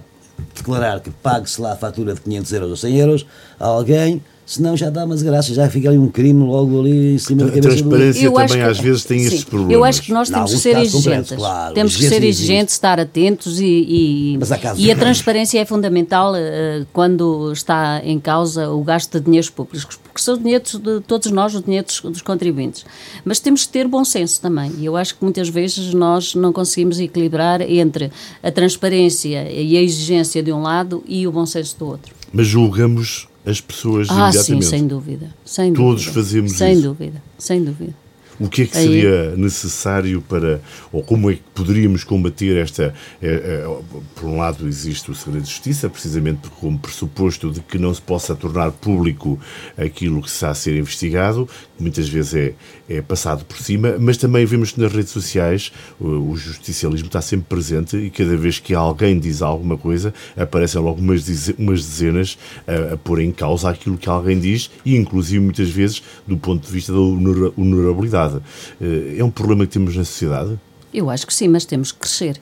declarar 0.55 1.01
que 1.01 1.11
pague-se 1.11 1.61
lá 1.61 1.73
a 1.73 1.77
fatura 1.77 2.15
de 2.15 2.21
500 2.23 2.53
euros 2.53 2.71
ou 2.71 2.77
100 2.77 2.97
euros 2.99 3.27
a 3.61 3.67
alguém, 3.67 4.23
senão 4.45 4.77
já 4.77 4.91
dá 4.91 5.05
umas 5.05 5.23
graças, 5.23 5.55
já 5.55 5.69
fica 5.71 5.89
ali 5.89 5.97
um 5.99 6.09
crime 6.09 6.45
logo 6.45 6.81
ali 6.81 7.15
em 7.15 7.19
cima 7.19 7.45
da 7.45 7.47
A 7.47 7.49
cabeça 7.49 7.69
do... 7.69 7.89
transparência 7.89 8.25
Eu 8.25 8.39
acho 8.39 8.49
também 8.55 8.65
que- 8.65 8.71
às 8.71 8.79
vezes 8.81 9.05
tem 9.05 9.19
sim, 9.21 9.25
estes 9.27 9.45
problemas. 9.45 9.73
Eu 9.75 9.85
acho 9.85 10.03
que 10.03 10.13
nós 10.13 10.29
Em 10.29 10.33
temos 10.35 10.51
que 10.53 10.59
ser 10.59 10.77
exigentes. 10.79 11.33
claro, 11.37 11.75
temos 11.75 11.97
que 11.97 12.09
ser 12.09 12.23
exigentes, 12.25 12.75
estar 12.75 13.01
atentos 13.01 13.61
e, 13.61 13.65
e, 13.65 14.37
Mas 14.39 14.53
há 14.53 14.59
casos 14.59 14.85
e 14.85 14.91
a 14.91 14.97
transparência 14.97 15.59
é 15.61 15.65
fundamental 15.65 16.35
eh, 16.37 16.85
quando 16.93 17.51
está 17.53 18.01
em 18.05 18.19
causa 18.19 18.69
o 18.71 18.83
gasto 18.83 19.19
de 19.19 19.25
dinheiros 19.25 19.49
públicos, 19.49 19.85
porque 20.03 20.21
são 20.21 20.37
dinheiros 20.37 20.75
de 20.75 21.01
todos 21.01 21.31
nós, 21.31 21.55
os 21.55 21.63
dinheiros 21.63 22.01
dos 22.03 22.21
contribuintes. 22.23 22.85
Mas 23.25 23.39
temos 23.41 23.65
que 23.65 23.73
ter 23.73 23.87
bom 23.89 24.05
senso 24.05 24.41
também. 24.41 24.71
E 24.79 24.85
eu 24.85 24.97
acho 24.97 25.17
que 25.17 25.23
muitas 25.25 25.49
vezes 25.49 25.95
nós 25.95 26.35
não 26.35 26.53
conseguimos 26.53 26.99
equilibrar 27.01 27.61
entre 27.63 28.11
a 28.43 28.51
transparência 28.51 29.51
e 29.51 29.77
a 29.77 29.83
exigência 29.83 30.43
de 30.43 30.53
um 30.53 30.63
lado 30.63 31.03
e 31.07 31.27
o 31.27 31.33
bom 31.33 31.47
senso 31.47 31.79
do 31.79 31.87
outro. 31.87 32.15
Mas 32.33 32.47
julgamos 32.47 33.29
as 33.45 33.61
pessoas 33.61 34.09
Ah, 34.11 34.31
sim, 34.33 34.53
imediatamente. 34.55 34.65
sem 34.67 34.87
dúvida. 34.87 35.35
Sem 35.45 35.73
Todos 35.73 36.05
dúvida. 36.05 36.13
fazemos 36.23 36.53
sem 36.53 36.73
isso. 36.75 36.83
dúvida, 36.83 37.23
sem 37.39 37.63
dúvida. 37.65 37.95
O 38.41 38.49
que 38.49 38.63
é 38.63 38.67
que 38.67 38.77
Aí- 38.79 38.85
seria 38.87 39.37
necessário 39.37 40.21
para, 40.23 40.61
ou 40.91 41.03
como 41.03 41.31
é 41.31 41.35
que 41.35 41.43
poderíamos 41.55 42.03
combater 42.03 42.57
esta? 42.57 42.93
é, 43.21 43.29
é, 43.29 43.77
por 44.17 44.25
um 44.25 44.39
lado, 44.39 44.67
existe 44.67 45.11
o 45.11 45.15
segredo 45.15 45.45
de 45.45 45.51
justiça, 45.51 45.89
precisamente 45.89 46.49
como 46.59 46.77
pressuposto 46.79 47.53
de 47.53 47.61
que 47.61 47.79
não 47.79 47.93
se 47.95 48.01
possa 48.01 48.35
tornar 48.35 48.73
público 48.73 49.39
aquilo 49.77 50.21
que 50.23 50.29
está 50.29 50.51
a 50.51 50.55
ser 50.55 50.77
investigado, 50.77 51.47
que 51.77 51.83
muitas 51.83 52.09
vezes 52.09 52.35
é, 52.35 52.55
é 52.99 53.03
passado 53.03 53.45
por 53.45 53.57
cima, 53.59 53.97
mas 53.99 54.17
também 54.17 54.45
vemos 54.47 54.73
que 54.73 54.81
nas 54.81 54.93
redes 54.93 55.11
sociais 55.13 55.73
o, 56.01 56.37
justicialismo 56.37 57.07
está 57.07 57.21
sempre 57.21 57.47
presente 57.49 57.97
e 57.97 58.11
cada 58.11 58.37
vez 58.37 58.59
que 58.59 58.75
alguém 58.75 59.19
diz 59.19 59.43
alguma 59.43 59.77
coisa, 59.79 60.13
aparecem 60.37 60.81
logo 60.81 61.01
umas, 61.01 61.25
dezenas 61.25 62.39
a, 62.67 62.95
a 62.95 62.97
pôr 62.97 63.21
em 63.21 63.31
causa 63.33 63.71
aquilo 63.71 63.97
que 63.97 64.09
alguém 64.09 64.39
diz 64.39 64.71
e, 64.85 64.97
inclusive, 64.97 65.41
muitas 65.43 65.71
vezes, 65.71 66.03
do 66.27 66.37
ponto 66.37 66.67
de 66.67 66.73
vista 66.73 66.93
da 66.93 66.99
honora- 67.01 67.53
honorabilidade. 67.57 68.39
Eh, 68.81 69.17
É 69.19 69.25
um 69.25 69.31
problema 69.31 69.67
que 69.67 69.73
temos 69.73 69.97
na 69.97 70.05
sociedade? 70.05 70.59
Eu 70.93 71.09
acho 71.11 71.27
que 71.27 71.33
sim, 71.35 71.49
mas 71.49 71.65
temos 71.65 71.93
que 71.93 71.99
crescer. 72.01 72.41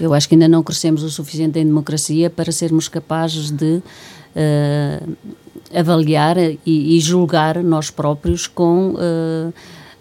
Eu 0.00 0.12
acho 0.14 0.28
que 0.28 0.34
ainda 0.34 0.46
não 0.48 0.62
crescemos 0.62 1.02
o 1.02 1.10
suficiente 1.10 1.58
em 1.58 1.64
democracia 1.64 2.28
para 2.28 2.52
sermos 2.52 2.88
capazes 2.88 3.50
de 3.50 3.80
eh, 4.36 5.00
avaliar 5.74 6.36
e, 6.38 6.58
e 6.96 7.00
julgar 7.00 7.62
nós 7.62 7.90
próprios 7.90 8.46
com 8.46 8.94
eh, 8.98 9.52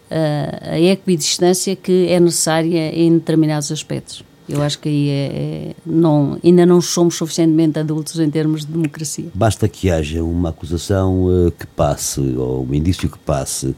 a- 0.09 0.71
a 0.73 0.79
equidistância 0.79 1.75
que 1.75 2.07
é 2.09 2.19
necessária 2.19 2.95
em 2.95 3.13
determinados 3.13 3.71
aspectos. 3.71 4.23
Eu 4.49 4.61
acho 4.61 4.79
que 4.79 4.87
aí 4.87 5.09
é, 5.09 5.13
é- 5.13 5.75
não, 5.85 6.37
ainda 6.43 6.65
não 6.65 6.79
somos 6.79 7.15
suficientemente 7.15 7.77
adultos 7.79 8.17
em 8.19 8.29
termos 8.29 8.65
de 8.65 8.71
democracia. 8.71 9.25
Basta 9.33 9.67
que 9.67 9.89
haja 9.89 10.23
uma 10.23 10.49
acusação 10.49 11.27
eh, 11.47 11.51
que 11.59 11.67
passe, 11.67 12.21
ou 12.21 12.65
um 12.65 12.73
indício 12.73 13.09
que 13.09 13.17
passe 13.19 13.75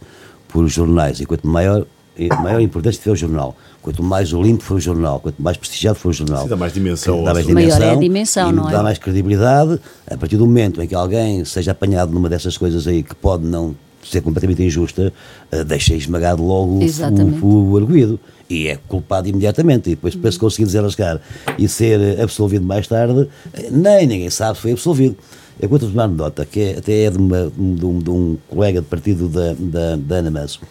por 0.47 0.67
jornais, 0.67 1.19
e 1.19 1.25
quanto 1.25 1.47
maior, 1.47 1.87
eh, 2.17 2.27
maior 2.35 2.61
importância 2.61 2.99
tiver 3.01 3.13
o 3.13 3.15
jornal, 3.15 3.55
quanto 3.81 4.03
mais 4.03 4.29
limpo 4.29 4.61
for 4.63 4.75
o 4.75 4.79
jornal, 4.79 5.19
quanto 5.19 5.41
mais 5.41 5.57
prestigiado 5.57 5.97
for 5.97 6.09
o 6.09 6.13
jornal, 6.13 6.43
Sim, 6.43 6.49
dá 6.49 6.55
mais 6.57 6.73
dimensão 6.73 7.17
dá 7.23 7.33
mais 7.33 7.37
assunto. 7.39 7.53
Maior 7.55 7.69
é 7.69 7.73
a 7.73 7.95
dimensão, 7.95 7.99
dimensão, 7.99 8.49
e 8.51 8.53
não 8.53 8.69
é? 8.69 8.71
dá 8.71 8.83
mais 8.83 8.99
credibilidade, 8.99 9.79
a 10.05 10.17
partir 10.17 10.37
do 10.37 10.45
momento 10.45 10.83
em 10.83 10.87
que 10.87 10.93
alguém 10.93 11.43
seja 11.45 11.71
apanhado 11.71 12.11
numa 12.11 12.29
dessas 12.29 12.55
coisas 12.59 12.85
aí 12.87 13.01
que 13.01 13.15
pode 13.15 13.43
não 13.43 13.75
ser 14.09 14.21
completamente 14.21 14.63
injusta, 14.63 15.13
eh, 15.51 15.63
deixa 15.63 15.93
esmagado 15.93 16.43
logo 16.43 16.79
o- 16.79 16.83
Exatamente. 16.83 17.39
o, 17.43 17.71
o 17.71 17.77
arguído 17.77 18.19
e 18.49 18.67
é 18.67 18.77
culpado 18.87 19.27
imediatamente. 19.27 19.87
E 19.87 19.95
depois, 19.95 20.15
para 20.15 20.31
se 20.31 20.39
conseguir 20.39 20.65
desenrascar 20.65 21.21
e 21.57 21.67
ser 21.67 21.99
eh, 21.99 22.21
absolvido 22.21 22.65
mais 22.65 22.87
tarde, 22.87 23.27
eh, 23.53 23.69
nem 23.71 24.07
ninguém 24.07 24.29
sabe 24.29 24.55
se 24.55 24.61
foi 24.63 24.71
absolvido. 24.71 25.15
Eu 25.61 25.67
conto-vos 25.67 25.93
uma 25.93 26.03
anedota 26.05 26.45
que 26.45 26.59
é, 26.61 26.77
até 26.77 27.03
é 27.03 27.09
de, 27.11 27.17
uma- 27.17 27.51
de 27.55 27.85
um, 27.85 27.99
de 27.99 28.09
um 28.09 28.37
colega 28.49 28.79
de 28.81 28.87
partido 28.87 29.27
da, 29.27 29.53
da, 29.59 29.95
da 29.97 30.15
Ana 30.15 30.31
Manso, 30.31 30.61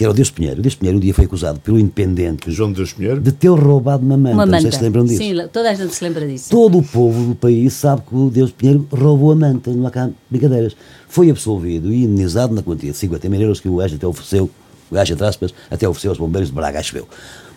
que 0.00 0.04
era 0.04 0.12
o 0.12 0.14
Deus 0.14 0.30
Pinheiro. 0.30 0.60
O 0.60 0.62
Deus 0.62 0.74
Pinheiro 0.74 0.96
um 0.96 1.00
dia 1.00 1.12
foi 1.12 1.26
acusado 1.26 1.60
pelo 1.60 1.78
Independente 1.78 2.50
João 2.50 2.70
de 2.70 2.76
Deus 2.76 2.90
Pinheiro? 2.90 3.20
de 3.20 3.32
ter 3.32 3.50
roubado 3.50 4.02
uma 4.02 4.16
manta. 4.16 4.34
Uma 4.34 4.46
Não 4.46 4.52
manta. 4.52 4.62
sei 4.62 4.72
se 4.72 4.82
lembram 4.82 5.04
disso. 5.04 5.18
Sim, 5.18 5.34
toda 5.52 5.70
a 5.70 5.74
gente 5.74 5.94
se 5.94 6.02
lembra 6.02 6.26
disso. 6.26 6.48
Todo 6.48 6.78
o 6.78 6.82
povo 6.82 7.22
do 7.26 7.34
país 7.34 7.74
sabe 7.74 8.00
que 8.08 8.14
o 8.16 8.30
Deus 8.30 8.50
Pinheiro 8.50 8.88
roubou 8.90 9.30
a 9.32 9.34
manta, 9.36 9.70
não 9.70 9.86
há 9.86 9.90
cá 9.90 10.08
brincadeiras. 10.30 10.74
Foi 11.06 11.28
absolvido 11.28 11.92
e 11.92 12.04
indenizado 12.04 12.54
na 12.54 12.62
quantia 12.62 12.92
de 12.92 12.96
50 12.96 13.28
mil 13.28 13.42
euros 13.42 13.60
que 13.60 13.68
o 13.68 13.76
gajo 13.76 13.94
até 13.96 14.06
ofereceu, 14.06 14.48
o 14.90 14.94
gajo, 14.94 15.12
entre 15.12 15.26
aspas, 15.26 15.52
até 15.70 15.86
ofereceu 15.86 16.12
aos 16.12 16.18
bombeiros 16.18 16.48
de 16.48 16.54
Braga, 16.54 16.78
acho 16.78 16.96
eu. 16.96 17.06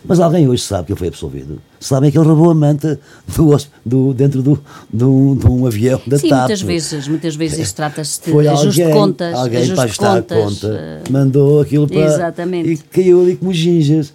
Mas 0.06 0.20
alguém 0.20 0.46
hoje 0.48 0.62
sabe 0.62 0.86
que 0.86 0.92
ele 0.92 0.98
foi 0.98 1.08
absolvido. 1.08 1.60
Sabem 1.80 2.10
que 2.10 2.18
ele 2.18 2.26
roubou 2.26 2.50
a 2.50 2.54
manta 2.54 3.00
do, 3.34 3.56
do- 3.84 4.12
dentro 4.14 4.42
do, 4.42 4.62
do, 4.92 5.34
de 5.34 5.46
um 5.46 5.66
avião 5.66 6.00
da 6.06 6.18
Sim, 6.18 6.28
TAP. 6.28 6.40
muitas 6.40 6.60
vezes, 6.62 7.08
muitas 7.08 7.36
vezes 7.36 7.58
isso 7.58 7.74
trata-se 7.74 8.20
de 8.22 8.30
Foi 8.30 8.46
ajuste 8.46 8.82
alguém, 8.82 8.86
de 8.86 8.92
contas. 9.00 9.34
alguém 9.34 9.58
ajuste 9.62 9.74
para 9.74 9.84
de 9.84 9.88
ajustar 9.88 10.16
contas, 10.22 10.36
a 10.36 10.44
conta, 10.44 10.66
eh, 10.78 11.02
mandou 11.10 11.60
aquilo 11.60 11.86
para... 11.88 12.04
Exatamente. 12.04 12.70
E 12.70 12.76
caiu 12.76 13.22
ali 13.22 13.36
como 13.36 13.52
gingas. 13.54 14.12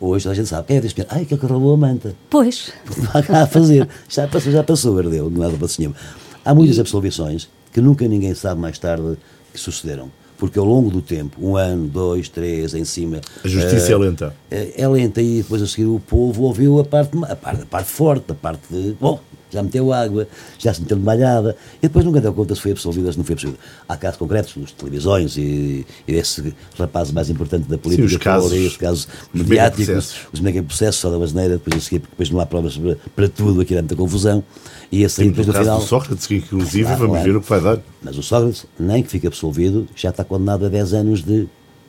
Hoje 0.00 0.28
a 0.28 0.34
gente 0.34 0.48
sabe. 0.48 0.68
Quem 0.68 0.76
é 0.76 0.80
Deus 0.80 0.92
Pinheiro? 0.92 1.12
Ai, 1.14 1.22
aquele 1.22 1.40
que 1.40 1.46
roubou 1.46 1.74
a 1.74 1.76
manta. 1.76 2.14
Pois, 2.30 2.70
não 2.96 3.08
há 3.12 3.20
cá 3.22 3.42
a 3.42 3.46
fazer. 3.48 3.88
Já 4.08 4.28
passou, 4.28 4.52
já 4.52 4.62
passou, 4.62 4.96
herdeu, 5.00 5.28
não 5.28 5.44
há 5.44 5.50
para 5.50 5.66
nenhuma. 5.78 5.96
Há 6.44 6.54
muitas 6.54 6.78
absolvições 6.78 7.48
que 7.72 7.80
nunca 7.80 8.06
ninguém 8.06 8.32
sabe 8.34 8.60
mais 8.60 8.78
tarde 8.78 9.16
que 9.52 9.58
sucederam. 9.58 10.10
Porque 10.38 10.58
ao 10.58 10.64
longo 10.64 10.88
do 10.88 11.02
tempo, 11.02 11.36
um 11.44 11.56
ano, 11.56 11.88
dois, 11.88 12.28
três, 12.28 12.72
em 12.72 12.84
cima. 12.84 13.20
A 13.44 13.48
justiça 13.48 13.90
eh, 13.90 13.94
é 13.94 13.98
lenta. 13.98 14.36
eh, 14.50 14.72
É 14.76 14.86
lenta 14.88 15.20
e 15.20 15.38
depois 15.38 15.60
a 15.60 15.66
seguir 15.66 15.86
o 15.86 15.98
povo 16.00 16.44
ouviu 16.44 16.78
a 16.78 16.84
parte, 16.84 17.10
a 17.28 17.34
parte, 17.34 17.62
a 17.62 17.66
parte 17.66 17.90
forte, 17.90 18.30
a 18.30 18.34
parte 18.34 18.62
de. 18.70 18.96
Bom, 19.00 19.18
já 19.50 19.62
meteu 19.62 19.92
água, 19.92 20.26
já 20.58 20.72
se 20.74 20.80
meteu 20.82 20.96
de 20.96 21.02
malhada, 21.04 21.56
e 21.78 21.82
depois 21.82 22.04
nunca 22.04 22.20
deu 22.20 22.32
conta 22.32 22.54
se 22.54 22.60
foi 22.60 22.72
absolvido 22.72 23.06
ou 23.06 23.12
se 23.12 23.18
não 23.18 23.24
foi 23.24 23.34
absolvido. 23.34 23.58
Há 23.88 23.96
casos 23.96 24.18
concretos 24.18 24.56
nas 24.56 24.72
televisões 24.72 25.36
e, 25.36 25.86
e 26.06 26.12
desse 26.12 26.54
rapaz 26.78 27.10
mais 27.12 27.30
importante 27.30 27.68
da 27.68 27.78
política, 27.78 28.06
os 28.06 28.16
casos, 28.16 28.52
e 28.52 28.66
os 28.66 28.76
casos 28.76 29.08
os 29.34 29.42
mediáticos, 29.42 30.14
os 30.32 30.40
megaprocessos, 30.40 31.00
só 31.00 31.10
da 31.10 31.22
asneira, 31.24 31.54
depois 31.54 31.76
a 31.76 31.80
seguir, 31.84 32.00
porque 32.00 32.12
depois 32.12 32.30
não 32.30 32.40
há 32.40 32.46
provas 32.46 32.76
para, 32.76 32.96
para 33.14 33.28
tudo, 33.28 33.60
aquilo 33.60 33.78
é 33.78 33.82
muita 33.82 33.96
confusão, 33.96 34.42
e 34.90 35.02
esse 35.02 35.20
aí 35.22 35.28
depois 35.28 35.46
o 35.46 35.50
no 35.50 35.52
caso 35.54 35.64
final. 35.64 35.78
do 35.80 35.84
Sócrates, 35.86 36.26
que 36.26 36.36
inclusive 36.36 36.84
Claro, 36.84 36.98
vamos 36.98 37.12
claro. 37.16 37.32
ver 37.32 37.36
o 37.38 37.40
que 37.42 37.48
vai 37.50 37.60
dar. 37.60 37.78
Mas 38.02 38.16
o 38.16 38.22
Sócrates, 38.22 38.66
nem 38.78 39.02
que 39.02 39.10
fique 39.10 39.26
absolvido, 39.26 39.86
já 39.94 40.10
está 40.10 40.24
condenado 40.24 40.64
a 40.66 40.68
10 40.68 40.94
anos 40.94 41.22
de. 41.22 41.46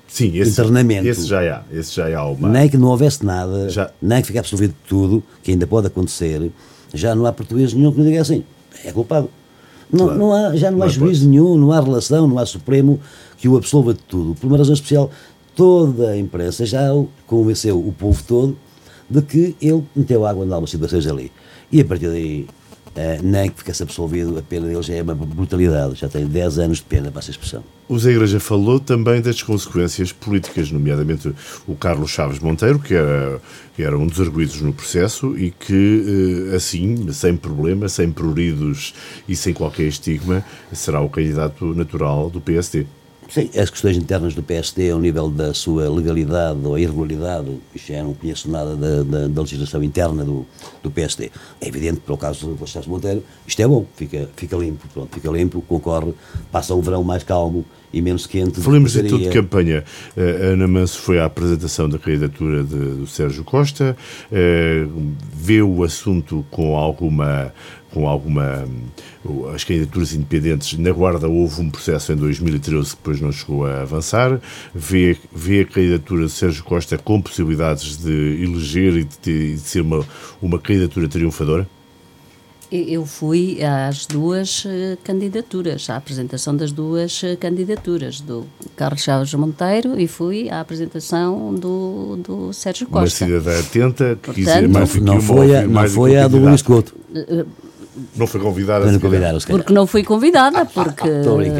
Sim, 0.08 0.36
esse, 0.40 0.52
Internamento. 0.52 1.08
esse 1.08 1.26
já 1.28 1.40
há. 1.40 1.64
Esse 1.72 1.96
já 1.96 2.18
há 2.18 2.26
uma. 2.28 2.50
Nem 2.50 2.68
que 2.68 2.78
não 2.78 2.88
houvesse 2.88 3.24
nada, 3.24 3.70
Já. 3.70 3.92
nem 4.02 4.20
que 4.22 4.28
fique 4.28 4.40
absolvido 4.40 4.72
de 4.72 4.90
tudo, 4.90 5.24
que 5.44 5.52
ainda 5.52 5.68
pode 5.68 5.86
acontecer, 5.88 6.52
já 6.94 7.16
não 7.16 7.26
há 7.26 7.32
português 7.34 7.74
nenhum 7.74 7.92
que 7.92 7.98
não 8.00 8.06
diga 8.06 8.22
assim. 8.22 8.44
É 8.84 8.92
culpado. 8.92 9.30
Não, 9.92 10.06
Claro. 10.06 10.20
não 10.20 10.34
há, 10.34 10.56
já 10.56 10.70
não, 10.70 10.82
há 10.84 10.86
há 10.86 10.88
juízo 10.88 11.28
nenhum, 11.28 11.58
não 11.58 11.72
há 11.72 11.80
relação, 11.82 12.28
não 12.28 12.38
há 12.38 12.46
Supremo 12.46 13.00
que 13.38 13.48
o 13.50 13.58
absolva 13.58 13.94
de 13.94 14.00
tudo. 14.02 14.36
Por 14.36 14.48
uma 14.48 14.58
razão 14.58 14.74
especial, 14.74 15.10
toda 15.56 16.10
a 16.12 16.18
imprensa 16.18 16.66
já 16.66 16.90
convenceu 17.26 17.78
o 17.80 17.92
povo 17.92 18.22
todo 18.24 18.58
de 19.10 19.22
que 19.24 19.56
ele 19.62 19.84
meteu 19.96 20.26
água 20.26 20.46
em 20.46 20.50
algumas 20.50 20.70
situações 20.70 21.08
ali. 21.08 21.32
E 21.72 21.82
a 21.82 21.86
partir 21.86 22.08
daí, 22.08 22.48
eh, 22.96 23.20
nem 23.22 23.50
que 23.50 23.58
ficasse 23.60 23.84
absolvido, 23.84 24.38
a 24.38 24.42
pena 24.42 24.68
dele 24.68 24.82
já 24.82 24.96
é 24.96 25.02
uma 25.02 25.16
brutalidade. 25.16 25.96
Já 25.96 26.08
tem 26.08 26.26
10 26.26 26.60
anos 26.60 26.78
de 26.78 26.84
pena 26.84 27.12
para 27.12 27.20
essa 27.20 27.32
expressão. 27.32 27.64
O 27.88 27.98
Zé 27.98 28.12
Igreja 28.12 28.40
falou 28.40 28.80
também 28.80 29.22
das 29.22 29.42
consequências 29.42 30.12
políticas, 30.12 30.72
nomeadamente 30.72 31.34
o 31.68 31.76
Carlos 31.76 32.12
Chaves 32.12 32.40
Monteiro, 32.40 32.78
que 32.80 32.94
era, 32.94 33.42
que 33.76 33.84
era 33.84 33.98
um 33.98 34.06
dos 34.06 34.20
arguídos 34.20 34.62
no 34.62 34.74
processo 34.74 35.38
e 35.38 35.52
que, 35.52 36.50
eh, 36.52 36.56
assim, 36.56 37.12
sem 37.12 37.36
problema, 37.36 37.90
sem 37.90 38.12
pruridos 38.12 38.94
e 39.28 39.36
sem 39.36 39.54
qualquer 39.54 39.88
estigma, 39.88 40.44
será 40.72 41.02
o 41.02 41.10
candidato 41.10 41.74
natural 41.74 42.30
do 42.30 42.40
PSD. 42.40 42.86
Sim, 43.30 43.48
as 43.60 43.70
questões 43.70 43.96
internas 43.96 44.34
do 44.34 44.42
PSD, 44.42 44.90
ao 44.90 45.00
nível 45.00 45.30
da 45.30 45.54
sua 45.54 45.88
legalidade 45.88 46.60
ou 46.66 46.80
irregularidade, 46.80 47.60
já 47.76 48.02
não 48.02 48.16
conheço 48.16 48.50
nada 48.50 48.76
da, 48.76 49.04
da- 49.04 49.28
da 49.28 49.42
legislação 49.42 49.84
interna 49.84 50.24
do, 50.26 50.48
do 50.82 50.90
PSD. 50.90 51.30
É 51.62 51.68
evidente 51.68 51.98
que, 51.98 52.06
para 52.08 52.16
o 52.16 52.18
caso 52.18 52.48
do 52.56 52.66
Chaves 52.68 52.88
Monteiro, 52.88 53.24
isto 53.46 53.62
é 53.62 53.68
bom, 53.68 53.86
fica, 53.96 54.28
fica 54.36 54.56
limpo, 54.58 54.88
pronto, 54.92 55.14
fica 55.14 55.30
limpo, 55.30 55.62
concorre, 55.62 56.12
passa 56.52 56.74
um 56.74 56.82
verão 56.82 57.04
mais 57.04 57.24
calmo 57.24 57.64
e 57.92 58.02
menos 58.02 58.28
quente. 58.28 58.60
Falemos 58.62 58.96
então 58.96 59.18
de 59.18 59.30
campanha. 59.30 59.84
A 60.18 60.46
Ana 60.48 60.68
Manso 60.68 61.00
foi 61.00 61.20
à 61.20 61.26
apresentação 61.26 61.90
da 61.90 61.98
candidatura 61.98 62.64
de, 62.64 62.76
do 62.76 63.08
Sérgio 63.08 63.44
Costa, 63.44 63.96
vê 65.34 65.62
o 65.62 65.84
assunto 65.84 66.46
com 66.52 66.76
alguma 66.76 67.54
com 67.92 68.08
alguma. 68.08 68.68
As 69.54 69.64
candidaturas 69.64 70.14
independentes, 70.14 70.78
na 70.78 70.92
Guarda 70.92 71.28
houve 71.28 71.62
um 71.62 71.70
processo 71.70 72.14
em 72.14 72.16
2013 72.16 72.92
que 72.92 72.96
depois 72.98 73.20
não 73.20 73.32
chegou 73.32 73.66
a 73.66 73.82
avançar. 73.82 74.40
Vê, 74.74 75.18
vê 75.34 75.62
a 75.62 75.66
candidatura 75.66 76.26
de 76.26 76.32
Sérgio 76.32 76.64
Costa 76.64 76.98
com 76.98 77.22
possibilidades 77.22 77.98
de 77.98 78.44
eleger 78.44 78.96
e 78.98 79.04
de, 79.04 79.56
de 79.56 79.60
ser 79.60 79.82
uma, 79.82 80.06
uma 80.42 80.60
candidatura 80.60 81.08
triunfadora? 81.08 81.68
Eu 82.72 83.04
fui 83.04 83.64
às 83.64 84.06
duas 84.06 84.64
uh, 84.64 84.98
candidaturas, 85.04 85.90
à 85.90 85.96
apresentação 85.96 86.56
das 86.56 86.72
duas 86.72 87.24
uh, 87.24 87.36
candidaturas, 87.40 88.22
do 88.22 88.46
Carlos 88.76 89.02
Chaves 89.02 89.34
Monteiro 89.34 90.00
e 90.00 90.08
fui 90.08 90.52
à 90.52 90.60
apresentação 90.60 91.56
do, 91.56 92.18
do 92.18 92.54
Sérgio 92.54 92.86
Costa. 92.88 93.26
Uma 93.26 93.40
cidadã 93.40 93.60
atenta, 93.60 94.20
que 94.22 94.34
Portanto, 94.34 94.62
quis 94.62 94.70
mais 94.70 94.96
não, 94.96 95.16
não 95.16 95.22
foi, 95.22 95.56
a, 95.56 95.68
não 95.68 95.88
foi 95.88 96.18
a 96.18 96.28
do 96.28 96.38
Luís 96.38 96.62
Couto. 96.62 96.96
Não 98.16 98.28
foi 98.28 98.40
convidada. 98.40 98.92
Não 98.92 99.00
convidaram, 99.00 99.40
porque 99.40 99.74
não 99.74 99.88
fui 99.88 100.04
convidada, 100.04 100.66
porque 100.66 101.08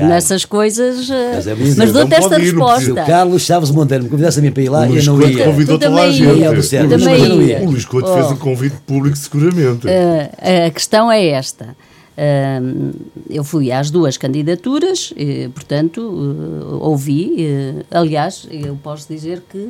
nessas 0.04 0.46
coisas. 0.46 1.10
Mas, 1.10 1.48
é 1.48 1.56
mas 1.56 1.92
dou-te 1.92 2.14
esta 2.14 2.38
resposta. 2.38 2.92
o 2.92 2.96
Carlos 2.96 3.42
Chaves 3.44 3.72
Monteiro 3.72 4.04
me 4.04 4.10
convidasse 4.10 4.40
a 4.40 4.42
mim 4.42 4.52
para 4.52 4.64
ir 4.64 4.70
lá 4.70 4.88
e 4.88 4.98
eu 4.98 5.04
não 5.04 5.22
ia. 5.22 5.46
convidou 5.46 5.80
toda 5.80 6.02
a 6.02 6.12
gente. 6.12 6.40
Ia. 6.40 7.62
O 7.62 7.72
Luís 7.72 7.86
Couto 7.86 8.14
fez 8.14 8.32
um 8.32 8.38
convite 8.38 8.76
público, 8.86 9.18
seguramente. 9.18 9.88
Uh, 9.88 10.68
a 10.68 10.72
questão 10.72 11.12
é 11.12 11.26
esta. 11.28 11.76
Uh, 12.18 12.94
eu 13.30 13.44
fui 13.44 13.72
às 13.72 13.90
duas 13.90 14.18
candidaturas, 14.18 15.14
e, 15.16 15.48
portanto, 15.50 16.02
uh, 16.02 16.80
ouvi. 16.82 17.84
aliás, 17.92 18.48
eu 18.52 18.78
posso 18.82 19.08
dizer 19.08 19.42
que 19.50 19.70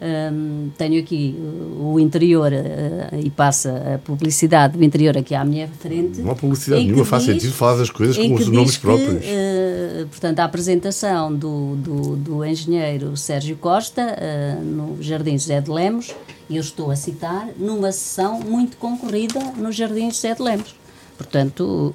um, 0.00 0.70
tenho 0.78 0.98
aqui 0.98 1.36
o 1.78 2.00
interior 2.00 2.50
uh, 2.52 3.20
e 3.22 3.28
passa 3.28 3.94
a 3.94 3.98
publicidade 3.98 4.78
do 4.78 4.82
interior 4.82 5.16
aqui 5.16 5.34
à 5.34 5.44
minha 5.44 5.68
frente. 5.68 6.20
Não 6.20 6.30
há 6.30 6.34
publicidade 6.34 6.84
nenhuma, 6.84 7.04
faz 7.04 7.24
sentido 7.24 7.52
falar 7.52 7.76
das 7.76 7.90
coisas 7.90 8.16
com 8.16 8.34
os 8.34 8.48
nomes 8.48 8.76
que, 8.76 8.82
próprios. 8.82 9.24
Uh, 9.24 10.06
portanto, 10.08 10.40
a 10.40 10.44
apresentação 10.44 11.34
do, 11.34 11.76
do, 11.76 12.16
do 12.16 12.44
engenheiro 12.44 13.14
Sérgio 13.16 13.56
Costa 13.56 14.16
uh, 14.16 14.64
no 14.64 15.02
Jardim 15.02 15.38
José 15.38 15.60
de 15.60 15.70
Lemos, 15.70 16.14
e 16.48 16.56
eu 16.56 16.60
estou 16.60 16.90
a 16.90 16.96
citar, 16.96 17.48
numa 17.58 17.92
sessão 17.92 18.40
muito 18.40 18.78
concorrida 18.78 19.38
no 19.56 19.70
Jardim 19.70 20.10
José 20.10 20.34
de 20.34 20.42
Lemos. 20.42 20.74
Portanto, 21.16 21.92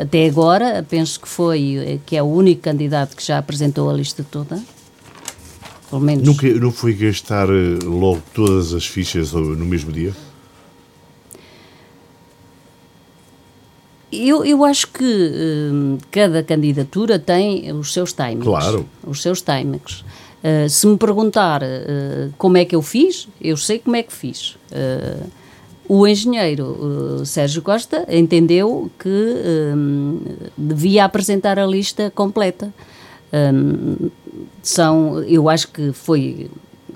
até 0.00 0.26
agora, 0.26 0.84
penso 0.88 1.20
que 1.20 1.28
foi 1.28 2.00
que 2.04 2.16
é 2.16 2.22
o 2.22 2.26
único 2.26 2.62
candidato 2.62 3.14
que 3.14 3.24
já 3.24 3.38
apresentou 3.38 3.88
a 3.88 3.92
lista 3.92 4.26
toda 4.28 4.60
pelo 5.88 6.02
menos. 6.02 6.26
Nunca, 6.26 6.48
não 6.48 6.70
foi 6.70 6.92
gastar 6.92 7.48
eh, 7.48 7.78
logo 7.84 8.22
todas 8.34 8.74
as 8.74 8.86
fichas 8.86 9.32
no 9.32 9.64
mesmo 9.64 9.92
dia? 9.92 10.12
Eu, 14.10 14.44
eu 14.44 14.64
acho 14.64 14.88
que 14.88 15.04
uh, 15.04 15.98
cada 16.10 16.42
candidatura 16.42 17.18
tem 17.18 17.72
os 17.72 17.92
seus 17.92 18.12
timings. 18.12 18.44
Claro. 18.44 18.86
Os 19.06 19.20
seus 19.20 19.42
timings. 19.42 20.04
Uh, 20.42 20.68
se 20.68 20.86
me 20.86 20.96
perguntar 20.96 21.62
uh, 21.62 22.32
como 22.38 22.56
é 22.56 22.64
que 22.64 22.74
eu 22.74 22.82
fiz, 22.82 23.28
eu 23.40 23.56
sei 23.56 23.78
como 23.78 23.96
é 23.96 24.02
que 24.02 24.12
fiz. 24.12 24.56
o 25.88 26.06
engenheiro 26.06 27.22
Sérgio 27.24 27.62
Costa 27.62 28.06
entendeu 28.08 28.90
que 28.98 29.34
devia 30.56 31.04
apresentar 31.04 31.58
a 31.58 31.66
lista 31.66 32.10
completa. 32.10 32.72
Um, 33.32 34.10
são, 34.62 35.22
eu 35.24 35.48
acho 35.48 35.68
que 35.68 35.92
foi, 35.92 36.50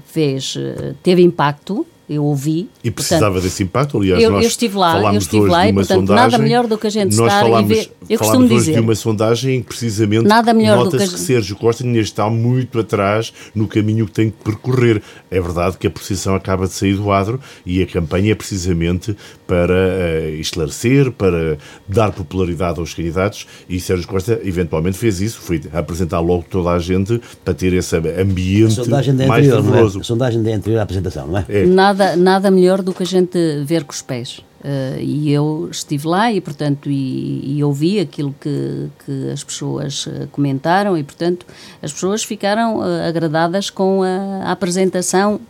fez, 0.04 0.54
teve 1.02 1.22
impacto, 1.22 1.86
eu 2.10 2.24
ouvi. 2.24 2.68
E 2.82 2.90
precisava 2.90 3.26
portanto, 3.26 3.44
desse 3.44 3.62
impacto, 3.62 3.96
aliás, 3.96 4.20
eu, 4.20 4.32
nós 4.32 4.42
eu 4.42 4.48
estive 4.48 4.76
lá, 4.76 5.00
eu 5.00 5.18
estive 5.18 5.46
lá 5.46 5.68
e, 5.68 5.72
portanto, 5.72 5.98
sondagem, 6.00 6.30
nada 6.30 6.38
melhor 6.42 6.66
do 6.66 6.76
que 6.76 6.88
a 6.88 6.90
gente 6.90 7.12
estar 7.12 7.42
falámos, 7.42 7.70
e 7.70 7.74
ver. 7.74 7.92
Eu 8.08 8.18
costumo 8.18 8.48
dizer. 8.48 8.74
de 8.74 8.80
uma 8.80 8.94
sondagem 8.96 9.54
em 9.54 9.62
que 9.62 9.68
precisamente 9.68 10.26
nada 10.26 10.52
melhor 10.52 10.78
nota-se 10.78 11.04
que, 11.04 11.14
a... 11.14 11.16
que 11.16 11.20
Sérgio 11.20 11.54
Costa 11.54 11.84
ainda 11.84 12.00
está 12.00 12.28
muito 12.28 12.80
atrás 12.80 13.32
no 13.54 13.68
caminho 13.68 14.06
que 14.06 14.12
tem 14.12 14.28
que 14.28 14.36
percorrer. 14.42 15.00
É 15.30 15.40
verdade 15.40 15.78
que 15.78 15.86
a 15.86 15.90
posição 15.90 16.34
acaba 16.34 16.66
de 16.66 16.72
sair 16.72 16.94
do 16.94 17.12
adro 17.12 17.38
e 17.64 17.80
a 17.80 17.86
campanha 17.86 18.32
é 18.32 18.34
precisamente 18.34 19.16
para 19.46 19.72
uh, 19.72 20.40
esclarecer, 20.40 21.12
para 21.12 21.58
dar 21.86 22.10
popularidade 22.10 22.80
aos 22.80 22.92
candidatos 22.92 23.46
e 23.68 23.78
Sérgio 23.78 24.08
Costa 24.08 24.40
eventualmente 24.42 24.98
fez 24.98 25.20
isso, 25.20 25.40
foi 25.40 25.60
apresentar 25.72 26.18
logo 26.18 26.44
toda 26.50 26.70
a 26.70 26.78
gente 26.80 27.20
para 27.44 27.54
ter 27.54 27.72
esse 27.72 27.94
ambiente 27.96 28.88
mais 28.88 29.08
anterior, 29.08 29.62
fervoroso. 29.62 29.98
É? 29.98 30.00
A 30.00 30.04
sondagem 30.04 30.42
da 30.42 30.50
anterior 30.50 30.80
à 30.80 30.82
apresentação, 30.82 31.28
não 31.28 31.38
é? 31.38 31.44
é? 31.48 31.66
Nada 31.66 31.99
nada, 32.00 32.16
nada 32.16 32.50
melhor 32.50 32.82
do 32.82 32.94
que 32.94 33.02
a 33.02 33.06
gente 33.06 33.38
ver 33.64 33.84
com 33.84 33.92
os 33.92 34.02
pés. 34.02 34.42
Uh, 34.60 35.00
e 35.00 35.32
eu 35.32 35.68
estive 35.70 36.06
lá 36.06 36.30
e, 36.30 36.40
portanto, 36.40 36.90
e, 36.90 37.56
e 37.56 37.64
ouvi 37.64 37.98
aquilo 37.98 38.34
que, 38.38 38.88
que 39.06 39.30
as 39.30 39.42
pessoas 39.42 40.06
uh, 40.06 40.28
comentaram 40.30 40.98
e, 40.98 41.02
portanto, 41.02 41.46
as 41.82 41.92
pessoas 41.92 42.22
ficaram 42.22 42.78
uh, 42.78 43.08
agradadas 43.08 43.70
com 43.70 44.02
a, 44.02 44.48
a, 44.48 44.52
apresentação 44.52 45.40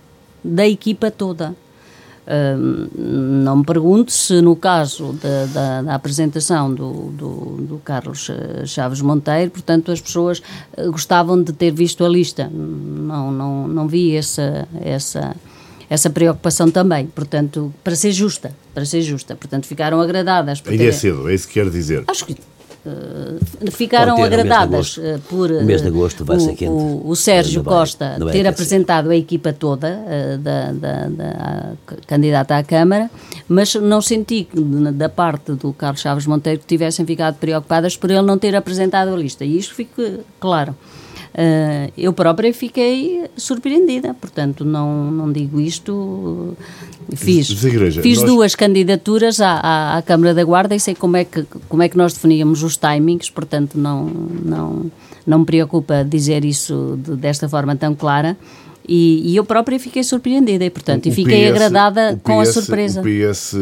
da 0.44 0.66
equipa 0.66 1.10
toda. 1.10 1.54
não 2.96 3.56
me 3.56 3.64
pergunto 3.64 4.12
se 4.12 4.40
no 4.40 4.54
caso 4.54 5.12
da, 5.14 5.46
da, 5.46 5.82
da 5.82 5.94
apresentação 5.96 6.72
do, 6.72 7.10
do, 7.10 7.30
do, 7.62 7.78
Carlos 7.84 8.30
Chaves 8.64 9.00
Monteiro, 9.00 9.50
portanto, 9.50 9.90
as 9.90 10.00
pessoas 10.00 10.40
gostavam 10.92 11.42
de 11.42 11.52
ter 11.52 11.72
visto 11.72 12.04
a 12.04 12.08
lista. 12.08 12.48
Não, 12.48 13.32
não, 13.32 13.68
não 13.68 13.88
vi 13.88 14.16
essa, 14.16 14.68
essa, 14.80 15.34
essa 15.90 16.08
preocupação 16.08 16.70
também, 16.70 17.06
portanto, 17.06 17.74
para 17.82 17.96
ser 17.96 18.12
justa, 18.12 18.52
para 18.72 18.86
ser 18.86 19.02
justa, 19.02 19.34
portanto, 19.34 19.66
ficaram 19.66 20.00
agradadas. 20.00 20.62
Ainda 20.64 20.84
é 20.84 20.92
cedo, 20.92 21.28
é 21.28 21.34
isso 21.34 21.48
que 21.48 21.54
quer 21.54 21.68
dizer. 21.68 22.04
Acho 22.06 22.24
que 22.24 22.36
Uh, 22.82 23.70
ficaram 23.70 24.24
agradadas 24.24 24.96
uh, 24.96 25.20
por 25.28 25.50
uh, 25.50 25.62
mês 25.62 25.82
de 25.82 25.88
agosto 25.88 26.24
vai 26.24 26.40
ser 26.40 26.54
quente. 26.54 26.70
O, 26.70 27.02
o 27.04 27.14
Sérgio 27.14 27.62
Costa 27.62 28.16
ter 28.32 28.46
apresentado 28.46 29.10
a 29.10 29.16
equipa 29.16 29.52
toda 29.52 30.02
da, 30.40 30.72
da, 30.72 31.08
da 31.08 31.72
candidata 32.06 32.56
à 32.56 32.64
Câmara, 32.64 33.10
mas 33.46 33.74
não 33.74 34.00
senti 34.00 34.44
que 34.44 34.58
da 34.92 35.10
parte 35.10 35.52
do 35.52 35.74
Carlos 35.74 36.00
Chaves 36.00 36.24
Monteiro 36.24 36.60
que 36.60 36.66
tivessem 36.66 37.04
ficado 37.04 37.36
preocupadas 37.36 37.98
por 37.98 38.10
ele 38.10 38.22
não 38.22 38.38
ter 38.38 38.56
apresentado 38.56 39.12
a 39.12 39.16
lista. 39.16 39.44
E 39.44 39.58
isto 39.58 39.74
fica 39.74 40.20
claro. 40.40 40.74
Uh, 41.32 41.92
eu 41.96 42.12
própria 42.12 42.52
fiquei 42.52 43.24
surpreendida, 43.36 44.12
portanto, 44.14 44.64
não, 44.64 45.10
não 45.10 45.32
digo 45.32 45.60
isto. 45.60 46.56
Fiz, 47.14 47.50
igreja, 47.64 48.02
fiz 48.02 48.18
nós... 48.18 48.26
duas 48.26 48.54
candidaturas 48.54 49.40
à, 49.40 49.52
à, 49.52 49.98
à, 49.98 50.02
Câmara 50.02 50.34
da 50.34 50.42
Guarda 50.42 50.74
e 50.74 50.80
sei 50.80 50.94
como 50.94 51.16
é, 51.16 51.24
que, 51.24 51.44
como 51.68 51.82
é 51.82 51.88
que 51.88 51.96
nós 51.96 52.14
definíamos 52.14 52.62
os 52.64 52.76
timings, 52.76 53.30
portanto, 53.30 53.78
não, 53.78 54.06
não, 54.06 54.90
não 55.24 55.38
me 55.40 55.44
preocupa 55.44 56.04
dizer 56.04 56.44
isso 56.44 56.98
de, 57.02 57.14
desta 57.16 57.48
forma 57.48 57.76
tão 57.76 57.94
clara. 57.94 58.36
E, 58.92 59.30
e, 59.30 59.36
eu 59.36 59.44
própria 59.44 59.78
fiquei 59.78 60.02
surpreendida 60.02 60.64
e, 60.64 60.70
portanto, 60.70 61.06
e 61.06 61.12
fiquei 61.12 61.44
PS, 61.44 61.50
agradada 61.50 62.16
PS, 62.16 62.22
com 62.24 62.40
a 62.40 62.44
surpresa. 62.44 63.00
O 63.00 63.04
PS, 63.04 63.54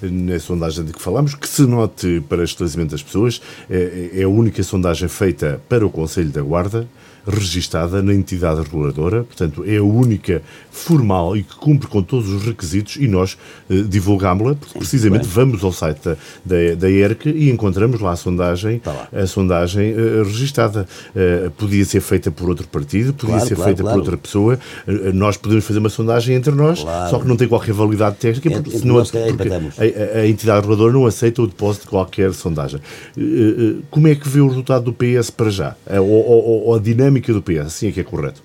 na 0.00 0.40
sondagem 0.40 0.86
de 0.86 0.92
que 0.94 1.02
falamos, 1.02 1.34
que 1.34 1.46
se 1.46 1.66
note 1.66 2.22
para 2.30 2.42
esclarecimento 2.42 2.92
das 2.92 3.02
pessoas, 3.02 3.42
é, 3.68 4.08
é 4.14 4.22
a 4.22 4.28
única 4.28 4.62
sondagem 4.62 5.06
feita 5.06 5.60
para 5.68 5.86
o 5.86 5.90
Conselho 5.90 6.30
da 6.30 6.40
Guarda, 6.40 6.88
registada 7.26 8.02
na 8.02 8.14
entidade 8.14 8.60
reguladora, 8.60 9.24
portanto, 9.24 9.64
é 9.66 9.76
a 9.76 9.82
única 9.82 10.42
formal 10.70 11.36
e 11.36 11.42
que 11.42 11.54
cumpre 11.56 11.88
com 11.88 12.02
todos 12.02 12.28
os 12.30 12.44
requisitos 12.44 12.96
e 12.96 13.06
nós 13.06 13.36
eh, 13.70 13.82
divulgámos-la, 13.82 14.54
porque 14.54 14.78
precisamente 14.78 15.22
bem. 15.22 15.30
vamos 15.30 15.64
ao 15.64 15.72
site 15.72 16.00
da, 16.04 16.16
da, 16.44 16.74
da 16.76 16.90
ERC 16.90 17.28
e 17.28 17.50
encontramos 17.50 18.00
lá 18.00 18.12
a 18.12 18.16
sondagem, 18.16 18.78
tá 18.78 19.08
a 19.12 19.26
sondagem 19.26 19.90
eh, 19.92 20.22
registada. 20.24 20.86
Eh, 21.14 21.50
podia 21.56 21.84
ser 21.84 22.00
feita 22.00 22.30
por 22.30 22.48
outro 22.48 22.66
partido, 22.68 23.12
podia 23.12 23.36
claro, 23.36 23.48
ser 23.48 23.54
claro, 23.54 23.68
feita 23.68 23.82
claro. 23.82 23.98
por 23.98 24.04
outra 24.04 24.16
pessoa, 24.16 24.58
eh, 24.86 25.12
nós 25.12 25.36
podemos 25.36 25.64
fazer 25.64 25.78
uma 25.78 25.88
sondagem 25.88 26.36
entre 26.36 26.52
nós, 26.52 26.80
só 27.10 27.18
que 27.18 27.26
não 27.26 27.36
tem 27.36 27.48
qualquer 27.48 27.72
validade 27.72 28.16
técnica, 28.16 28.62
porque, 28.62 28.78
senão, 28.78 29.02
porque 29.02 29.18
a, 29.18 30.18
a, 30.20 30.28
entidade 30.28 30.60
reguladora 30.60 30.92
não 30.92 31.06
aceita 31.06 31.42
o 31.42 31.46
depósito 31.46 31.84
de 31.84 31.90
qualquer 31.90 32.32
sondagem. 32.32 32.80
Eh, 33.16 33.20
eh, 33.20 33.74
como 33.90 34.08
é 34.08 34.14
que 34.14 34.28
vê 34.28 34.40
o 34.40 34.48
resultado 34.48 34.84
do 34.84 34.92
PS 34.92 35.30
para 35.30 35.50
já? 35.50 35.76
Ou, 35.90 36.08
ou, 36.08 36.64
ou 36.66 36.74
a 36.74 36.78
dinâmica 36.78 37.13
dinâmica 37.14 37.32
do 37.32 37.42
PS, 37.42 37.66
assim 37.66 37.88
é 37.88 37.92
que 37.92 38.00
é 38.00 38.04
correto? 38.04 38.42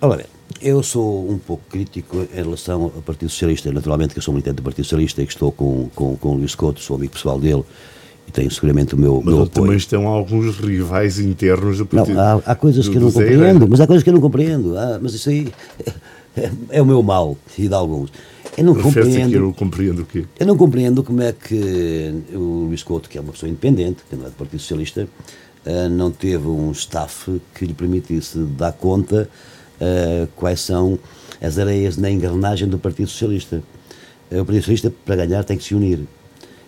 Olha, 0.00 0.26
eu 0.60 0.82
sou 0.82 1.30
um 1.30 1.38
pouco 1.38 1.62
crítico 1.70 2.26
em 2.32 2.36
relação 2.36 2.84
ao 2.84 3.02
Partido 3.02 3.30
Socialista. 3.30 3.72
Naturalmente 3.72 4.12
que 4.12 4.18
eu 4.18 4.22
sou 4.22 4.34
militante 4.34 4.56
do 4.56 4.62
Partido 4.62 4.84
Socialista 4.84 5.22
e 5.22 5.26
que 5.26 5.32
estou 5.32 5.50
com, 5.50 5.88
com, 5.94 6.16
com 6.16 6.28
o 6.30 6.34
Luís 6.34 6.54
Couto, 6.54 6.80
sou 6.80 6.96
amigo 6.96 7.12
pessoal 7.12 7.38
dele 7.38 7.64
e 8.28 8.30
tenho 8.30 8.50
seguramente 8.50 8.94
o 8.94 8.98
meu, 8.98 9.16
mas 9.16 9.34
meu 9.34 9.42
apoio. 9.44 9.50
também 9.50 9.76
estão 9.76 10.06
alguns 10.06 10.58
rivais 10.58 11.18
internos 11.18 11.78
do 11.78 11.86
Partido. 11.86 12.16
Não, 12.16 12.22
há, 12.22 12.42
há 12.44 12.54
coisas 12.54 12.88
que 12.88 12.96
eu 12.96 13.00
não 13.00 13.12
compreendo, 13.12 13.68
mas 13.68 13.80
há 13.80 13.86
coisas 13.86 14.02
que 14.02 14.10
eu 14.10 14.14
não 14.14 14.20
compreendo. 14.20 14.76
Ah, 14.76 14.98
mas 15.00 15.14
isso 15.14 15.30
aí 15.30 15.52
é, 16.36 16.50
é, 16.70 16.82
o 16.82 16.86
meu 16.86 17.02
mal 17.02 17.36
e 17.56 17.68
de 17.68 17.74
alguns. 17.74 18.10
Eu 18.56 18.64
não 18.64 18.74
compreendo. 18.74 19.30
Que 19.30 19.36
eu 19.36 19.52
compreendo 19.52 20.02
o 20.02 20.06
quê? 20.06 20.24
Eu 20.38 20.46
não 20.46 20.56
compreendo 20.56 21.02
como 21.02 21.20
é 21.22 21.32
que 21.32 22.14
o 22.32 22.66
Luís 22.68 22.82
Couto, 22.82 23.08
que 23.08 23.18
é 23.18 23.20
uma 23.20 23.32
pessoa 23.32 23.50
independente, 23.50 24.02
que 24.08 24.14
não 24.14 24.26
é 24.26 24.28
do 24.28 24.36
Partido 24.36 24.60
Socialista, 24.60 25.08
não 25.90 26.10
teve 26.10 26.46
um 26.46 26.70
staff 26.72 27.40
que 27.54 27.64
lhe 27.64 27.74
permitisse 27.74 28.38
dar 28.38 28.72
conta 28.72 29.28
uh, 29.80 30.28
quais 30.36 30.60
são 30.60 30.98
as 31.40 31.58
areias 31.58 31.96
na 31.96 32.10
engrenagem 32.10 32.68
do 32.68 32.78
Partido 32.78 33.08
Socialista. 33.08 33.62
Uh, 34.30 34.42
o 34.42 34.44
Partido 34.44 34.62
Socialista, 34.62 34.92
para 35.04 35.16
ganhar, 35.16 35.44
tem 35.44 35.56
que 35.56 35.64
se 35.64 35.74
unir. 35.74 36.00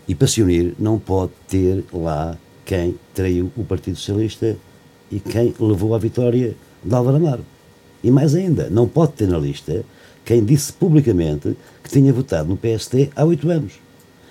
E 0.09 0.15
para 0.15 0.29
se 0.29 0.43
unir, 0.43 0.75
não 0.79 0.99
pode 0.99 1.33
ter 1.49 1.85
lá 1.93 2.37
quem 2.65 2.97
traiu 3.15 3.51
o 3.57 3.65
Partido 3.65 3.97
Socialista 3.97 4.57
e 5.11 5.21
quem 5.21 5.55
levou 5.59 5.95
à 5.95 5.99
vitória 5.99 6.55
de 6.85 6.95
Álvaro 6.95 7.17
Amaro. 7.17 7.45
E 8.03 8.11
mais 8.11 8.35
ainda, 8.35 8.69
não 8.71 8.87
pode 8.87 9.13
ter 9.13 9.29
na 9.29 9.39
lista 9.39 9.85
quem 10.25 10.45
disse 10.45 10.73
publicamente 10.73 11.57
que 11.83 11.91
tinha 11.91 12.13
votado 12.13 12.49
no 12.49 12.57
PST 12.57 13.11
há 13.15 13.25
oito 13.25 13.49
anos. 13.51 13.75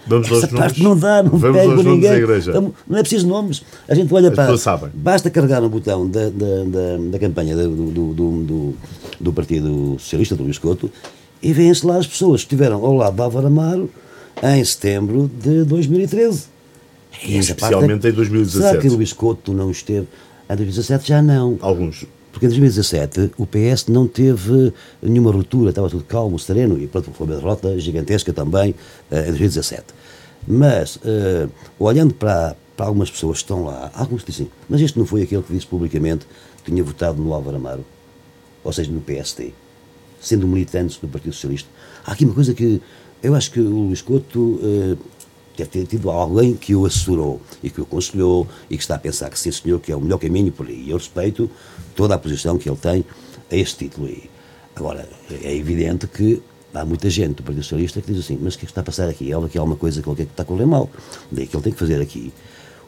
Vamos 0.08 0.32
Essa 0.32 0.48
parte 0.48 0.84
não 0.84 0.98
dá, 0.98 1.24
não 1.24 1.32
Vamos 1.38 1.58
pego 1.58 1.84
ninguém. 1.84 2.24
Então, 2.48 2.74
não 2.88 2.98
é 2.98 3.02
preciso 3.02 3.28
nomes. 3.28 3.64
A 3.88 3.96
gente 3.96 4.14
olha 4.14 4.30
As 4.30 4.36
para. 4.36 4.58
sabem. 4.58 4.90
Basta 4.94 5.30
carregar 5.30 5.62
no 5.62 5.70
botão 5.70 6.08
da, 6.08 6.30
da, 6.30 6.64
da, 6.66 6.98
da 7.12 7.20
campanha 7.20 7.56
do, 7.56 7.70
do, 7.70 8.14
do, 8.14 8.44
do, 8.44 8.74
do 9.20 9.34
Partido 9.34 9.98
Socialista, 10.00 10.36
do 10.36 10.44
Luís 10.44 10.58
Couto, 10.58 10.92
e 11.42 11.54
vêem-se 11.54 11.86
lá 11.86 11.98
as 11.98 12.06
pessoas 12.06 12.42
que 12.42 12.54
estiveram 12.54 12.86
ao 12.86 12.94
lado 12.94 13.16
de 13.16 13.22
Álvaro 13.22 13.48
Amaro 13.48 13.90
em 14.44 14.64
setembro 14.64 15.30
de 15.42 15.64
2013. 15.64 16.46
E 17.24 17.38
especialmente 17.38 18.08
em 18.08 18.12
2017. 18.12 18.68
Será 18.68 18.82
que 18.82 18.88
o 18.88 18.96
Luís 18.96 19.14
Couto 19.14 19.54
não 19.54 19.72
esteve? 19.72 20.08
Em 20.50 20.56
2017 20.56 21.08
já 21.08 21.22
não. 21.22 21.58
Alguns. 21.62 22.06
Porque 22.36 22.48
em 22.48 22.50
2017 22.50 23.32
o 23.38 23.48
PS 23.48 23.88
não 23.88 24.10
teve 24.10 24.74
nenhuma 25.02 25.32
ruptura, 25.32 25.70
estava 25.70 25.90
tudo 25.90 26.04
calmo, 26.04 26.38
sereno, 26.38 26.78
e 26.78 26.86
pronto, 26.86 27.10
foi 27.14 27.28
uma 27.28 27.38
derrota 27.38 27.80
gigantesca 27.80 28.34
também 28.34 28.72
uh, 29.10 29.20
em 29.20 29.28
2017. 29.28 29.86
Mas, 30.46 30.98
uh, 30.98 31.50
olhando 31.80 32.14
para, 32.14 32.58
para 32.76 32.88
algumas 32.88 33.10
pessoas 33.10 33.38
que 33.38 33.44
estão 33.46 33.64
lá, 33.64 33.90
alguns 33.96 34.26
dizem, 34.26 34.52
mas 34.68 34.82
este 34.82 35.00
não 35.00 35.06
foi 35.06 35.22
aquele 35.22 35.44
que 35.44 35.54
disse 35.54 35.66
publicamente 35.66 36.28
que 36.62 36.72
tinha 36.72 36.84
votado 36.84 37.22
no 37.22 37.34
Álvaro 37.34 37.56
Amaro, 37.56 37.86
ou 38.66 38.74
seja, 38.74 38.92
no 38.92 39.00
PST, 39.00 39.54
sendo 40.20 40.46
militante 40.46 41.00
do 41.00 41.08
Partido 41.08 41.32
Socialista. 41.32 41.70
Há 42.06 42.12
aqui 42.12 42.26
uma 42.26 42.34
coisa 42.34 42.54
que 42.54 42.82
eu 43.24 43.34
acho 43.34 43.50
que 43.50 43.62
o 43.62 43.88
Luís 43.88 44.02
Couto 44.02 44.60
uh, 44.62 44.98
deve 45.58 45.70
ter 45.70 45.86
tido 45.86 46.10
alguém 46.12 46.54
que 46.54 46.76
o 46.76 46.86
assessorou 46.86 47.42
e 47.64 47.70
que 47.70 47.80
o 47.80 47.84
aconselhou 47.84 48.46
e 48.70 48.76
que 48.76 48.84
está 48.84 48.96
a 48.96 49.00
pensar 49.00 49.30
que 49.30 49.40
sim, 49.40 49.52
senhor, 49.52 49.80
que 49.80 49.92
é 49.92 49.96
o 49.96 50.02
melhor 50.02 50.18
caminho 50.18 50.52
por 50.52 50.68
aí. 50.68 50.90
Eu 50.90 50.98
respeito 50.98 51.50
toda 51.96 52.16
a 52.16 52.18
posição 52.18 52.58
que 52.58 52.70
ele 52.70 52.78
tem 52.78 53.06
a 53.52 53.56
este 53.56 53.86
título 53.86 54.08
aí. 54.08 54.30
Agora, 54.76 55.08
é 55.44 55.56
evidente 55.56 56.08
que 56.08 56.42
há 56.74 56.84
muita 56.84 57.10
gente 57.10 57.36
do 57.36 57.44
Partido 57.44 57.64
Socialista 57.64 58.02
que 58.02 58.12
diz 58.12 58.24
assim: 58.24 58.38
mas 58.42 58.56
o 58.56 58.58
que 58.58 58.66
é 58.66 58.68
que 58.68 58.72
está 58.72 58.82
a 58.82 58.84
passar 58.84 59.10
aqui? 59.10 59.34
Olha 59.34 59.48
que 59.48 59.58
há 59.58 59.64
uma 59.64 59.76
coisa 59.76 60.02
que 60.02 60.22
está 60.22 60.44
a 60.44 60.46
correr 60.46 60.66
mal. 60.66 60.90
Daí 61.32 61.48
que 61.48 61.56
ele 61.56 61.64
tem 61.64 61.74
que 61.74 61.80
fazer 61.80 62.02
aqui 62.02 62.34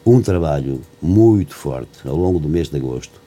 um 0.04 0.20
trabalho 0.20 0.80
muito 1.00 1.54
forte 1.54 2.06
ao 2.06 2.16
longo 2.16 2.38
do 2.38 2.48
mês 2.48 2.68
de 2.68 2.76
agosto 2.76 3.20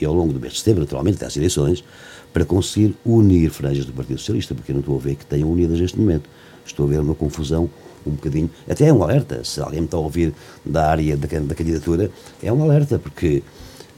e 0.00 0.04
ao 0.04 0.12
longo 0.12 0.32
do 0.32 0.40
mês 0.40 0.54
de 0.54 0.58
setembro, 0.58 0.82
naturalmente, 0.82 1.16
até 1.16 1.26
às 1.26 1.36
eleições, 1.36 1.84
para 2.32 2.44
conseguir 2.44 2.94
unir 3.04 3.50
franjas 3.50 3.86
do 3.86 3.92
Partido 3.92 4.18
Socialista, 4.18 4.54
porque 4.54 4.70
eu 4.70 4.74
não 4.74 4.80
estou 4.80 4.96
a 4.96 5.00
ver 5.00 5.14
que 5.16 5.24
tenham 5.24 5.50
unidas 5.50 5.80
neste 5.80 5.98
momento. 5.98 6.28
Estou 6.66 6.86
a 6.86 6.88
ver 6.88 7.00
uma 7.00 7.14
confusão 7.14 7.70
um 8.06 8.10
bocadinho. 8.10 8.50
Até 8.68 8.86
é 8.86 8.92
um 8.92 9.02
alerta, 9.02 9.42
se 9.44 9.60
alguém 9.60 9.80
me 9.80 9.86
está 9.86 9.96
a 9.96 10.00
ouvir 10.00 10.34
da 10.64 10.90
área 10.90 11.16
da, 11.16 11.26
da 11.40 11.54
candidatura, 11.54 12.10
é 12.42 12.52
um 12.52 12.62
alerta, 12.62 12.98
porque 12.98 13.42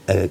a, 0.07 0.29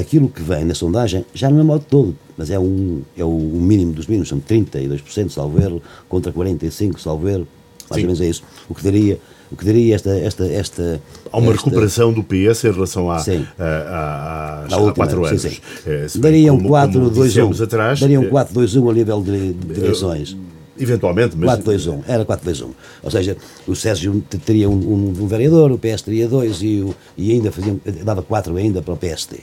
aquilo 0.00 0.28
que 0.28 0.42
vem 0.42 0.64
na 0.64 0.74
sondagem 0.74 1.24
já 1.34 1.48
não 1.50 1.60
é 1.60 1.62
mal 1.62 1.78
de 1.78 1.84
todo, 1.86 2.16
mas 2.36 2.50
é, 2.50 2.58
um, 2.58 3.02
é 3.16 3.24
o, 3.24 3.30
mínimo 3.30 3.92
dos 3.92 4.06
mínimos, 4.06 4.28
são 4.28 4.40
32%, 4.40 5.30
salvo 5.30 5.60
erro, 5.60 5.82
contra 6.08 6.32
45%, 6.32 6.98
salvo 6.98 7.28
erro, 7.28 7.46
mais 7.88 8.00
Sim. 8.00 8.00
ou 8.00 8.06
menos 8.06 8.20
é 8.20 8.26
isso. 8.26 8.42
O 8.68 8.74
que 8.74 8.82
daria, 8.84 9.18
o 9.50 9.56
que 9.56 9.64
daria 9.64 9.94
esta, 9.94 10.10
esta, 10.18 10.46
esta... 10.46 11.00
Há 11.32 11.38
uma 11.38 11.52
esta- 11.52 11.64
recuperação 11.64 12.12
do 12.12 12.22
PS 12.22 12.64
em 12.64 12.72
relação 12.72 13.10
a, 13.10 13.18
Sim. 13.18 13.46
a, 13.58 13.64
a, 13.64 14.64
a, 14.70 14.74
há 14.74 14.76
última, 14.78 14.92
quatro 15.06 15.22
sim, 15.24 15.28
anos. 15.28 15.42
sim. 15.42 15.58
É, 15.86 16.08
se 16.08 16.18
bem 16.18 16.30
Daria 16.32 16.52
um 16.52 16.56
como- 16.56 16.68
4, 16.70 16.92
como 16.98 17.10
2, 17.10 17.18
1. 17.18 17.28
dissemos 17.28 17.60
atrás, 17.62 18.00
Daria 18.00 18.20
um 18.20 18.24
é, 18.24 18.28
4, 18.28 18.54
2, 18.54 18.76
1 18.76 18.90
a 18.90 18.92
nível 18.94 19.22
de, 19.22 19.52
de 19.52 19.80
eleições. 19.80 20.36
Eventualmente, 20.78 21.36
mas 21.36 21.46
4, 21.50 21.64
2, 21.64 21.86
1. 21.88 22.00
Era 22.08 22.24
4, 22.24 22.42
2, 22.44 22.62
1. 22.62 22.68
Ou 23.02 23.10
seja, 23.10 23.36
o 23.66 23.74
Sérgio 23.76 24.24
te- 24.30 24.38
teria 24.38 24.66
um, 24.70 24.72
um- 24.72 25.14
um 25.20 25.26
vereador, 25.26 25.70
o 25.72 25.76
PS 25.78 26.00
teria 26.02 26.26
dois 26.26 26.62
e, 26.62 26.80
o- 26.80 26.94
e 27.18 27.32
ainda 27.32 27.52
fazia, 27.52 27.76
dava 28.02 28.22
4 28.22 28.56
ainda 28.56 28.80
para 28.80 28.94
o 28.94 28.96
PST. 28.96 29.40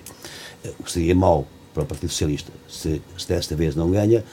Eh, 0.67 0.73
O 0.79 0.83
que 0.83 0.91
seria 0.91 1.15
mau 1.15 1.47
para 1.73 1.83
o 1.83 1.85
Partido 1.85 2.09
Socialista. 2.09 2.51
Se, 2.67 3.01
se 3.17 3.27
desta 3.27 3.55
vez 3.55 3.75
não 3.75 3.89
ganha, 3.91 4.23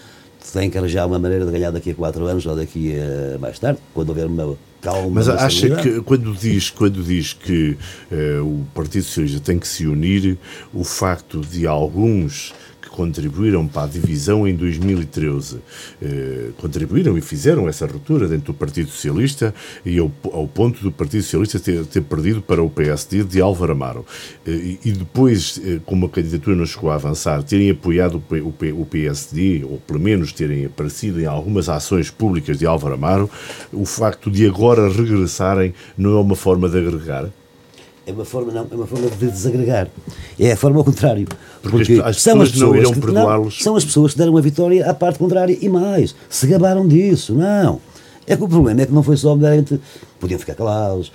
tem 0.53 0.71
que 0.71 0.77
arranjar 0.77 1.07
uma 1.07 1.19
maneira 1.19 1.45
de 1.47 1.53
ganhar 1.53 1.71
daqui 1.71 1.91
a 1.91 1.95
4 1.95 2.27
anos 2.27 2.47
ou 2.47 2.57
daqui 2.57 2.95
a 3.35 3.39
mais 3.39 3.59
tarde, 3.59 3.79
quando 3.93 4.11
houver 4.11 4.27
uma 4.27 4.57
calma. 4.81 5.11
Mas 5.11 5.29
acha 5.29 5.77
que 5.77 6.01
quando 6.03 6.35
diz, 6.35 6.71
quando 6.71 7.03
diz 7.03 7.33
que 7.33 7.77
eh, 8.11 8.41
o 8.41 8.65
Partido 8.75 9.05
Socialista 9.05 9.41
tem 9.41 9.59
que 9.59 9.67
se 9.67 9.87
unir, 9.87 10.39
o 10.73 10.85
facto 10.85 11.41
de 11.41 11.67
alguns 11.67 12.53
contribuíram 12.95 13.67
para 13.67 13.83
a 13.83 13.87
divisão 13.87 14.47
em 14.47 14.55
2013 14.55 15.59
eh, 16.01 16.51
contribuíram 16.59 17.19
e 17.19 17.21
fizeram 17.21 17.69
essa 17.69 17.87
ruptura 17.87 18.29
dentro 18.29 18.53
do 18.53 18.55
Partido 18.55 18.89
Socialista 18.89 19.53
e 19.85 19.99
ao, 19.99 20.11
ao 20.33 20.47
ponto 20.47 20.81
do 20.81 20.93
Partido 20.93 21.23
Socialista 21.23 21.59
ter, 21.59 21.85
ter 21.87 22.03
perdido 22.03 22.41
para 22.41 22.63
o 22.63 22.71
PSD 22.71 23.25
de 23.25 23.41
Álvaro 23.41 23.73
Amaro 23.73 24.05
Eh, 24.47 24.77
e, 24.85 24.93
depois, 24.93 25.61
eh, 25.65 25.81
como 25.85 26.07
a 26.07 26.09
candidatura 26.09 26.57
não 26.57 26.67
chegou 26.67 26.91
a 26.91 26.95
avançar, 26.95 27.43
terem 27.43 27.71
apoiado 27.71 28.23
o, 28.31 28.35
o 28.49 28.83
o 28.83 28.87
PSD 28.87 29.65
ou 29.65 29.79
pelo 29.79 30.01
menos 30.01 30.33
terem 30.33 30.67
aparecido 30.67 31.21
em 31.21 31.27
algumas 31.27 31.69
ações 31.69 32.11
públicas 32.11 32.59
de 32.59 32.67
Álvaro 32.67 32.95
Amaro, 32.95 33.31
o 33.73 33.85
facto 33.85 34.31
de 34.31 34.47
agora 34.47 34.89
regressarem 34.89 35.75
não 35.97 36.17
é 36.17 36.21
uma 36.21 36.37
forma 36.37 36.69
de 36.69 36.79
agregar? 36.79 37.31
É 38.07 38.13
uma 38.13 38.25
forma, 38.25 38.53
não, 38.53 38.67
é 38.71 38.75
uma 38.75 38.87
forma 38.87 39.09
de 39.09 39.31
desagregar. 39.31 39.89
É 40.39 40.53
a 40.53 40.57
forma 40.57 40.79
ao 40.79 40.85
contrário. 40.85 41.27
Porque 41.63 41.95
as- 41.95 42.01
as 42.01 42.17
pessoas 42.17 42.55
não 42.57 42.77
irão 42.77 42.91
perdoá-los. 43.01 43.63
São 43.63 43.77
as 43.77 43.85
pessoas 43.85 44.13
que 44.13 44.19
deram 44.19 44.37
a 44.37 44.41
vitória 44.43 44.89
à 44.91 44.93
parte 44.93 45.19
contrária 45.19 45.57
e 45.59 45.69
mais, 45.69 46.15
se 46.29 46.47
gabaram 46.47 46.87
disso. 46.87 47.35
Não. 47.35 47.81
É 48.27 48.37
que 48.37 48.43
o 48.43 48.49
problema 48.49 48.83
é 48.83 48.87
que 48.87 48.93
não 48.93 49.03
foi 49.03 49.17
só 49.17 49.35
meramente. 49.35 49.81
Podiam 50.21 50.39
ficar 50.39 50.55
calados. 50.55 51.11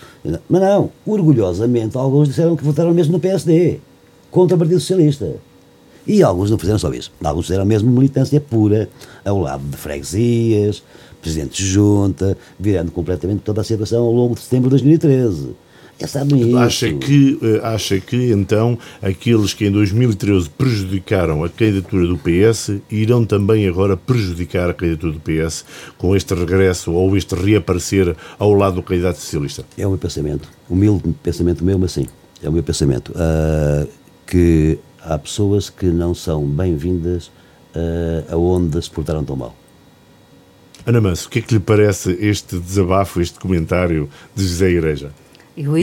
Mas 0.50 0.62
não. 0.62 0.90
Orgulhosamente, 1.06 1.96
alguns 1.98 2.28
disseram 2.30 2.56
que 2.56 2.64
votaram 2.64 2.94
mesmo 2.94 3.14
no 3.14 3.20
PSD, 3.20 3.80
contra 4.32 4.56
o 4.56 4.60
Partido 4.60 4.80
Socialista. 4.80 5.36
E 6.08 6.24
alguns 6.24 6.50
não 6.50 6.58
fizeram 6.58 6.80
só 6.80 6.92
isso. 6.92 7.12
Alguns 7.24 7.46
fizeram 7.46 7.66
mesmo 7.66 7.92
militância 7.92 8.42
pura, 8.42 8.90
ao 9.24 9.40
lado 9.40 9.64
de 9.64 9.78
freguesias, 9.78 10.82
presidentes 11.22 11.58
de 11.58 11.66
junta, 11.72 12.36
virando 12.60 12.92
completamente 12.92 13.42
toda 13.42 13.62
a 13.62 13.64
situação 13.64 14.04
ao 14.06 14.12
longo 14.14 14.34
de 14.34 14.42
setembro 14.42 14.70
de 14.70 14.72
2013. 14.72 15.50
Acha 16.58 16.94
que, 16.94 17.38
eh, 17.42 17.60
acha 17.62 18.00
que 18.00 18.32
então 18.32 18.78
aqueles 19.02 19.54
que 19.54 19.66
em 19.66 19.72
2013 19.72 20.50
prejudicaram 20.50 21.44
a 21.44 21.50
candidatura 21.50 22.08
do 22.08 22.18
PS 22.18 22.82
irão 22.90 23.26
também 23.26 23.68
agora 23.68 23.98
prejudicar 23.98 24.70
a 24.70 24.74
candidatura 24.74 25.14
do 25.14 25.20
PS 25.20 25.66
com 25.98 26.16
este 26.16 26.34
regresso 26.34 26.92
ou 26.92 27.18
este 27.18 27.36
reaparecer 27.36 28.16
ao 28.38 28.54
lado 28.54 28.76
do 28.76 28.84
candidato 28.84 29.18
socialista? 29.18 29.66
É 29.78 29.86
o 29.86 29.90
meu 29.90 30.00
pensamento, 30.00 30.50
humilde 30.70 31.14
pensamento 31.22 31.64
meu, 31.64 31.78
mas 31.78 31.92
sim, 31.92 32.08
é 32.42 32.48
o 32.48 32.52
meu 32.52 32.64
pensamento. 32.64 33.14
ah, 33.16 33.86
que 34.26 34.78
há 35.02 35.18
pessoas 35.18 35.70
que 35.70 35.88
não 35.88 36.14
são 36.14 36.46
bem-vindas 36.46 37.32
ah, 37.76 38.24
aonde 38.32 38.82
se 38.82 38.90
portaram 38.90 39.24
tão 39.24 39.36
mal. 39.36 39.56
Ana 40.86 41.02
Manso, 41.02 41.28
o 41.28 41.32
que 41.32 41.40
é 41.40 41.42
que 41.42 41.54
lhe 41.54 41.60
parece 41.60 42.18
este 42.22 42.58
desabafo, 42.58 43.20
este 43.20 43.38
comentário 43.40 44.10
de 44.36 44.44
José 44.44 44.70
Igreja? 44.70 45.12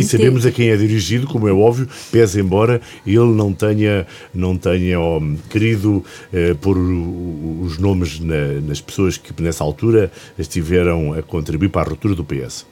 E 0.01 0.03
sabemos 0.19 0.47
a 0.47 0.51
quem 0.51 0.69
é 0.71 0.77
dirigido, 0.77 1.27
como 1.27 1.47
é 1.49 1.53
óbvio, 1.53 1.87
pese 2.11 2.41
embora 2.41 2.81
ele 3.07 3.19
não 3.35 3.53
tenha, 3.53 4.07
não 4.35 4.57
tenha 4.57 4.99
ó, 4.99 5.21
querido 5.51 6.03
eh, 6.33 6.55
pôr 6.55 6.77
os 6.79 7.79
nomes 7.79 8.19
na- 8.21 8.61
nas 8.67 8.81
pessoas 8.81 9.17
que 9.19 9.33
nessa 9.43 9.63
altura 9.63 10.11
estiveram 10.39 11.13
a 11.13 11.23
contribuir 11.23 11.69
para 11.69 11.89
a 11.89 11.91
ruptura 11.91 12.15
do 12.15 12.25
PS. 12.25 12.65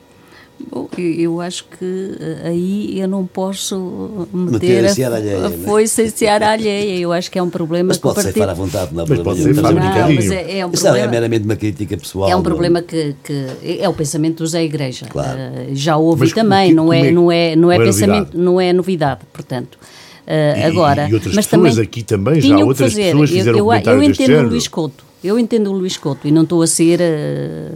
Bom, 0.71 0.89
eu, 0.97 1.41
acho 1.41 1.65
que 1.65 2.17
eh, 2.21 2.49
aí 2.49 3.01
eu 3.01 3.09
não 3.09 3.27
posso 3.27 4.27
Meter 4.33 4.53
meter 4.53 4.85
a 4.85 4.91
a, 4.91 4.95
seara 4.95 5.17
alheia, 5.17 5.39
a 5.47 5.49
né? 5.51 5.59
foice 5.65 6.03
em 6.03 6.09
seara 6.09 6.51
alheia. 6.53 6.99
Eu 7.01 7.13
acho 7.13 7.31
que 7.31 7.39
é 7.39 7.43
um 7.43 7.51
problema 7.51 7.89
Mas 7.89 7.99
pode 7.99 8.15
partido... 8.17 8.33
ceifar 8.35 8.51
à 8.51 8.55
vontade, 8.55 8.95
não 8.95 9.05
Mas 9.07 9.19
problema 9.21 9.25
pode 9.25 9.43
um 9.43 9.63
Não, 9.63 10.13
mas 10.15 10.31
é, 10.31 10.59
é 10.59 10.67
um 10.67 10.71
é 10.71 10.73
problema... 10.73 11.07
meramente 11.09 11.45
uma 11.45 11.57
crítica 11.57 11.97
pessoal. 11.97 12.31
É 12.31 12.35
um 12.35 12.39
não- 12.39 12.43
problema 12.45 12.83
que, 12.83 13.15
que 13.25 13.47
é 13.81 13.89
o 13.89 13.95
pensamento 13.95 14.39
do 14.39 14.47
Zé 14.47 14.63
Igreja. 14.65 15.07
Claro. 15.09 15.39
Eh, 15.39 15.67
já 15.73 15.97
ouvi 15.97 16.21
Mas 16.21 16.33
também, 16.33 16.69
que- 16.69 16.75
não 16.75 16.93
é, 16.93 17.09
é- 17.09 17.11
não 17.11 17.33
é, 17.33 17.57
não 17.57 17.73
é 17.73 17.77
não 17.77 17.83
é 17.83 17.85
pensamento, 17.87 18.17
novidade? 18.19 18.39
não 18.45 18.61
é 18.61 18.73
novidade, 18.73 19.21
portanto. 19.33 19.79
E- 20.27 20.63
agora, 20.63 21.09
e 21.09 21.15
outras 21.15 21.35
mas 21.35 21.47
pessoas 21.47 21.71
também 21.75 21.85
aqui 21.85 22.03
também, 22.03 22.41
já 22.41 22.57
outras 22.59 22.93
fazer. 22.93 23.05
pessoas 23.13 23.31
Eu- 23.31 23.37
fizeram 23.37 23.59
eu, 23.59 23.73
eu 23.73 23.99
deste 24.01 24.23
entendo 24.23 24.47
o. 24.47 24.49
Luís 24.49 24.69
Couto. 24.69 25.05
Eu 25.23 25.39
entendo 25.39 25.71
o 25.71 25.73
Luís 25.73 25.97
Couto 25.97 26.29
e 26.29 26.31
não 26.31 26.43
estou 26.43 26.61
a 26.63 26.67
ser. 26.67 26.99
eh, 27.01 27.71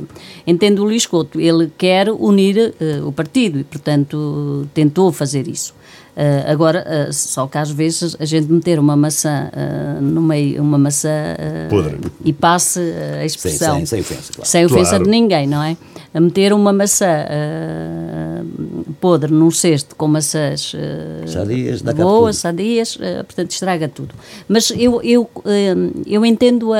entendo 0.47 0.81
o 0.81 0.85
Luís 0.85 1.07
Couto. 1.07 1.41
Ele 1.41 1.71
quer 1.79 2.11
unir 2.11 2.75
eh, 2.79 3.01
o 3.03 3.11
partido 3.11 3.59
e, 3.59 3.65
portanto, 3.65 4.67
tentou 4.75 5.11
fazer 5.13 5.49
isso. 5.49 5.75
Eh, 6.15 6.45
agora, 6.47 6.85
eh, 6.87 7.09
só 7.13 7.47
que 7.47 7.57
às 7.57 7.71
vezes 7.71 8.15
a 8.21 8.25
gente 8.27 8.53
meter 8.53 8.79
uma 8.79 8.97
maçã 8.97 9.49
eh, 9.53 9.99
no 10.01 10.21
meio, 10.21 10.61
uma 10.63 10.77
maçã 10.77 11.09
e 12.25 12.33
passe 12.33 12.81
a 13.21 13.25
expressão 13.25 13.77
sem, 13.77 13.87
sem 13.87 14.01
ofensa, 14.01 14.33
claro. 14.35 14.49
sem 14.51 14.65
ofensa 14.67 14.91
Claro. 14.91 15.05
de 15.05 15.11
ninguém, 15.11 15.47
não 15.47 15.63
é? 15.63 15.77
A 16.15 16.21
meter 16.21 16.53
uma 16.53 16.73
maçã 16.73 17.27
ah, 17.29 18.43
podre 19.01 19.33
num 19.33 19.51
cesto 19.51 19.95
com 19.95 20.09
maçãs 20.09 20.75
uh, 20.75 21.29
sadias, 21.29 21.83
boas, 21.83 22.37
sadias, 22.37 22.97
uh, 22.97 23.25
portanto 23.25 23.51
estraga 23.51 23.89
tudo. 23.89 24.15
Mas 24.49 24.71
eu, 24.71 25.01
eu, 25.03 25.23
uh, 25.23 26.03
eu 26.07 26.25
entendo 26.25 26.73
a, 26.73 26.79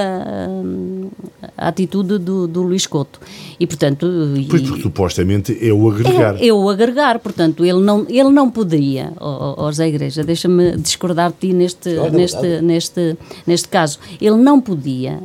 a 1.57 1.69
atitude 1.69 2.19
do, 2.19 2.47
do 2.47 2.63
Luís 2.63 2.87
Couto 2.87 3.21
e 3.59 3.67
portanto... 3.67 4.07
Pois 4.49 4.63
porque 4.63 4.83
supostamente 4.83 5.59
é 5.61 5.73
o 5.73 5.89
agregar. 5.91 6.37
É, 6.37 6.49
é, 6.49 6.53
o 6.53 6.69
agregar, 6.69 7.19
portanto 7.19 7.65
ele 7.65 7.81
não, 7.81 8.07
ele 8.09 8.31
não 8.31 8.51
poderia, 8.51 9.13
ó 9.19 9.55
oh, 9.59 9.67
oh, 9.67 9.73
Zé 9.73 9.89
Igreja, 9.89 10.25
deixa-me 10.25 10.77
discordar 10.77 11.31
de 11.33 11.49
ti 11.49 11.53
neste, 11.53 11.91
neste, 12.11 12.61
neste, 12.63 13.17
neste 13.47 13.69
caso, 13.69 13.99
ele 14.21 14.37
não 14.37 14.61
podia 14.61 15.21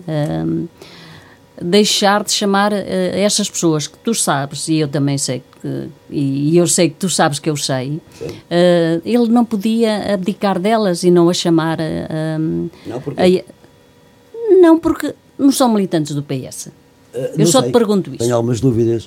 deixar 1.63 2.23
de 2.23 2.31
chamar 2.31 2.73
uh, 2.73 2.75
estas 3.13 3.49
pessoas 3.49 3.87
que 3.87 3.97
tu 3.99 4.13
sabes, 4.13 4.67
e 4.67 4.77
eu 4.77 4.87
também 4.87 5.17
sei 5.17 5.41
que, 5.61 5.89
e 6.09 6.57
eu 6.57 6.67
sei 6.67 6.89
que 6.89 6.95
tu 6.95 7.09
sabes 7.09 7.39
que 7.39 7.49
eu 7.49 7.55
sei, 7.55 8.01
uh, 8.21 9.01
ele 9.05 9.27
não 9.29 9.45
podia 9.45 10.13
abdicar 10.13 10.59
delas 10.59 11.03
e 11.03 11.09
não 11.09 11.29
a 11.29 11.33
chamar. 11.33 11.79
Uh, 11.79 12.69
não, 12.85 13.01
porque... 13.01 13.45
não, 14.61 14.79
porque 14.79 15.15
não 15.37 15.51
são 15.51 15.71
militantes 15.73 16.13
do 16.13 16.21
PS. 16.21 16.69
eu 17.37 17.47
só 17.47 17.61
sei. 17.61 17.69
te 17.69 17.73
pergunto 17.73 18.09
isso. 18.09 18.19
Tenho 18.19 18.35
algumas 18.35 18.59
dúvidas. 18.59 19.05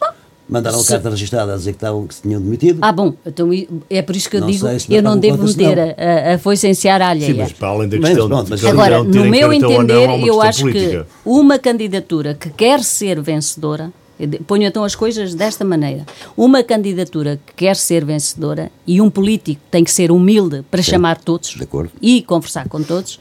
Mandaram 0.48 0.78
se... 0.78 0.88
carta 0.88 1.10
registrada 1.10 1.54
a 1.54 1.56
dizer 1.56 1.72
que, 1.72 1.76
estavam, 1.76 2.06
que 2.06 2.14
se 2.14 2.22
tinham 2.22 2.40
demitido. 2.40 2.78
Ah, 2.80 2.92
bom, 2.92 3.14
então 3.24 3.50
é 3.90 4.02
por 4.02 4.14
isso 4.14 4.30
que 4.30 4.36
eu 4.36 4.40
não 4.42 4.50
digo 4.50 4.66
eu 4.88 5.02
não 5.02 5.18
devo 5.18 5.42
meter 5.44 5.96
a, 5.98 6.34
a 6.34 6.38
foice 6.38 6.68
em 6.68 6.74
Seara 6.74 7.08
alheia. 7.08 7.32
Sim, 7.32 7.38
mas 7.40 7.52
para 7.52 7.68
além 7.68 7.88
da 7.88 7.98
questão 7.98 8.28
mas, 8.28 8.48
mas, 8.48 8.60
de 8.60 8.68
Agora, 8.68 9.02
no 9.02 9.24
meu 9.24 9.52
entender, 9.52 10.06
não, 10.06 10.26
eu 10.26 10.40
acho 10.40 10.60
política. 10.60 11.04
que 11.04 11.28
uma 11.28 11.58
candidatura 11.58 12.34
que 12.34 12.48
quer 12.50 12.82
ser 12.84 13.20
vencedora, 13.20 13.92
ponho 14.46 14.64
então 14.64 14.84
as 14.84 14.94
coisas 14.94 15.34
desta 15.34 15.64
maneira, 15.64 16.06
uma 16.36 16.62
candidatura 16.62 17.40
que 17.44 17.52
quer 17.54 17.74
ser 17.74 18.04
vencedora 18.04 18.70
e 18.86 19.00
um 19.00 19.10
político 19.10 19.60
tem 19.68 19.82
que 19.82 19.90
ser 19.90 20.12
humilde 20.12 20.64
para 20.70 20.82
Sim, 20.82 20.92
chamar 20.92 21.18
todos 21.18 21.56
e 22.00 22.22
conversar 22.22 22.68
com 22.68 22.82
todos, 22.82 23.18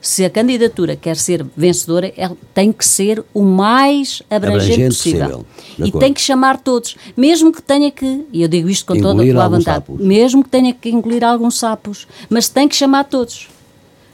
se 0.00 0.24
a 0.24 0.30
candidatura 0.30 0.94
quer 0.94 1.16
ser 1.16 1.44
vencedora, 1.56 2.12
ela 2.16 2.36
tem 2.54 2.72
que 2.72 2.86
ser 2.86 3.24
o 3.34 3.42
mais 3.42 4.22
abrangente, 4.30 4.72
abrangente 4.72 4.88
possível. 4.88 5.44
possível. 5.44 5.86
E 5.86 5.92
tem 5.92 6.12
que 6.12 6.20
chamar 6.20 6.58
todos, 6.58 6.96
mesmo 7.16 7.52
que 7.52 7.60
tenha 7.60 7.90
que, 7.90 8.24
e 8.32 8.42
eu 8.42 8.48
digo 8.48 8.68
isto 8.68 8.86
com 8.86 9.00
toda 9.00 9.22
a 9.22 9.48
vontade, 9.48 9.64
sapos. 9.64 10.00
mesmo 10.00 10.44
que 10.44 10.50
tenha 10.50 10.72
que 10.72 10.88
engolir 10.90 11.24
alguns 11.24 11.58
sapos, 11.58 12.06
mas 12.30 12.48
tem 12.48 12.68
que 12.68 12.76
chamar 12.76 13.04
todos. 13.04 13.48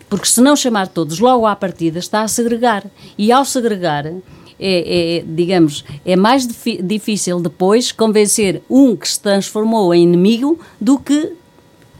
Porque 0.09 0.26
se 0.26 0.41
não 0.41 0.55
chamar 0.55 0.89
todos, 0.89 1.18
logo 1.18 1.47
à 1.47 1.57
partida 1.57 1.99
está 1.99 2.22
a 2.22 2.28
segregar. 2.28 2.85
E 3.18 3.32
ao 3.32 3.45
segregar, 3.45 4.07
é, 4.07 4.12
é, 4.61 5.24
digamos, 5.26 5.85
é 6.05 6.14
mais 6.14 6.47
difícil 6.82 7.41
depois 7.41 7.91
convencer 7.91 8.62
um 8.70 8.95
que 8.95 9.09
se 9.09 9.18
transformou 9.18 9.93
em 9.93 10.03
inimigo 10.03 10.59
do 10.80 10.99
que 10.99 11.32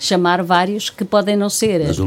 chamar 0.05 0.43
vários 0.43 0.91
que 0.91 1.05
podem 1.05 1.37
não 1.37 1.49
ser 1.49 1.85
mas 1.87 1.99
uh, 1.99 2.05